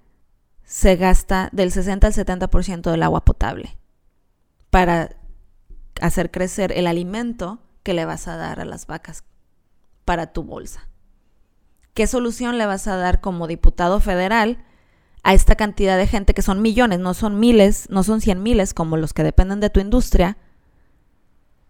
se 0.63 0.95
gasta 0.95 1.49
del 1.51 1.71
60 1.71 2.05
al 2.05 2.13
70% 2.13 2.91
del 2.91 3.01
agua 3.01 3.25
potable 3.25 3.75
para 4.69 5.15
hacer 5.99 6.29
crecer 6.29 6.71
el 6.71 6.85
alimento 6.85 7.59
que 7.81 7.95
le 7.95 8.05
vas 8.05 8.27
a 8.27 8.37
dar 8.37 8.59
a 8.59 8.65
las 8.65 8.85
vacas 8.85 9.23
para 10.05 10.31
tu 10.31 10.43
bolsa. 10.43 10.87
¿Qué 11.95 12.05
solución 12.05 12.59
le 12.59 12.67
vas 12.67 12.87
a 12.87 12.95
dar 12.95 13.19
como 13.19 13.47
diputado 13.47 13.99
federal 13.99 14.63
a 15.23 15.33
esta 15.33 15.55
cantidad 15.55 15.97
de 15.97 16.05
gente 16.05 16.35
que 16.35 16.43
son 16.43 16.61
millones, 16.61 16.99
no 16.99 17.15
son 17.15 17.39
miles, 17.39 17.89
no 17.89 18.03
son 18.03 18.21
cien 18.21 18.43
miles 18.43 18.75
como 18.75 18.95
los 18.95 19.13
que 19.13 19.23
dependen 19.23 19.59
de 19.59 19.71
tu 19.71 19.79
industria? 19.79 20.37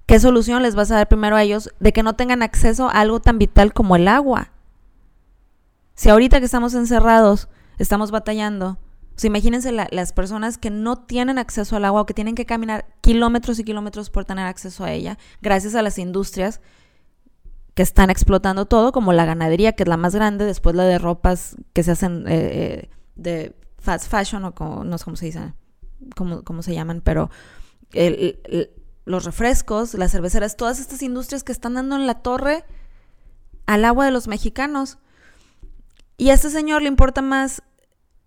¿Qué 0.10 0.20
solución 0.20 0.64
les 0.64 0.74
vas 0.74 0.90
a 0.90 0.96
dar 0.96 1.08
primero 1.08 1.36
a 1.36 1.44
ellos 1.44 1.70
de 1.80 1.94
que 1.94 2.02
no 2.02 2.16
tengan 2.16 2.42
acceso 2.42 2.90
a 2.90 2.94
algo 2.94 3.20
tan 3.20 3.38
vital 3.38 3.74
como 3.74 3.96
el 3.96 4.08
agua? 4.08 4.50
Si 5.94 6.10
ahorita 6.10 6.40
que 6.40 6.46
estamos 6.46 6.74
encerrados, 6.74 7.48
estamos 7.78 8.10
batallando, 8.10 8.80
o 9.16 9.28
imagínense 9.28 9.72
las 9.72 10.14
personas 10.14 10.58
que 10.58 10.72
no 10.72 10.96
tienen 10.96 11.38
acceso 11.38 11.76
al 11.76 11.86
agua 11.86 12.02
o 12.02 12.06
que 12.08 12.16
tienen 12.16 12.34
que 12.34 12.48
caminar 12.48 12.88
kilómetros 13.02 13.60
y 13.60 13.64
kilómetros 13.64 14.10
por 14.10 14.26
tener 14.26 14.48
acceso 14.48 14.84
a 14.84 14.92
ella, 14.92 15.20
gracias 15.44 15.76
a 15.76 15.84
las 15.84 16.00
industrias 16.00 16.60
que 17.76 17.84
están 17.84 18.10
explotando 18.10 18.66
todo, 18.66 18.92
como 18.92 19.14
la 19.14 19.26
ganadería, 19.26 19.74
que 19.74 19.84
es 19.84 19.90
la 19.90 19.98
más 19.98 20.16
grande, 20.16 20.44
después 20.44 20.76
la 20.76 20.86
de 20.86 20.98
ropas 20.98 21.56
que 21.74 21.84
se 21.84 21.92
hacen 21.92 22.26
eh, 22.28 22.32
eh, 22.32 22.90
de 23.16 23.56
fast 23.78 24.10
fashion 24.10 24.44
o 24.44 24.84
no 24.84 24.98
sé 24.98 25.04
cómo 25.04 25.18
se 25.18 25.28
dice, 25.28 25.54
cómo, 26.16 26.64
se 26.64 26.74
llaman, 26.74 27.02
pero 27.02 27.30
los 29.10 29.24
refrescos, 29.24 29.96
las 29.96 30.12
cerveceras, 30.12 30.56
todas 30.56 30.80
estas 30.80 31.02
industrias 31.02 31.44
que 31.44 31.52
están 31.52 31.74
dando 31.74 31.96
en 31.96 32.06
la 32.06 32.16
torre 32.16 32.64
al 33.66 33.84
agua 33.84 34.06
de 34.06 34.12
los 34.12 34.28
mexicanos. 34.28 35.00
Y 36.16 36.30
a 36.30 36.36
este 36.36 36.52
señor 36.52 36.84
le 36.84 36.90
importa 36.90 37.24
más 37.24 37.64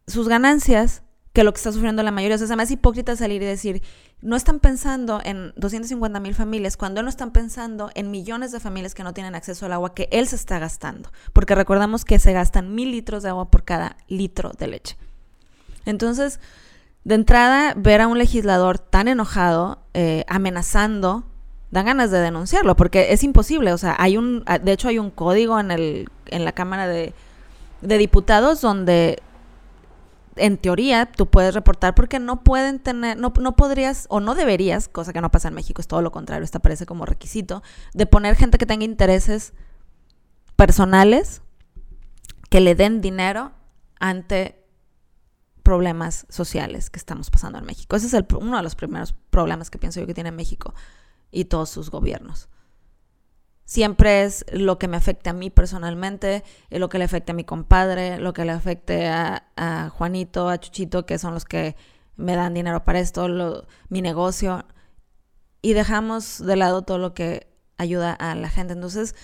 sus 0.09 0.29
ganancias 0.29 1.03
que 1.33 1.45
lo 1.45 1.53
que 1.53 1.59
está 1.59 1.71
sufriendo 1.71 2.03
la 2.03 2.11
mayoría. 2.11 2.35
O 2.35 2.39
sea, 2.39 2.47
es 2.47 2.57
más 2.57 2.71
hipócrita 2.73 3.15
salir 3.15 3.41
y 3.43 3.47
decir, 3.47 3.81
no 4.23 4.35
están 4.35 4.59
pensando 4.59 5.21
en 5.23 5.53
250 5.57 6.19
mil 6.19 6.35
familias 6.35 6.77
cuando 6.77 7.01
no 7.05 7.09
están 7.09 7.31
pensando 7.31 7.91
en 7.95 8.11
millones 8.11 8.51
de 8.51 8.59
familias 8.59 8.95
que 8.95 9.05
no 9.05 9.15
tienen 9.15 9.37
acceso 9.37 9.67
al 9.67 9.73
agua 9.75 9.95
que 9.95 10.09
él 10.11 10.27
se 10.27 10.35
está 10.35 10.59
gastando. 10.59 11.13
Porque 11.33 11.55
recordamos 11.55 12.05
que 12.05 12.19
se 12.19 12.33
gastan 12.33 12.75
mil 12.75 12.91
litros 12.91 13.23
de 13.23 13.29
agua 13.29 13.53
por 13.53 13.65
cada 13.65 13.97
litro 14.09 14.51
de 14.59 14.67
leche. 14.67 14.97
Entonces, 15.85 16.41
de 17.05 17.15
entrada, 17.15 17.75
ver 17.77 18.01
a 18.01 18.07
un 18.07 18.19
legislador 18.19 18.79
tan 18.79 19.09
enojado, 19.09 19.79
eh, 19.95 20.25
amenazando, 20.29 21.25
dan 21.71 21.87
ganas 21.87 22.11
de 22.11 22.19
denunciarlo, 22.19 22.77
porque 22.77 23.13
es 23.13 23.25
imposible. 23.25 23.73
O 23.73 23.79
sea, 23.79 23.97
hay 23.99 24.17
un, 24.17 24.45
de 24.63 24.73
hecho 24.73 24.89
hay 24.89 24.99
un 24.99 25.11
código 25.11 25.59
en, 25.59 25.71
el, 25.71 26.09
en 26.27 26.45
la 26.45 26.53
Cámara 26.53 26.87
de, 26.87 27.15
de 27.81 27.99
Diputados 27.99 28.61
donde 28.61 29.21
en 30.37 30.57
teoría 30.57 31.07
tú 31.07 31.27
puedes 31.27 31.55
reportar 31.55 31.95
porque 31.95 32.19
no 32.19 32.43
pueden 32.43 32.79
tener, 32.79 33.19
no, 33.19 33.33
no 33.39 33.57
podrías 33.57 34.07
o 34.09 34.21
no 34.21 34.35
deberías, 34.35 34.89
cosa 34.89 35.13
que 35.13 35.21
no 35.21 35.31
pasa 35.31 35.49
en 35.49 35.55
México, 35.55 35.81
es 35.81 35.89
todo 35.89 36.03
lo 36.03 36.11
contrario, 36.11 36.45
esta 36.45 36.61
parece 36.61 36.87
como 36.87 37.05
requisito, 37.05 37.63
de 37.93 38.07
poner 38.07 38.37
gente 38.37 38.59
que 38.59 38.67
tenga 38.67 38.85
intereses 38.85 39.53
personales 40.57 41.43
que 42.49 42.61
le 42.61 42.75
den 42.75 43.01
dinero 43.01 43.53
ante 43.99 44.62
problemas 45.63 46.27
sociales 46.29 46.91
que 46.91 46.99
estamos 46.99 47.31
pasando 47.31 47.59
en 47.59 47.65
México. 47.65 47.97
Ese 47.97 48.07
es 48.07 48.25
uno 48.39 48.57
de 48.57 48.63
los 48.63 48.75
primeros 48.75 49.15
problemas 49.31 49.71
que 49.71 49.79
pienso 49.79 50.01
yo 50.01 50.07
que 50.07 50.15
tiene 50.15 50.33
México 50.33 50.75
y 51.31 51.47
todos 51.47 51.71
sus 51.71 51.91
gobiernos 51.91 52.49
siempre 53.73 54.25
es 54.25 54.45
lo 54.53 54.79
que 54.79 54.87
me 54.87 54.99
afecte 54.99 55.31
a 55.31 55.33
mí 55.33 55.49
personalmente, 55.49 56.45
eh, 56.69 56.79
lo 56.79 56.91
que 56.91 56.99
le 56.99 57.05
afecte 57.05 57.33
a 57.33 57.35
mi 57.35 57.45
compadre, 57.45 58.19
lo 58.19 58.35
que 58.35 58.45
le 58.45 58.53
afecte 58.53 59.09
a, 59.09 59.91
Juanito, 59.91 60.51
a 60.51 60.59
Chuchito, 60.59 61.07
que 61.07 61.19
son 61.19 61.33
los 61.33 61.47
que 61.47 61.77
me 62.17 62.37
dan 62.37 62.53
dinero 62.53 62.85
para 62.85 63.01
esto, 63.01 63.65
mi 63.89 64.03
negocio, 64.03 64.67
y 65.63 65.73
dejamos 65.73 66.45
de 66.45 66.57
lado 66.57 66.83
todo 66.83 66.99
lo 66.99 67.15
que 67.15 67.47
ayuda 67.79 68.13
a 68.13 68.35
la 68.35 68.51
gente. 68.51 68.75
Entonces, 68.75 69.15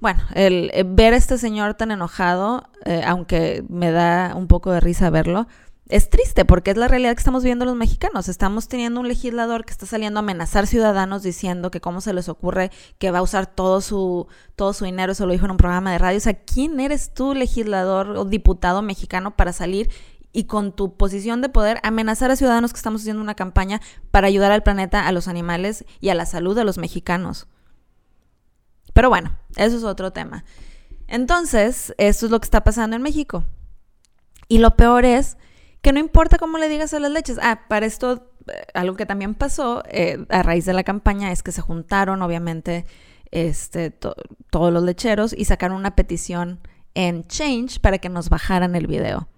bueno, 0.00 0.20
el, 0.34 0.70
ver 0.86 1.14
a 1.14 1.16
este 1.16 1.38
señor 1.38 1.74
tan 1.74 1.90
enojado, 1.90 2.70
eh, 2.84 3.02
aunque 3.04 3.64
me 3.68 3.90
da 3.90 4.34
un 4.36 4.46
poco 4.46 4.70
de 4.70 4.80
risa 4.80 5.10
verlo, 5.10 5.48
es 5.90 6.08
triste 6.08 6.44
porque 6.44 6.70
es 6.70 6.76
la 6.76 6.88
realidad 6.88 7.14
que 7.14 7.20
estamos 7.20 7.42
viendo 7.42 7.64
los 7.64 7.74
mexicanos. 7.74 8.28
Estamos 8.28 8.68
teniendo 8.68 9.00
un 9.00 9.08
legislador 9.08 9.64
que 9.64 9.72
está 9.72 9.86
saliendo 9.86 10.18
a 10.18 10.22
amenazar 10.22 10.66
ciudadanos 10.66 11.22
diciendo 11.22 11.70
que 11.70 11.80
cómo 11.80 12.00
se 12.00 12.12
les 12.12 12.28
ocurre 12.28 12.70
que 12.98 13.10
va 13.10 13.18
a 13.18 13.22
usar 13.22 13.46
todo 13.46 13.80
su, 13.80 14.28
todo 14.56 14.72
su 14.72 14.84
dinero, 14.84 15.12
eso 15.12 15.26
lo 15.26 15.32
dijo 15.32 15.44
en 15.44 15.50
un 15.52 15.56
programa 15.56 15.92
de 15.92 15.98
radio. 15.98 16.18
O 16.18 16.20
sea, 16.20 16.34
¿quién 16.34 16.78
eres 16.80 17.12
tú, 17.12 17.34
legislador 17.34 18.10
o 18.10 18.24
diputado 18.24 18.82
mexicano, 18.82 19.36
para 19.36 19.52
salir 19.52 19.90
y 20.32 20.44
con 20.44 20.72
tu 20.72 20.96
posición 20.96 21.40
de 21.40 21.48
poder 21.48 21.80
amenazar 21.82 22.30
a 22.30 22.36
ciudadanos 22.36 22.72
que 22.72 22.76
estamos 22.76 23.00
haciendo 23.00 23.20
una 23.20 23.34
campaña 23.34 23.80
para 24.12 24.28
ayudar 24.28 24.52
al 24.52 24.62
planeta, 24.62 25.06
a 25.06 25.12
los 25.12 25.26
animales 25.26 25.84
y 26.00 26.10
a 26.10 26.14
la 26.14 26.24
salud 26.24 26.54
de 26.54 26.64
los 26.64 26.78
mexicanos? 26.78 27.48
Pero 28.92 29.08
bueno, 29.08 29.36
eso 29.56 29.76
es 29.76 29.82
otro 29.82 30.12
tema. 30.12 30.44
Entonces, 31.08 31.92
esto 31.98 32.26
es 32.26 32.32
lo 32.32 32.38
que 32.38 32.44
está 32.44 32.62
pasando 32.62 32.94
en 32.94 33.02
México. 33.02 33.44
Y 34.46 34.58
lo 34.58 34.76
peor 34.76 35.04
es 35.04 35.36
que 35.82 35.92
no 35.92 35.98
importa 35.98 36.38
cómo 36.38 36.58
le 36.58 36.68
digas 36.68 36.92
a 36.94 37.00
las 37.00 37.10
leches. 37.10 37.38
Ah, 37.40 37.62
para 37.68 37.86
esto, 37.86 38.30
eh, 38.48 38.66
algo 38.74 38.96
que 38.96 39.06
también 39.06 39.34
pasó 39.34 39.82
eh, 39.88 40.24
a 40.28 40.42
raíz 40.42 40.64
de 40.66 40.72
la 40.72 40.84
campaña 40.84 41.32
es 41.32 41.42
que 41.42 41.52
se 41.52 41.60
juntaron, 41.60 42.22
obviamente, 42.22 42.86
este, 43.30 43.90
todos 43.90 44.72
los 44.72 44.82
lecheros 44.82 45.34
y 45.36 45.44
sacaron 45.44 45.76
una 45.76 45.94
petición 45.94 46.60
en 46.94 47.26
Change 47.28 47.80
para 47.80 47.98
que 47.98 48.08
nos 48.08 48.28
bajaran 48.28 48.74
el 48.74 48.86
video. 48.86 49.28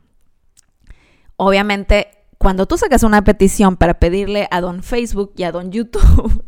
Obviamente, 1.36 2.08
cuando 2.38 2.66
tú 2.66 2.76
sacas 2.76 3.02
una 3.02 3.22
petición 3.22 3.76
para 3.76 3.94
pedirle 3.94 4.48
a 4.50 4.60
don 4.60 4.82
Facebook 4.82 5.32
y 5.36 5.44
a 5.44 5.52
don 5.52 5.70
YouTube 5.72 6.44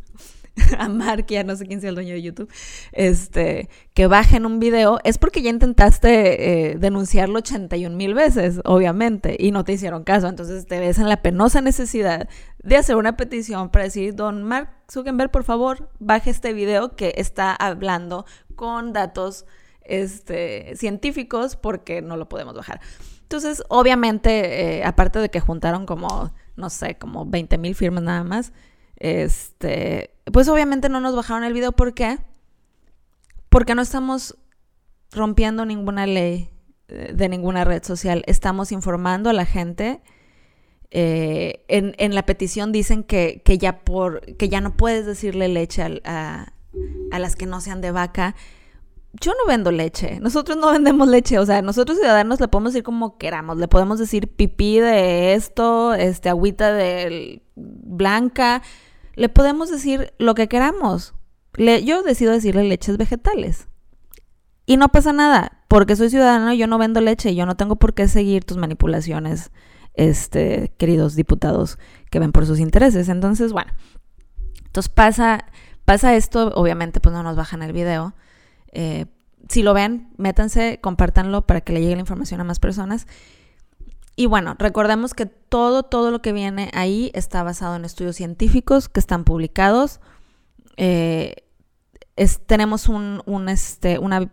a 0.79 0.89
Mark, 0.89 1.27
ya 1.29 1.43
no 1.45 1.57
sé 1.57 1.67
quién 1.67 1.81
sea 1.81 1.91
el 1.91 1.95
dueño 1.97 2.15
de 2.15 2.23
YouTube, 2.23 2.51
este, 2.93 3.69
que 3.93 4.07
bajen 4.07 4.47
un 4.47 4.61
video, 4.61 5.01
es 5.05 5.19
porque 5.19 5.43
ya 5.43 5.51
intentaste 5.51 6.71
eh, 6.71 6.79
denunciarlo 6.79 7.39
81 7.39 7.97
mil 7.97 8.15
veces, 8.15 8.61
obviamente, 8.65 9.37
y 9.39 9.51
no 9.51 9.65
te 9.65 9.73
hicieron 9.73 10.05
caso. 10.05 10.29
Entonces 10.29 10.67
te 10.67 10.79
ves 10.79 10.99
en 10.99 11.09
la 11.09 11.23
penosa 11.23 11.61
necesidad 11.61 12.29
de 12.63 12.77
hacer 12.77 12.97
una 12.97 13.17
petición 13.17 13.71
para 13.71 13.85
decir, 13.85 14.15
don 14.15 14.43
Mark 14.43 14.71
Zuckerberg, 14.91 15.31
por 15.31 15.45
favor, 15.45 15.91
baje 15.99 16.31
este 16.31 16.53
video 16.53 16.95
que 16.97 17.15
está 17.17 17.55
hablando 17.55 18.27
con 18.55 18.93
datos 18.93 19.47
este, 19.83 20.77
científicos 20.77 21.57
porque 21.57 22.01
no 22.01 22.17
lo 22.17 22.29
podemos 22.29 22.55
bajar. 22.55 22.81
Entonces, 23.23 23.63
obviamente, 23.69 24.79
eh, 24.79 24.85
aparte 24.85 25.19
de 25.19 25.31
que 25.31 25.41
juntaron 25.41 25.87
como, 25.87 26.33
no 26.57 26.71
sé, 26.71 26.97
como 26.97 27.27
20 27.27 27.59
mil 27.59 27.75
firmas 27.75 28.05
nada 28.05 28.23
más, 28.23 28.53
este, 28.97 30.15
pues 30.33 30.49
obviamente 30.49 30.89
no 30.89 31.01
nos 31.01 31.15
bajaron 31.17 31.45
el 31.45 31.53
video. 31.53 31.73
¿Por 31.73 31.95
qué? 31.95 32.19
Porque 33.49 33.75
no 33.75 33.83
estamos 33.83 34.37
rompiendo 35.11 35.65
ninguna 35.65 36.07
ley 36.07 36.51
eh, 36.89 37.13
de 37.15 37.29
ninguna 37.29 37.65
red 37.65 37.83
social. 37.83 38.23
Estamos 38.27 38.73
informando 38.73 39.31
a 39.31 39.33
la 39.33 39.47
gente. 39.47 40.03
Eh, 40.91 41.65
en, 41.69 42.15
la 42.15 42.25
petición 42.25 42.71
dicen 42.71 43.03
que, 43.03 43.43
ya 43.59 43.81
por, 43.81 44.21
que 44.37 44.49
ya 44.49 44.61
no 44.61 44.77
puedes 44.77 45.07
decirle 45.07 45.49
leche 45.49 45.83
a, 45.83 46.53
a, 47.11 47.19
las 47.19 47.35
que 47.37 47.47
no 47.47 47.61
sean 47.61 47.81
de 47.81 47.91
vaca. 47.91 48.37
Yo 49.21 49.33
no 49.33 49.47
vendo 49.47 49.71
leche, 49.71 50.19
nosotros 50.21 50.57
no 50.57 50.73
vendemos 50.73 51.09
leche, 51.09 51.39
o 51.39 51.47
sea, 51.47 51.63
nosotros 51.63 51.99
ciudadanos 51.99 52.41
le 52.41 52.49
podemos 52.49 52.73
decir 52.73 52.85
como 52.85 53.17
queramos, 53.17 53.59
le 53.59 53.69
podemos 53.69 53.99
decir 54.01 54.29
pipí 54.29 54.81
de 54.81 55.35
esto, 55.35 55.95
este 55.95 56.29
agüita 56.29 56.73
de 56.73 57.43
blanca, 57.55 58.63
le 59.15 59.29
podemos 59.29 59.71
decir 59.71 60.13
lo 60.19 60.35
que 60.35 60.49
queramos. 60.49 61.15
yo 61.57 62.03
decido 62.03 62.33
decirle 62.33 62.65
leches 62.65 62.97
vegetales. 62.97 63.69
Y 64.67 64.77
no 64.77 64.89
pasa 64.89 65.13
nada, 65.13 65.65
porque 65.69 65.95
soy 65.95 66.09
ciudadano, 66.09 66.55
yo 66.55 66.67
no 66.67 66.79
vendo 66.79 67.01
leche, 67.01 67.31
y 67.31 67.35
yo 67.35 67.45
no 67.45 67.57
tengo 67.57 67.77
por 67.77 67.93
qué 67.95 68.09
seguir 68.09 68.45
tus 68.45 68.57
manipulaciones, 68.57 69.51
este, 69.93 70.73
queridos 70.79 71.17
diputados 71.17 71.79
que 72.11 72.19
ven 72.19 72.33
por 72.33 72.47
sus 72.47 72.59
intereses. 72.61 73.09
Entonces, 73.09 73.53
bueno, 73.53 73.73
entonces 74.65 74.91
pasa, 74.93 75.45
pasa 75.85 76.17
esto, 76.17 76.49
obviamente 76.55 77.01
pues 77.01 77.15
no 77.15 77.23
nos 77.23 77.37
bajan 77.37 77.63
el 77.63 77.73
video. 77.73 78.15
Eh, 78.73 79.07
si 79.49 79.63
lo 79.63 79.75
ven, 79.75 80.09
métanse, 80.17 80.81
compártanlo 80.81 81.47
para 81.47 81.61
que 81.61 81.73
le 81.73 81.81
llegue 81.81 81.97
la 81.97 82.01
información 82.01 82.41
a 82.41 82.45
más 82.45 82.59
personas. 82.59 83.07
Y 84.17 84.27
bueno, 84.27 84.55
recordemos 84.59 85.13
que 85.15 85.27
todo, 85.27 85.83
todo 85.83 86.11
lo 86.11 86.23
que 86.23 86.33
viene 86.33 86.71
ahí 86.75 87.11
está 87.15 87.43
basado 87.43 87.77
en 87.77 87.85
estudios 87.85 88.17
científicos 88.17 88.89
que 88.89 89.01
están 89.01 89.25
publicados. 89.25 90.01
Eh, 90.77 91.35
tenemos 92.47 92.89
un, 92.89 93.23
un, 93.27 93.49
este, 93.49 93.99
una, 93.99 94.33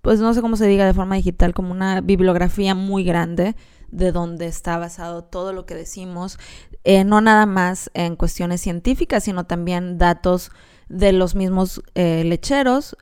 pues 0.00 0.20
no 0.20 0.32
sé 0.32 0.40
cómo 0.40 0.56
se 0.56 0.68
diga 0.68 0.86
de 0.86 0.94
forma 0.94 1.16
digital, 1.16 1.54
como 1.54 1.72
una 1.72 2.00
bibliografía 2.02 2.76
muy 2.76 3.02
grande 3.02 3.56
de 3.90 4.12
donde 4.12 4.46
está 4.46 4.78
basado 4.78 5.24
todo 5.24 5.52
lo 5.52 5.66
que 5.66 5.74
decimos, 5.74 6.38
eh, 6.84 7.04
no 7.04 7.20
nada 7.20 7.46
más 7.46 7.90
en 7.94 8.14
cuestiones 8.16 8.60
científicas, 8.60 9.24
sino 9.24 9.44
también 9.44 9.98
datos 9.98 10.52
de 10.88 11.12
los 11.12 11.34
mismos 11.34 11.82
eh, 11.94 12.22
lecheros, 12.24 12.96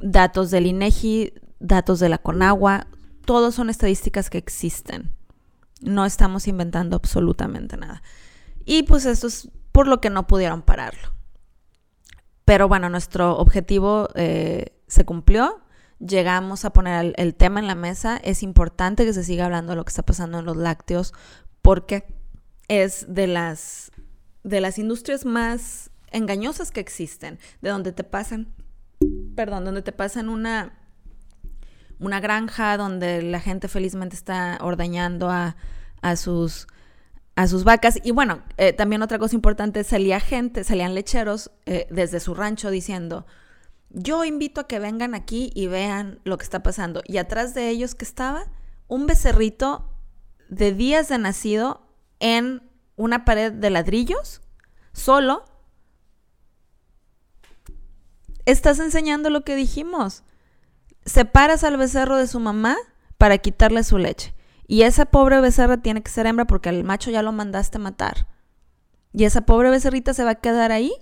datos 0.00 0.50
del 0.50 0.66
INEGI, 0.66 1.34
datos 1.60 2.00
de 2.00 2.08
la 2.08 2.18
Conagua, 2.18 2.86
todos 3.26 3.54
son 3.54 3.68
estadísticas 3.68 4.30
que 4.30 4.38
existen. 4.38 5.14
No 5.82 6.06
estamos 6.06 6.48
inventando 6.48 6.96
absolutamente 6.96 7.76
nada. 7.76 8.02
Y 8.64 8.84
pues 8.84 9.04
esto 9.04 9.26
es 9.26 9.50
por 9.72 9.86
lo 9.86 10.00
que 10.00 10.08
no 10.08 10.26
pudieron 10.26 10.62
pararlo. 10.62 11.10
Pero 12.46 12.68
bueno, 12.68 12.88
nuestro 12.88 13.36
objetivo 13.36 14.08
eh, 14.14 14.80
se 14.86 15.04
cumplió. 15.04 15.60
Llegamos 15.98 16.64
a 16.64 16.72
poner 16.72 17.12
el, 17.16 17.34
tema 17.34 17.60
en 17.60 17.66
la 17.66 17.74
mesa. 17.74 18.16
Es 18.16 18.42
importante 18.42 19.04
que 19.04 19.12
se 19.12 19.24
siga 19.24 19.44
hablando 19.44 19.72
de 19.72 19.76
lo 19.76 19.84
que 19.84 19.90
está 19.90 20.04
pasando 20.04 20.38
en 20.38 20.44
los 20.44 20.56
lácteos 20.56 21.12
porque 21.60 22.06
es 22.68 23.06
de 23.08 23.26
las, 23.26 23.90
de 24.44 24.60
las 24.60 24.78
industrias 24.78 25.24
más 25.24 25.90
engañosas 26.10 26.70
que 26.70 26.80
existen, 26.80 27.38
de 27.60 27.70
donde 27.70 27.92
te 27.92 28.04
pasan, 28.04 28.54
perdón, 29.34 29.64
donde 29.64 29.82
te 29.82 29.92
pasan 29.92 30.28
una 30.28 30.85
una 31.98 32.20
granja 32.20 32.76
donde 32.76 33.22
la 33.22 33.40
gente 33.40 33.68
felizmente 33.68 34.16
está 34.16 34.58
ordeñando 34.60 35.30
a, 35.30 35.56
sus, 36.16 36.66
a 37.34 37.46
sus 37.46 37.64
vacas. 37.64 37.98
Y 38.04 38.10
bueno, 38.10 38.42
eh, 38.56 38.72
también 38.72 39.02
otra 39.02 39.18
cosa 39.18 39.34
importante, 39.34 39.82
salía 39.84 40.20
gente, 40.20 40.64
salían 40.64 40.94
lecheros 40.94 41.50
eh, 41.64 41.86
desde 41.90 42.20
su 42.20 42.34
rancho 42.34 42.70
diciendo, 42.70 43.26
yo 43.90 44.24
invito 44.24 44.60
a 44.60 44.66
que 44.66 44.78
vengan 44.78 45.14
aquí 45.14 45.50
y 45.54 45.68
vean 45.68 46.20
lo 46.24 46.38
que 46.38 46.44
está 46.44 46.62
pasando. 46.62 47.02
Y 47.06 47.18
atrás 47.18 47.54
de 47.54 47.70
ellos 47.70 47.94
que 47.94 48.04
estaba 48.04 48.44
un 48.88 49.06
becerrito 49.06 49.90
de 50.48 50.72
días 50.72 51.08
de 51.08 51.18
nacido 51.18 51.86
en 52.20 52.62
una 52.96 53.24
pared 53.24 53.52
de 53.52 53.70
ladrillos, 53.70 54.42
solo. 54.92 55.44
Estás 58.44 58.78
enseñando 58.78 59.28
lo 59.28 59.42
que 59.42 59.56
dijimos 59.56 60.22
separas 61.06 61.64
al 61.64 61.76
becerro 61.78 62.16
de 62.16 62.26
su 62.26 62.40
mamá 62.40 62.76
para 63.16 63.38
quitarle 63.38 63.82
su 63.84 63.96
leche. 63.96 64.34
Y 64.68 64.82
esa 64.82 65.06
pobre 65.06 65.40
becerra 65.40 65.78
tiene 65.78 66.02
que 66.02 66.10
ser 66.10 66.26
hembra 66.26 66.46
porque 66.46 66.68
al 66.68 66.84
macho 66.84 67.10
ya 67.10 67.22
lo 67.22 67.32
mandaste 67.32 67.78
matar. 67.78 68.26
Y 69.12 69.24
esa 69.24 69.42
pobre 69.42 69.70
becerrita 69.70 70.12
se 70.12 70.24
va 70.24 70.30
a 70.32 70.34
quedar 70.34 70.72
ahí 70.72 70.92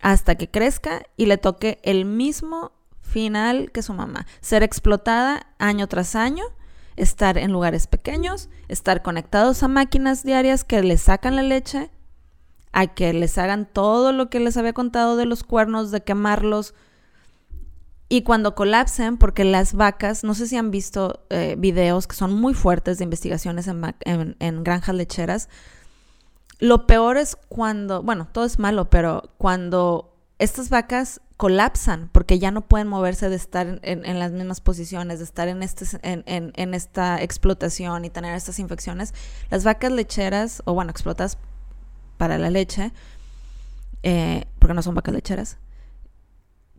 hasta 0.00 0.34
que 0.34 0.50
crezca 0.50 1.02
y 1.16 1.26
le 1.26 1.38
toque 1.38 1.80
el 1.82 2.04
mismo 2.04 2.72
final 3.00 3.72
que 3.72 3.82
su 3.82 3.94
mamá. 3.94 4.26
Ser 4.40 4.62
explotada 4.62 5.46
año 5.58 5.86
tras 5.88 6.14
año, 6.14 6.44
estar 6.96 7.38
en 7.38 7.50
lugares 7.50 7.86
pequeños, 7.86 8.48
estar 8.68 9.02
conectados 9.02 9.62
a 9.62 9.68
máquinas 9.68 10.22
diarias 10.22 10.64
que 10.64 10.82
le 10.82 10.98
sacan 10.98 11.36
la 11.36 11.42
leche, 11.42 11.90
a 12.72 12.86
que 12.88 13.12
les 13.12 13.38
hagan 13.38 13.66
todo 13.66 14.12
lo 14.12 14.28
que 14.28 14.40
les 14.40 14.56
había 14.56 14.72
contado 14.72 15.16
de 15.16 15.26
los 15.26 15.44
cuernos, 15.44 15.90
de 15.90 16.02
quemarlos, 16.02 16.74
y 18.12 18.24
cuando 18.24 18.54
colapsen, 18.54 19.16
porque 19.16 19.42
las 19.42 19.72
vacas, 19.72 20.22
no 20.22 20.34
sé 20.34 20.46
si 20.46 20.58
han 20.58 20.70
visto 20.70 21.24
eh, 21.30 21.56
videos 21.56 22.06
que 22.06 22.14
son 22.14 22.34
muy 22.34 22.52
fuertes 22.52 22.98
de 22.98 23.04
investigaciones 23.04 23.68
en, 23.68 24.64
granjas 24.64 24.94
lecheras, 24.94 25.48
lo 26.58 26.86
peor 26.86 27.16
es 27.16 27.36
cuando, 27.48 28.02
bueno, 28.02 28.28
todo 28.30 28.44
es 28.44 28.58
malo, 28.58 28.90
pero 28.90 29.30
cuando 29.38 30.14
estas 30.38 30.68
vacas 30.68 31.22
colapsan 31.38 32.10
porque 32.12 32.38
ya 32.38 32.50
no 32.50 32.68
pueden 32.68 32.86
moverse 32.86 33.30
de 33.30 33.36
estar 33.36 33.80
en, 33.82 34.18
las 34.18 34.30
mismas 34.30 34.60
posiciones, 34.60 35.18
de 35.18 35.24
estar 35.24 35.48
en, 35.48 35.62
este, 35.62 35.86
en, 36.02 36.74
esta 36.74 37.22
explotación 37.22 38.04
y 38.04 38.10
tener 38.10 38.34
estas 38.34 38.58
infecciones, 38.58 39.14
las 39.48 39.64
vacas 39.64 39.90
lecheras, 39.90 40.60
o 40.66 40.74
bueno, 40.74 40.90
explotadas 40.90 41.38
para 42.18 42.36
la 42.36 42.50
leche, 42.50 42.92
eh, 44.02 44.44
porque 44.58 44.74
no 44.74 44.82
son 44.82 44.94
vacas 44.94 45.14
lecheras, 45.14 45.56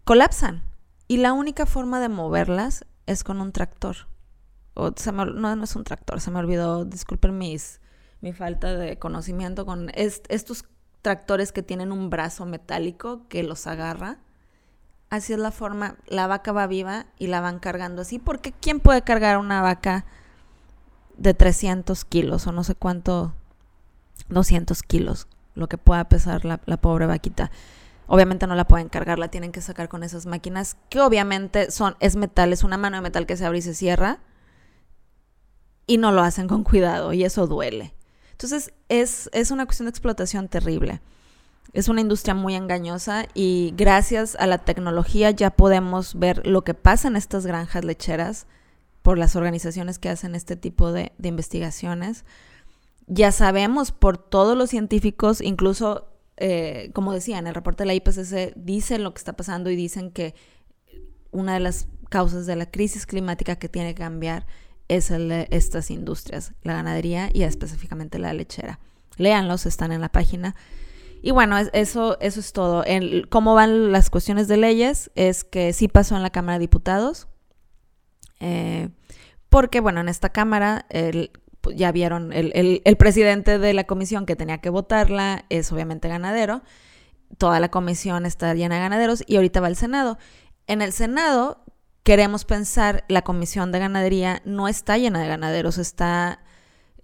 colapsan 0.04 0.72
y 1.14 1.18
la 1.18 1.32
única 1.32 1.68
forma 1.68 2.00
de 2.00 2.10
moverlas 2.10 2.88
es 3.06 3.24
con 3.24 3.40
un 3.40 3.52
tractor. 3.52 4.08
O, 4.74 4.90
no, 5.14 5.56
no 5.56 5.64
es 5.64 5.76
un 5.76 5.84
tractor, 5.84 6.20
se 6.20 6.32
me 6.32 6.40
olvidó, 6.40 6.86
disculpen 6.86 7.38
mis, 7.38 7.82
mi 8.20 8.34
falta 8.34 8.76
de 8.76 8.98
conocimiento 8.98 9.64
con 9.64 9.92
estos 9.94 10.66
tractores 11.04 11.52
que 11.52 11.62
tienen 11.62 11.92
un 11.92 12.10
brazo 12.10 12.48
metálico 12.48 13.28
que 13.28 13.44
los 13.44 13.68
agarra. 13.68 14.18
Así 15.12 15.34
es 15.34 15.38
la 15.38 15.52
forma, 15.52 15.98
la 16.08 16.26
vaca 16.26 16.52
va 16.52 16.66
viva 16.66 17.06
y 17.20 17.28
la 17.28 17.42
van 17.42 17.60
cargando 17.60 18.02
así, 18.02 18.18
porque 18.18 18.52
¿quién 18.52 18.80
puede 18.80 19.04
cargar 19.04 19.38
una 19.38 19.62
vaca 19.62 20.08
de 21.18 21.36
300 21.36 22.06
kilos 22.06 22.48
o 22.48 22.52
no 22.52 22.64
sé 22.64 22.74
cuánto, 22.74 23.36
200 24.30 24.82
kilos, 24.82 25.28
lo 25.54 25.68
que 25.70 25.78
pueda 25.78 26.10
pesar 26.10 26.44
la, 26.44 26.60
la 26.66 26.78
pobre 26.78 27.06
vaquita? 27.06 27.52
Obviamente 28.08 28.48
no 28.48 28.56
la 28.56 28.68
pueden 28.68 28.90
cargar, 28.90 29.20
la 29.20 29.30
tienen 29.30 29.52
que 29.52 29.62
sacar 29.62 29.90
con 29.90 30.04
esas 30.04 30.26
máquinas 30.26 30.78
que 30.90 31.00
obviamente 31.00 31.72
son, 31.72 31.96
es 32.00 32.16
metal, 32.16 32.52
es 32.52 32.64
una 32.64 32.78
mano 32.78 32.98
de 32.98 33.02
metal 33.02 33.26
que 33.26 33.38
se 33.38 33.46
abre 33.46 33.60
y 33.60 33.62
se 33.62 33.74
cierra 33.74 34.20
y 35.88 35.98
no 35.98 36.12
lo 36.12 36.22
hacen 36.22 36.48
con 36.48 36.64
cuidado 36.64 37.14
y 37.14 37.24
eso 37.24 37.48
duele. 37.48 37.94
Entonces 38.32 38.74
es, 38.90 39.30
es 39.34 39.52
una 39.52 39.66
cuestión 39.66 39.86
de 39.86 39.92
explotación 39.92 40.50
terrible. 40.50 41.02
Es 41.72 41.88
una 41.88 42.02
industria 42.02 42.36
muy 42.36 42.56
engañosa 42.56 43.26
y 43.34 43.74
gracias 43.78 44.36
a 44.36 44.48
la 44.48 44.60
tecnología 44.60 45.32
ya 45.32 45.50
podemos 45.50 46.20
ver 46.20 46.46
lo 46.46 46.64
que 46.64 46.74
pasa 46.74 47.08
en 47.08 47.16
estas 47.16 47.46
granjas 47.46 47.84
lecheras 47.84 48.48
por 49.02 49.18
las 49.18 49.36
organizaciones 49.36 49.98
que 49.98 50.10
hacen 50.10 50.36
este 50.36 50.56
tipo 50.56 50.92
de, 50.92 51.14
de 51.18 51.30
investigaciones. 51.30 52.26
Ya 53.08 53.32
sabemos 53.32 53.92
por 53.92 54.18
todos 54.18 54.58
los 54.58 54.70
científicos, 54.70 55.42
incluso 55.42 56.13
eh, 56.38 56.90
como 56.94 57.14
decía, 57.14 57.38
en 57.38 57.48
el 57.48 57.56
reporte 57.56 57.84
de 57.84 57.88
la 57.88 57.94
IPCC 57.94 58.54
dicen 58.56 59.04
lo 59.04 59.14
que 59.14 59.20
está 59.20 59.34
pasando 59.34 59.70
y 59.70 59.76
dicen 59.76 60.12
que 60.12 60.36
una 61.32 61.54
de 61.54 61.60
las 61.60 61.88
causas 62.10 62.46
de 62.46 62.56
la 62.56 62.70
crisis 62.70 63.06
climática 63.06 63.56
que 63.58 63.70
tiene 63.70 63.94
que 63.94 64.02
cambiar 64.02 64.46
es 64.88 65.12
el 65.12 65.30
de 65.30 65.48
estas 65.52 65.90
industrias, 65.92 66.54
la 66.64 66.74
ganadería 66.74 67.30
y 67.34 67.44
específicamente 67.44 68.20
la 68.20 68.34
lechera. 68.34 68.80
Léanlos, 69.18 69.66
están 69.66 69.92
en 69.92 70.02
la 70.02 70.10
página. 70.10 70.56
Y 71.22 71.32
bueno, 71.32 71.58
eso, 71.58 72.20
eso 72.20 72.40
es 72.40 72.52
todo. 72.52 72.84
¿Cómo 73.30 73.56
van 73.56 73.92
las 73.92 74.10
cuestiones 74.10 74.48
de 74.48 74.58
leyes? 74.58 75.10
Es 75.16 75.44
que 75.44 75.72
sí 75.72 75.88
pasó 75.88 76.16
en 76.16 76.24
la 76.24 76.32
Cámara 76.32 76.58
de 76.58 76.64
Diputados. 76.64 77.28
Eh, 78.40 78.90
porque, 79.50 79.80
bueno, 79.80 80.02
en 80.02 80.10
esta 80.10 80.30
Cámara 80.30 80.86
el, 80.90 81.32
pues, 81.64 81.78
ya 81.78 81.94
vieron, 81.94 82.34
el, 82.34 82.82
presidente 82.98 83.58
de 83.58 83.74
la 83.74 83.86
comisión 83.86 84.26
que 84.26 84.36
tenía 84.36 84.58
que 84.58 84.70
votarla 84.70 85.46
es 85.48 85.72
obviamente 85.72 86.10
ganadero. 86.10 86.62
Toda 87.38 87.62
la 87.62 87.72
comisión 87.72 88.26
está 88.26 88.54
llena 88.54 88.76
de 88.76 88.82
ganaderos 88.82 89.24
y 89.26 89.38
ahorita 89.38 89.62
va 89.62 89.68
al 89.68 89.78
Senado. 89.78 90.18
En 90.68 90.82
el 90.82 90.92
Senado 90.92 91.64
queremos 92.04 92.44
pensar, 92.44 93.06
la 93.08 93.22
comisión 93.22 93.72
de 93.72 93.80
ganadería 93.80 94.42
no 94.44 94.68
está 94.68 94.98
llena 94.98 95.22
de 95.22 95.30
ganaderos, 95.30 95.78
está... 95.78 96.44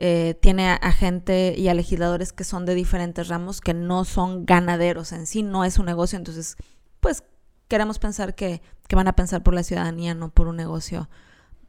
Eh, 0.01 0.37
tiene 0.41 0.69
a, 0.69 0.91
gente 0.91 1.55
y 1.57 1.69
a 1.69 1.73
legisladores 1.73 2.33
que 2.33 2.43
son 2.43 2.65
de 2.65 2.75
diferentes 2.75 3.29
ramos, 3.29 3.61
que 3.61 3.73
no 3.73 4.03
son 4.03 4.45
ganaderos 4.45 5.13
en 5.13 5.25
sí, 5.25 5.41
no 5.41 5.65
es 5.65 5.77
un 5.77 5.85
negocio, 5.85 6.17
entonces, 6.17 6.55
pues 7.01 7.23
queremos 7.67 7.99
pensar 7.99 8.33
que, 8.33 8.61
que 8.87 8.95
van 8.95 9.09
a 9.09 9.15
pensar 9.15 9.43
por 9.43 9.53
la 9.53 9.63
ciudadanía, 9.63 10.15
no 10.15 10.29
por 10.29 10.47
un 10.47 10.55
negocio 10.55 11.09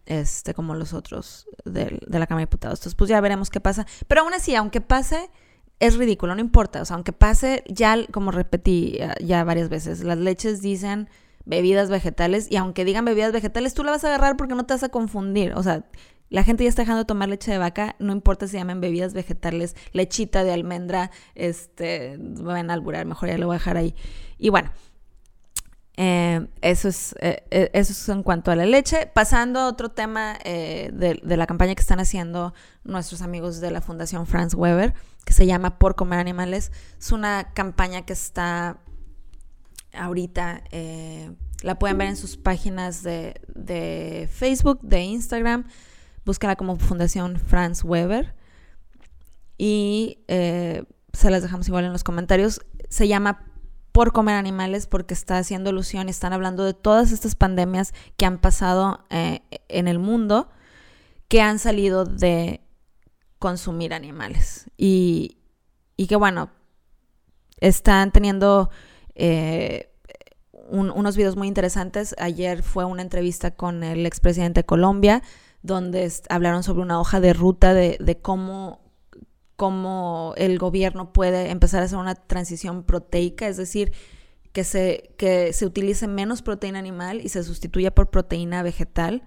este, 0.06 0.54
como 0.54 0.74
los 0.74 0.92
otros 0.92 1.46
de, 1.64 2.00
la 2.08 2.26
Cámara 2.26 2.42
de 2.42 2.46
Diputados. 2.46 2.80
Entonces, 2.80 2.94
pues 2.94 3.10
ya 3.10 3.20
veremos 3.20 3.50
qué 3.50 3.60
pasa. 3.60 3.86
Pero 4.08 4.22
aún 4.22 4.34
así, 4.34 4.54
aunque 4.54 4.80
pase, 4.80 5.30
es 5.78 5.96
ridículo, 5.96 6.34
no 6.34 6.40
importa. 6.40 6.82
O 6.82 6.84
sea, 6.84 6.94
aunque 6.94 7.12
pase, 7.12 7.64
ya, 7.68 7.96
como 8.12 8.30
repetí 8.30 8.98
ya 9.20 9.44
varias 9.44 9.68
veces, 9.68 10.02
las 10.02 10.18
leches 10.18 10.62
dicen 10.62 11.08
bebidas 11.44 11.90
vegetales 11.90 12.46
y 12.50 12.56
aunque 12.56 12.84
digan 12.84 13.04
bebidas 13.04 13.32
vegetales, 13.32 13.74
tú 13.74 13.82
la 13.82 13.92
vas 13.92 14.04
a 14.04 14.08
agarrar 14.08 14.36
porque 14.36 14.54
no 14.54 14.66
te 14.66 14.74
vas 14.74 14.82
a 14.82 14.88
confundir. 14.88 15.52
O 15.54 15.62
sea, 15.62 15.84
la 16.28 16.44
gente 16.44 16.62
ya 16.64 16.70
está 16.70 16.82
dejando 16.82 17.00
de 17.00 17.06
tomar 17.06 17.28
leche 17.28 17.50
de 17.50 17.58
vaca, 17.58 17.96
no 17.98 18.12
importa 18.12 18.46
si 18.46 18.56
llamen 18.56 18.80
bebidas 18.80 19.14
vegetales, 19.14 19.74
lechita 19.92 20.44
de 20.44 20.52
almendra, 20.52 21.10
este, 21.34 22.18
me 22.18 22.42
van 22.44 22.70
a 22.70 22.74
alburar, 22.74 23.04
mejor 23.04 23.28
ya 23.28 23.38
lo 23.38 23.46
voy 23.46 23.56
a 23.56 23.58
dejar 23.58 23.76
ahí. 23.76 23.94
Y 24.38 24.48
bueno, 24.50 24.70
eh, 26.02 26.48
eso, 26.62 26.88
es, 26.88 27.14
eh, 27.20 27.44
eh, 27.50 27.70
eso 27.74 27.92
es 27.92 28.08
en 28.08 28.22
cuanto 28.22 28.50
a 28.50 28.56
la 28.56 28.64
leche. 28.64 29.06
Pasando 29.12 29.60
a 29.60 29.68
otro 29.68 29.90
tema 29.90 30.38
de, 30.42 31.20
la 31.24 31.46
campaña 31.46 31.74
que 31.74 31.82
están 31.82 32.00
haciendo 32.00 32.54
nuestros 32.84 33.20
amigos 33.20 33.60
de 33.60 33.70
la 33.70 33.82
Fundación 33.82 34.26
Franz 34.26 34.54
Weber, 34.54 34.94
que 35.26 35.34
se 35.34 35.44
llama 35.44 35.78
Por 35.78 35.96
Comer 35.96 36.18
Animales. 36.18 36.72
Es 36.98 37.12
una 37.12 37.52
campaña 37.52 38.06
que 38.06 38.14
está 38.14 38.78
ahorita, 39.92 40.62
la 41.62 41.78
pueden 41.78 41.98
ver 41.98 42.08
en 42.08 42.16
sus 42.16 42.38
páginas 42.38 43.02
de, 43.02 43.40
de 43.54 44.28
Facebook, 44.32 44.80
de 44.80 45.02
Instagram. 45.02 45.66
búsquenla 46.24 46.56
como 46.56 46.76
Fundación 46.76 47.38
Franz 47.38 47.84
Weber 47.84 48.34
y 49.62 50.24
eh, 50.26 50.84
se 51.12 51.30
las 51.30 51.42
dejamos 51.42 51.68
igual 51.68 51.84
en 51.84 51.92
los 51.92 52.02
comentarios. 52.02 52.62
Se 52.88 53.06
llama 53.06 53.44
Por 53.92 54.12
comer 54.12 54.36
animales 54.36 54.86
porque 54.86 55.14
está 55.14 55.38
haciendo 55.38 55.70
alusión 55.70 56.08
están 56.08 56.32
hablando 56.32 56.64
de 56.64 56.74
todas 56.74 57.12
estas 57.12 57.34
pandemias 57.34 57.92
que 58.16 58.26
han 58.26 58.38
pasado 58.38 59.04
eh, 59.10 59.40
en 59.68 59.88
el 59.88 59.98
mundo 59.98 60.48
que 61.28 61.40
han 61.42 61.58
salido 61.58 62.04
de 62.04 62.60
consumir 63.38 63.94
animales. 63.94 64.70
Y, 64.76 65.38
y 65.96 66.06
que 66.06 66.16
bueno, 66.16 66.50
están 67.60 68.10
teniendo 68.10 68.70
eh, 69.14 69.92
unos 70.70 71.16
videos 71.16 71.36
muy 71.36 71.48
interesantes. 71.48 72.14
Ayer 72.18 72.62
fue 72.62 72.84
una 72.84 73.02
entrevista 73.02 73.52
con 73.52 73.82
el 73.82 74.06
expresidente 74.06 74.60
de 74.60 74.66
Colombia, 74.66 75.22
donde 75.62 76.12
hablaron 76.28 76.62
sobre 76.62 76.82
una 76.82 77.00
hoja 77.00 77.20
de 77.20 77.32
ruta 77.32 77.74
de, 77.74 77.96
de 78.00 78.18
cómo 78.20 78.89
cómo 79.60 80.32
el 80.38 80.58
gobierno 80.58 81.12
puede 81.12 81.50
empezar 81.50 81.82
a 81.82 81.84
hacer 81.84 81.98
una 81.98 82.14
transición 82.14 82.82
proteica, 82.82 83.46
es 83.46 83.58
decir, 83.58 83.92
que 84.52 84.64
se, 84.64 85.12
que 85.18 85.52
se 85.52 85.66
utilice 85.66 86.08
menos 86.08 86.40
proteína 86.40 86.78
animal 86.78 87.20
y 87.20 87.28
se 87.28 87.44
sustituya 87.44 87.94
por 87.94 88.08
proteína 88.08 88.62
vegetal. 88.62 89.22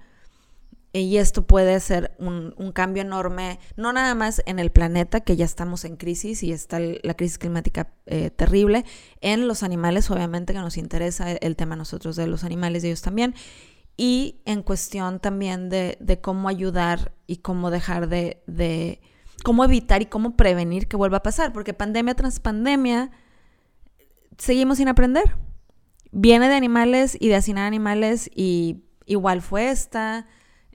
Y 0.91 1.17
esto 1.17 1.45
puede 1.45 1.79
ser 1.81 2.15
un, 2.17 2.71
cambio 2.73 3.03
enorme, 3.03 3.59
no 3.77 3.93
nada 3.93 4.15
más 4.15 4.41
en 4.47 4.57
el 4.57 4.71
planeta, 4.71 5.21
que 5.21 5.35
ya 5.35 5.45
estamos 5.45 5.85
en 5.85 5.97
crisis 5.97 6.41
y 6.41 6.51
está 6.51 6.79
la 6.79 7.13
crisis 7.13 7.37
climática 7.37 7.93
eh, 8.07 8.31
terrible, 8.31 8.85
en 9.21 9.47
los 9.47 9.61
animales, 9.61 10.09
obviamente 10.09 10.53
que 10.53 10.59
nos 10.59 10.77
interesa 10.77 11.31
el 11.31 11.55
tema 11.55 11.75
a 11.75 11.77
nosotros 11.77 12.15
de 12.15 12.25
los 12.25 12.43
animales 12.43 12.83
y 12.83 12.87
ellos 12.87 13.03
también, 13.03 13.35
y 13.97 14.41
en 14.45 14.63
cuestión 14.63 15.19
también 15.19 15.69
de, 15.69 16.19
cómo 16.23 16.49
ayudar 16.49 17.13
y 17.27 17.37
cómo 17.37 17.69
dejar 17.69 18.09
de 18.09 18.99
cómo 19.43 19.63
evitar 19.63 20.01
y 20.01 20.05
cómo 20.05 20.35
prevenir 20.35 20.87
que 20.87 20.97
vuelva 20.97 21.17
a 21.17 21.23
pasar, 21.23 21.53
porque 21.53 21.73
pandemia 21.73 22.15
tras 22.15 22.39
pandemia 22.39 23.11
seguimos 24.37 24.77
sin 24.77 24.87
aprender. 24.87 25.35
Viene 26.11 26.47
de 26.47 26.55
animales 26.55 27.17
y 27.19 27.27
de 27.27 27.35
hacinar 27.35 27.65
animales 27.65 28.29
y 28.33 28.83
igual 29.05 29.41
fue 29.41 29.69
esta, 29.69 30.27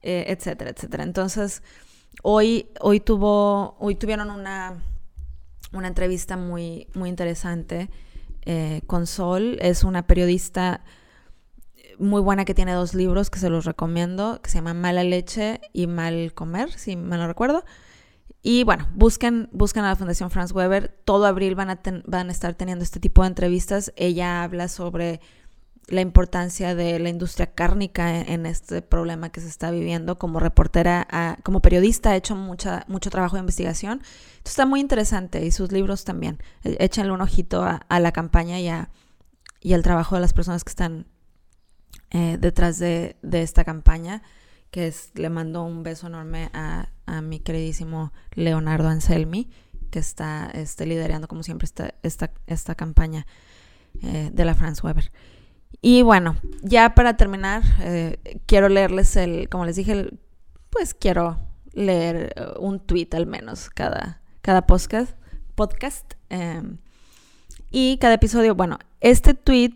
eh, 0.03 0.27
etcétera, 0.29 0.71
etcétera. 0.71 1.05
Entonces, 1.05 1.63
hoy, 2.23 2.69
hoy, 2.81 3.01
tuvo, 3.01 3.77
hoy 3.79 3.95
tuvieron 3.95 4.31
una, 4.31 4.83
una 5.73 5.89
entrevista 5.89 6.37
muy, 6.37 6.89
muy 6.95 7.09
interesante 7.09 7.91
eh, 8.43 8.83
con 8.87 9.07
Sol. 9.07 9.59
Es 9.61 9.85
una 9.85 10.07
periodista 10.07 10.85
muy 11.99 12.21
buena 12.21 12.45
que 12.45 12.55
tiene 12.55 12.73
dos 12.73 12.95
libros 12.95 13.31
que 13.31 13.39
se 13.39 13.51
los 13.51 13.65
recomiendo, 13.65 14.41
que 14.43 14.51
se 14.51 14.59
llaman 14.59 14.81
Mala 14.81 15.05
Leche 15.05 15.61
y 15.73 15.87
Mal 15.87 16.33
Comer, 16.35 16.73
si 16.73 16.97
me 16.97 17.17
lo 17.17 17.27
recuerdo. 17.27 17.65
Y 18.43 18.65
bueno, 18.65 18.89
busquen, 18.95 19.49
busquen 19.53 19.85
a 19.85 19.89
la 19.89 19.97
Fundación 19.97 20.31
Franz 20.31 20.53
Weber. 20.53 20.89
Todo 21.05 21.27
abril 21.27 21.55
van 21.55 21.71
a, 21.71 21.81
a 21.83 22.23
estar 22.31 22.55
teniendo 22.55 22.85
este 22.85 23.01
tipo 23.01 23.23
de 23.23 23.29
entrevistas. 23.29 23.93
Ella 23.97 24.43
habla 24.45 24.69
sobre 24.69 25.21
la 25.89 26.03
importancia 26.03 26.75
de 26.75 26.99
la 26.99 27.09
industria 27.09 27.55
cárnica 27.55 28.21
en, 28.21 28.45
este 28.47 28.83
problema 28.83 29.31
que 29.31 29.41
se 29.41 29.49
está 29.49 29.71
viviendo. 29.71 30.19
Como 30.19 30.39
reportera, 30.39 31.39
como 31.43 31.61
periodista, 31.61 32.11
ha 32.11 32.17
hecho 32.17 32.37
mucha, 32.37 32.85
mucho 32.89 33.11
trabajo 33.11 33.37
de 33.37 33.41
investigación. 33.41 34.03
Está 34.45 34.67
muy 34.67 34.81
interesante 34.81 35.45
y 35.45 35.51
sus 35.51 35.73
libros 35.73 36.05
también. 36.05 36.39
E, 36.63 36.77
échenle 36.81 37.13
un 37.13 37.23
ojito 37.23 37.65
a, 37.65 38.01
la 38.01 38.13
campaña 38.13 38.61
y, 38.61 38.69
y 39.61 39.73
al 39.73 39.83
trabajo 39.83 40.15
de 40.15 40.21
las 40.21 40.33
personas 40.33 40.63
que 40.63 40.71
están 40.71 41.07
eh, 42.11 42.37
detrás 42.39 42.79
de, 42.79 43.17
de 43.23 43.43
esta 43.43 43.65
campaña 43.65 44.23
que 44.71 44.89
es, 44.89 45.11
le 45.15 45.31
mando 45.31 45.63
un 45.63 45.83
beso 45.83 46.07
enorme 46.07 46.51
a, 46.53 46.91
mi 47.23 47.41
queridísimo 47.41 48.13
Leonardo 48.35 48.89
Anselmi, 48.89 49.51
que 49.91 49.99
está 49.99 50.51
este, 50.55 50.87
liderando 50.87 51.29
como 51.29 51.43
siempre 51.43 51.65
esta, 51.67 51.95
esta, 52.03 52.33
esta 52.47 52.75
campaña 52.75 53.27
eh, 54.03 54.31
de 54.33 54.45
la 54.45 54.55
Franz 54.55 54.83
Weber. 54.83 55.11
Y 55.81 56.03
bueno, 56.03 56.37
ya 56.63 56.95
para 56.95 57.17
terminar, 57.17 57.63
eh, 57.81 58.41
quiero 58.47 58.69
leerles 58.69 59.17
el, 59.17 59.49
como 59.49 59.65
les 59.65 59.77
dije, 59.77 60.11
pues 60.71 60.95
quiero 60.95 61.39
leer 61.73 62.33
eh, 62.37 62.47
un 62.59 62.81
tweet 62.81 63.09
al 63.13 63.27
menos 63.27 63.71
cada, 63.71 64.23
cada 64.41 64.67
podcast. 64.67 65.17
podcast 65.55 66.15
em, 66.31 66.79
y 67.71 67.99
cada 67.99 68.15
episodio, 68.15 68.55
bueno, 68.55 68.79
este 69.01 69.35
tweet 69.35 69.75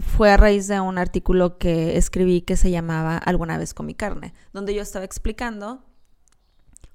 fue 0.00 0.30
a 0.30 0.36
raíz 0.36 0.68
de 0.68 0.80
un 0.80 0.98
artículo 0.98 1.58
que 1.58 1.96
escribí 1.96 2.42
que 2.42 2.56
se 2.56 2.70
llamaba 2.70 3.16
Alguna 3.16 3.58
vez 3.58 3.74
con 3.74 3.86
mi 3.86 3.94
carne, 3.94 4.34
donde 4.52 4.74
yo 4.74 4.82
estaba 4.82 5.04
explicando 5.04 5.84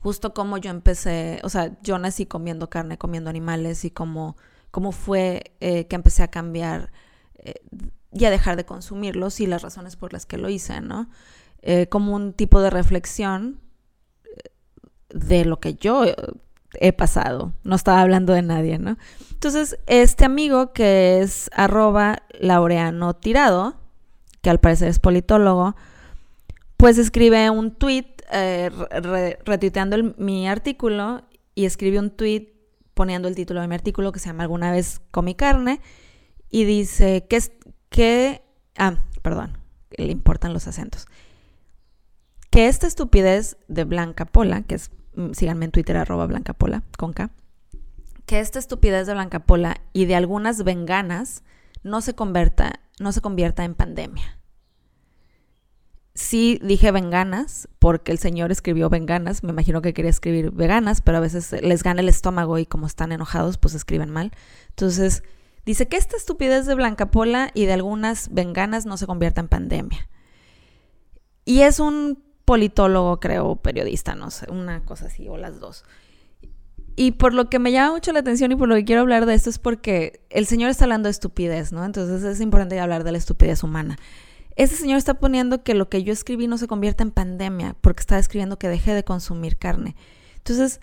justo 0.04 0.34
cómo 0.34 0.58
yo 0.58 0.70
empecé, 0.70 1.40
o 1.44 1.50
sea, 1.50 1.72
yo 1.82 1.98
nací 1.98 2.26
comiendo 2.26 2.70
carne, 2.70 2.98
comiendo 2.98 3.30
animales 3.30 3.86
y 3.86 3.90
cómo, 3.90 4.36
cómo 4.70 4.92
fue 4.92 5.54
eh, 5.62 5.88
que 5.88 5.96
empecé 5.96 6.24
a 6.24 6.28
cambiar 6.28 6.92
eh, 7.36 7.62
y 8.12 8.26
a 8.26 8.30
dejar 8.30 8.58
de 8.58 8.66
consumirlos 8.66 9.40
y 9.40 9.48
las 9.48 9.62
razones 9.62 9.96
por 9.96 10.12
las 10.12 10.26
que 10.26 10.38
lo 10.38 10.50
hice, 10.50 10.82
¿no? 10.82 11.10
Eh, 11.62 11.88
como 11.88 12.14
un 12.14 12.34
tipo 12.34 12.60
de 12.60 12.70
reflexión 12.70 13.62
de 15.10 15.46
lo 15.46 15.62
que 15.62 15.76
yo 15.76 16.04
he 16.74 16.92
pasado, 16.92 17.54
no 17.64 17.78
estaba 17.78 18.02
hablando 18.02 18.34
de 18.34 18.42
nadie, 18.42 18.80
¿no? 18.80 18.98
Entonces, 19.32 19.80
este 19.88 20.26
amigo 20.26 20.74
que 20.74 21.22
es 21.22 21.50
arroba 21.54 22.24
laureano 22.42 23.14
tirado, 23.14 23.78
que 24.42 24.50
al 24.50 24.60
parecer 24.60 24.90
es 24.90 25.00
politólogo, 25.00 25.78
pues 26.76 26.98
escribe 26.98 27.50
un 27.50 27.72
tweet 27.72 28.13
eh, 28.32 28.70
retuiteando 29.46 30.16
mi 30.18 30.48
artículo 30.48 31.24
y 31.56 31.66
escribe 31.66 32.00
un 32.00 32.10
tweet 32.12 32.54
poniendo 32.94 33.28
el 33.28 33.36
título 33.36 33.62
de 33.62 33.68
mi 33.68 33.76
artículo 33.76 34.12
que 34.12 34.20
se 34.20 34.28
llama 34.28 34.44
Alguna 34.44 34.72
vez 34.72 35.02
mi 35.22 35.36
carne 35.36 35.82
y 36.50 36.64
dice 36.66 37.26
que 37.30 37.36
es 37.38 37.52
que 37.90 38.44
ah, 38.78 39.04
perdón, 39.22 39.58
le 39.98 40.12
importan 40.12 40.54
los 40.54 40.68
acentos. 40.68 41.08
Que 42.50 42.68
esta 42.68 42.86
estupidez 42.86 43.58
de 43.68 43.84
Blanca 43.84 44.26
Pola, 44.26 44.62
que 44.62 44.76
es 44.76 44.92
Mm, 45.16 45.34
síganme 45.34 45.66
en 45.66 45.72
Twitter 45.72 45.98
arroba 45.98 46.26
blancapola, 46.26 46.84
con 46.98 47.14
K, 47.14 47.30
que 48.26 48.40
esta 48.40 48.60
estupidez 48.60 49.06
de 49.06 49.14
Blancapola 49.14 49.82
y 49.92 50.06
de 50.06 50.16
algunas 50.16 50.64
venganas 50.64 51.44
no 51.84 52.02
se 52.02 52.16
convierta, 52.16 52.80
no 53.00 53.12
se 53.12 53.22
convierta 53.22 53.64
en 53.64 53.76
pandemia. 53.76 54.40
Sí 56.16 56.60
dije 56.62 56.92
venganas, 56.92 57.68
porque 57.80 58.12
el 58.12 58.20
señor 58.20 58.52
escribió 58.52 58.90
venganas, 58.90 59.44
me 59.44 59.50
imagino 59.50 59.82
que 59.82 59.94
quería 59.94 60.12
escribir 60.12 60.52
veganas, 60.52 61.02
pero 61.02 61.18
a 61.18 61.22
veces 61.22 61.52
les 61.64 61.82
gana 61.82 62.02
el 62.02 62.10
estómago 62.10 62.60
y 62.60 62.68
como 62.68 62.86
están 62.86 63.12
enojados, 63.12 63.58
pues 63.58 63.74
escriben 63.74 64.12
mal. 64.12 64.32
Entonces, 64.70 65.24
dice 65.66 65.88
que 65.88 65.98
esta 65.98 66.16
estupidez 66.16 66.68
de 66.68 66.76
Blancapola 66.76 67.50
y 67.56 67.66
de 67.66 67.74
algunas 67.74 68.32
venganas 68.32 68.86
no 68.86 68.98
se 68.98 69.08
convierta 69.08 69.42
en 69.42 69.48
pandemia. 69.48 70.08
Y 71.46 71.62
es 71.62 71.80
un 71.80 72.24
politólogo, 72.46 73.20
creo, 73.20 73.56
periodista, 73.56 74.14
no 74.14 74.30
sé, 74.30 74.52
una 74.52 74.86
cosa 74.86 75.08
así, 75.08 75.28
o 75.28 75.38
las 75.38 75.60
dos. 75.60 75.84
Y 76.96 77.14
por 77.14 77.34
lo 77.34 77.50
que 77.50 77.58
me 77.58 77.72
llama 77.72 77.94
mucho 77.94 78.12
la 78.12 78.20
atención 78.20 78.52
y 78.52 78.56
por 78.56 78.68
lo 78.68 78.76
que 78.76 78.86
quiero 78.86 79.02
hablar 79.02 79.26
de 79.26 79.34
esto 79.34 79.50
es 79.50 79.58
porque 79.58 80.22
el 80.30 80.46
señor 80.46 80.70
está 80.70 80.86
hablando 80.86 81.08
de 81.08 81.12
estupidez, 81.12 81.72
¿no? 81.72 81.84
Entonces 81.86 82.24
es 82.24 82.40
importante 82.40 82.80
hablar 82.80 83.04
de 83.04 83.12
la 83.12 83.18
estupidez 83.18 83.64
humana. 83.64 83.98
Ese 84.56 84.76
señor 84.76 84.98
está 84.98 85.16
poniendo 85.16 85.64
que 85.64 85.74
lo 85.74 85.90
que 85.90 86.04
yo 86.04 86.14
escribí 86.14 86.48
no 86.48 86.58
se 86.58 86.68
convierta 86.68 87.04
en 87.04 87.12
pandemia, 87.12 87.76
porque 87.82 88.02
está 88.02 88.20
escribiendo 88.20 88.60
que 88.60 88.70
deje 88.70 88.94
de 88.94 89.04
consumir 89.04 89.58
carne. 89.58 89.96
Entonces, 90.38 90.80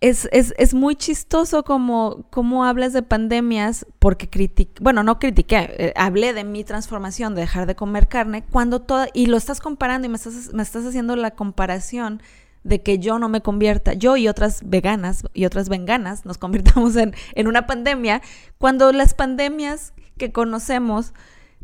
es, 0.00 0.28
es, 0.32 0.54
es, 0.56 0.72
muy 0.72 0.96
chistoso 0.96 1.62
como, 1.62 2.24
como 2.30 2.64
hablas 2.64 2.94
de 2.94 3.02
pandemias 3.02 3.84
porque 3.98 4.30
critiqué, 4.30 4.82
bueno, 4.82 5.02
no 5.02 5.18
critiqué, 5.18 5.74
eh, 5.78 5.92
hablé 5.94 6.32
de 6.32 6.42
mi 6.42 6.64
transformación 6.64 7.34
de 7.34 7.42
dejar 7.42 7.66
de 7.66 7.76
comer 7.76 8.08
carne 8.08 8.42
cuando 8.50 8.80
toda, 8.80 9.08
y 9.12 9.26
lo 9.26 9.36
estás 9.36 9.60
comparando 9.60 10.06
y 10.06 10.08
me 10.08 10.16
estás, 10.16 10.54
me 10.54 10.62
estás 10.62 10.86
haciendo 10.86 11.16
la 11.16 11.32
comparación 11.32 12.22
de 12.64 12.82
que 12.82 12.98
yo 12.98 13.18
no 13.18 13.28
me 13.28 13.42
convierta, 13.42 13.92
yo 13.92 14.16
y 14.16 14.26
otras 14.26 14.62
veganas 14.64 15.24
y 15.34 15.44
otras 15.44 15.68
venganas 15.68 16.24
nos 16.24 16.38
convirtamos 16.38 16.96
en, 16.96 17.14
en 17.34 17.46
una 17.46 17.66
pandemia 17.66 18.22
cuando 18.56 18.92
las 18.92 19.12
pandemias 19.12 19.92
que 20.16 20.32
conocemos 20.32 21.12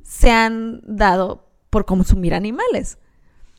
se 0.07 0.31
han 0.31 0.81
dado 0.85 1.49
por 1.71 1.85
consumir 1.85 2.35
animales. 2.35 2.99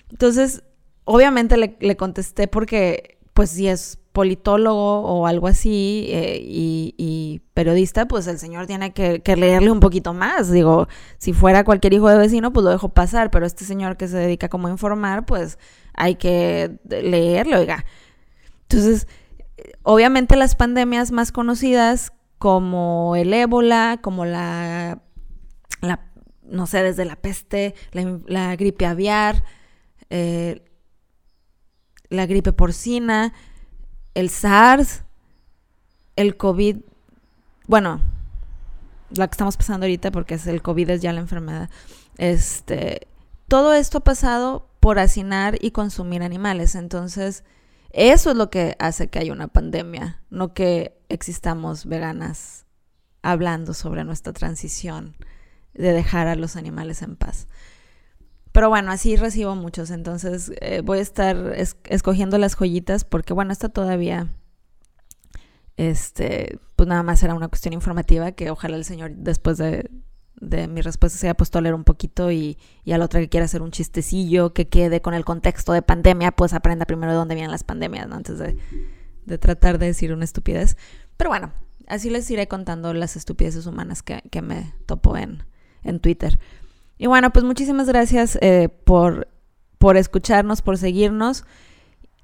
Entonces, 0.10 0.64
obviamente 1.04 1.58
le, 1.58 1.78
le 1.82 1.98
contesté 1.98 2.48
porque, 2.48 3.20
pues, 3.34 3.50
si 3.50 3.68
es 3.68 4.00
politólogo 4.14 5.02
o 5.02 5.28
algo 5.28 5.46
así 5.48 6.08
eh, 6.10 6.40
y, 6.42 7.42
periodista, 7.54 8.08
pues 8.08 8.26
el 8.26 8.40
señor 8.40 8.66
tiene 8.66 8.92
que, 8.92 9.22
leerle 9.36 9.70
un 9.70 9.80
poquito 9.80 10.14
más. 10.14 10.50
Digo, 10.50 10.88
si 11.20 11.34
fuera 11.34 11.64
cualquier 11.64 11.94
hijo 11.94 12.10
de 12.10 12.18
vecino, 12.18 12.52
pues 12.52 12.64
lo 12.64 12.72
dejo 12.72 12.90
pasar, 12.90 13.30
pero 13.30 13.46
este 13.46 13.66
señor 13.66 13.96
que 13.98 14.08
se 14.08 14.18
dedica 14.18 14.50
como 14.50 14.68
a 14.68 14.72
informar, 14.72 15.26
pues 15.28 15.60
hay 15.94 16.16
que 16.16 16.80
leerle, 16.90 17.58
oiga. 17.58 17.86
Entonces, 18.64 19.08
obviamente 19.84 20.36
las 20.36 20.56
pandemias 20.56 21.12
más 21.12 21.32
conocidas 21.32 22.14
como 22.40 23.16
el 23.16 23.32
ébola, 23.34 24.00
como 24.02 24.26
la 24.26 25.00
no 26.50 26.68
sé, 26.68 26.84
desde 26.84 27.06
la 27.06 27.16
peste, 27.16 27.76
la 27.92 28.56
gripe 28.56 28.86
aviar, 28.86 29.44
eh, 30.10 30.64
la 32.10 32.26
gripe 32.26 32.54
porcina, 32.54 33.34
el 34.14 34.30
SARS, 34.30 35.04
el 36.16 36.38
COVID, 36.38 36.78
bueno, 37.68 38.02
la 39.12 39.28
que 39.28 39.34
estamos 39.34 39.58
pasando 39.58 39.86
ahorita 39.86 40.12
porque 40.12 40.40
el 40.46 40.62
COVID 40.62 40.90
es 40.92 41.02
ya 41.02 41.14
la 41.14 41.20
enfermedad. 41.20 41.70
Este, 42.18 43.08
todo 43.48 43.74
esto 43.74 44.00
ha 44.00 44.04
pasado 44.04 44.70
por 44.80 45.00
hacinar 45.00 45.58
y 45.62 45.72
consumir 45.72 46.24
animales, 46.24 46.76
entonces 46.76 47.44
eso 47.92 48.32
es 48.32 48.38
lo 48.38 48.50
que 48.50 48.76
hace 48.80 49.10
que 49.10 49.20
haya 49.20 49.34
una 49.34 49.48
pandemia, 49.48 50.22
no 50.30 50.54
que 50.54 50.98
existamos 51.10 51.86
veganas 51.86 52.66
hablando 53.22 53.74
sobre 53.74 54.04
nuestra 54.04 54.34
transición 54.34 55.16
de 55.78 55.94
dejar 55.94 56.28
a 56.28 56.36
los 56.36 56.56
animales 56.56 57.02
en 57.02 57.16
paz. 57.16 57.48
Pero 58.52 58.70
bueno, 58.70 58.92
así 58.92 59.16
recibo 59.16 59.56
muchos, 59.56 59.92
entonces 59.92 60.52
eh, 60.62 60.82
voy 60.84 61.00
a 61.00 61.02
estar 61.02 61.54
escogiendo 61.86 62.38
las 62.38 62.56
joyitas 62.56 63.04
porque 63.04 63.34
bueno, 63.34 63.52
está 63.52 63.70
todavía, 63.70 64.34
este, 65.76 66.60
pues 66.76 66.90
nada 66.90 67.04
más 67.04 67.22
era 67.22 67.36
una 67.36 67.50
cuestión 67.50 67.74
informativa 67.74 68.32
que 68.32 68.50
ojalá 68.50 68.78
el 68.78 68.84
señor 68.84 69.12
después 69.16 69.58
de, 69.60 69.92
de 70.40 70.68
mi 70.68 70.82
respuesta 70.82 71.20
se 71.20 71.28
haya 71.28 71.36
puesto 71.36 71.60
a 71.60 71.62
leer 71.62 71.76
un 71.76 71.84
poquito 71.84 72.32
y, 72.32 72.58
y 72.84 72.94
a 72.94 72.98
la 72.98 73.06
otra 73.06 73.20
que 73.20 73.30
quiera 73.30 73.46
hacer 73.46 73.62
un 73.62 73.72
chistecillo 73.72 74.54
que 74.54 74.68
quede 74.68 75.02
con 75.02 75.14
el 75.14 75.26
contexto 75.26 75.74
de 75.74 75.82
pandemia, 75.82 76.32
pues 76.32 76.54
aprenda 76.54 76.86
primero 76.86 77.12
de 77.12 77.18
dónde 77.18 77.36
vienen 77.36 77.52
las 77.52 77.64
pandemias, 77.64 78.08
¿no? 78.08 78.16
Antes 78.16 78.40
de, 78.40 78.58
de 79.26 79.38
tratar 79.38 79.78
de 79.78 79.88
decir 79.88 80.14
una 80.14 80.24
estupidez. 80.24 80.78
Pero 81.16 81.30
bueno, 81.30 81.52
así 81.88 82.10
les 82.10 82.30
iré 82.32 82.48
contando 82.48 82.94
las 82.94 83.16
estupideces 83.16 83.66
humanas 83.66 84.02
que, 84.04 84.24
que 84.32 84.42
me 84.42 84.74
topo 84.86 85.18
en, 85.18 85.44
en 85.88 86.00
Twitter. 86.00 86.40
Y 86.98 87.08
bueno, 87.08 87.32
pues 87.32 87.46
muchísimas 87.46 87.88
gracias 87.88 88.38
eh, 88.42 88.70
por, 88.70 89.28
por 89.78 89.98
escucharnos, 89.98 90.62
por 90.62 90.78
seguirnos. 90.78 91.46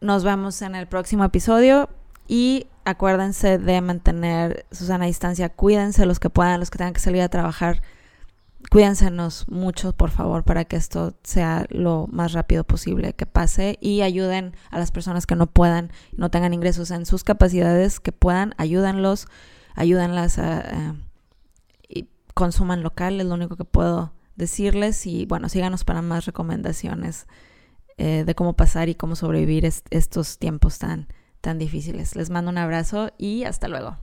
Nos 0.02 0.24
vemos 0.24 0.62
en 0.62 0.76
el 0.76 0.88
próximo 0.88 1.24
episodio 1.24 1.90
y 2.28 2.68
acuérdense 2.86 3.58
de 3.58 3.82
mantener 3.82 4.66
su 4.72 4.86
sana 4.86 5.06
distancia. 5.06 5.50
Cuídense 5.50 6.06
los 6.06 6.20
que 6.20 6.30
puedan, 6.30 6.60
los 6.60 6.72
que 6.72 6.78
tengan 6.78 6.94
que 6.94 7.00
salir 7.00 7.22
a 7.22 7.30
trabajar. 7.30 7.82
Cuídensenos 8.72 9.48
mucho, 9.50 9.92
por 9.92 10.10
favor, 10.10 10.44
para 10.44 10.66
que 10.66 10.78
esto 10.78 11.14
sea 11.24 11.66
lo 11.70 12.08
más 12.12 12.32
rápido 12.32 12.64
posible 12.64 13.14
que 13.14 13.26
pase 13.26 13.78
y 13.82 14.02
ayuden 14.02 14.56
a 14.72 14.80
las 14.80 14.92
personas 14.92 15.28
que 15.28 15.36
no 15.36 15.48
puedan, 15.48 15.92
no 16.16 16.32
tengan 16.32 16.54
ingresos 16.54 16.90
en 16.90 17.06
sus 17.06 17.24
capacidades, 17.24 18.00
que 18.00 18.14
puedan, 18.14 18.56
ayúdenlos, 18.58 19.28
ayúdenlas 19.76 20.40
a, 20.40 20.96
y 20.96 21.13
consuman 22.34 22.84
local, 22.84 23.20
es 23.20 23.28
lo 23.28 23.36
único 23.36 23.56
que 23.56 23.66
puedo 23.66 24.14
decirles 24.36 25.06
y 25.06 25.26
bueno, 25.26 25.50
síganos 25.50 25.84
para 25.84 26.02
más 26.02 26.26
recomendaciones 26.26 27.28
eh, 27.98 28.24
de 28.26 28.36
cómo 28.36 28.54
pasar 28.54 28.90
y 28.90 28.96
cómo 28.96 29.16
sobrevivir 29.16 29.66
estos 29.66 30.40
tiempos 30.40 30.80
tan, 30.80 31.08
tan 31.42 31.60
difíciles. 31.60 32.16
Les 32.16 32.30
mando 32.30 32.50
un 32.50 32.58
abrazo 32.58 33.12
y 33.18 33.44
hasta 33.44 33.68
luego. 33.68 33.98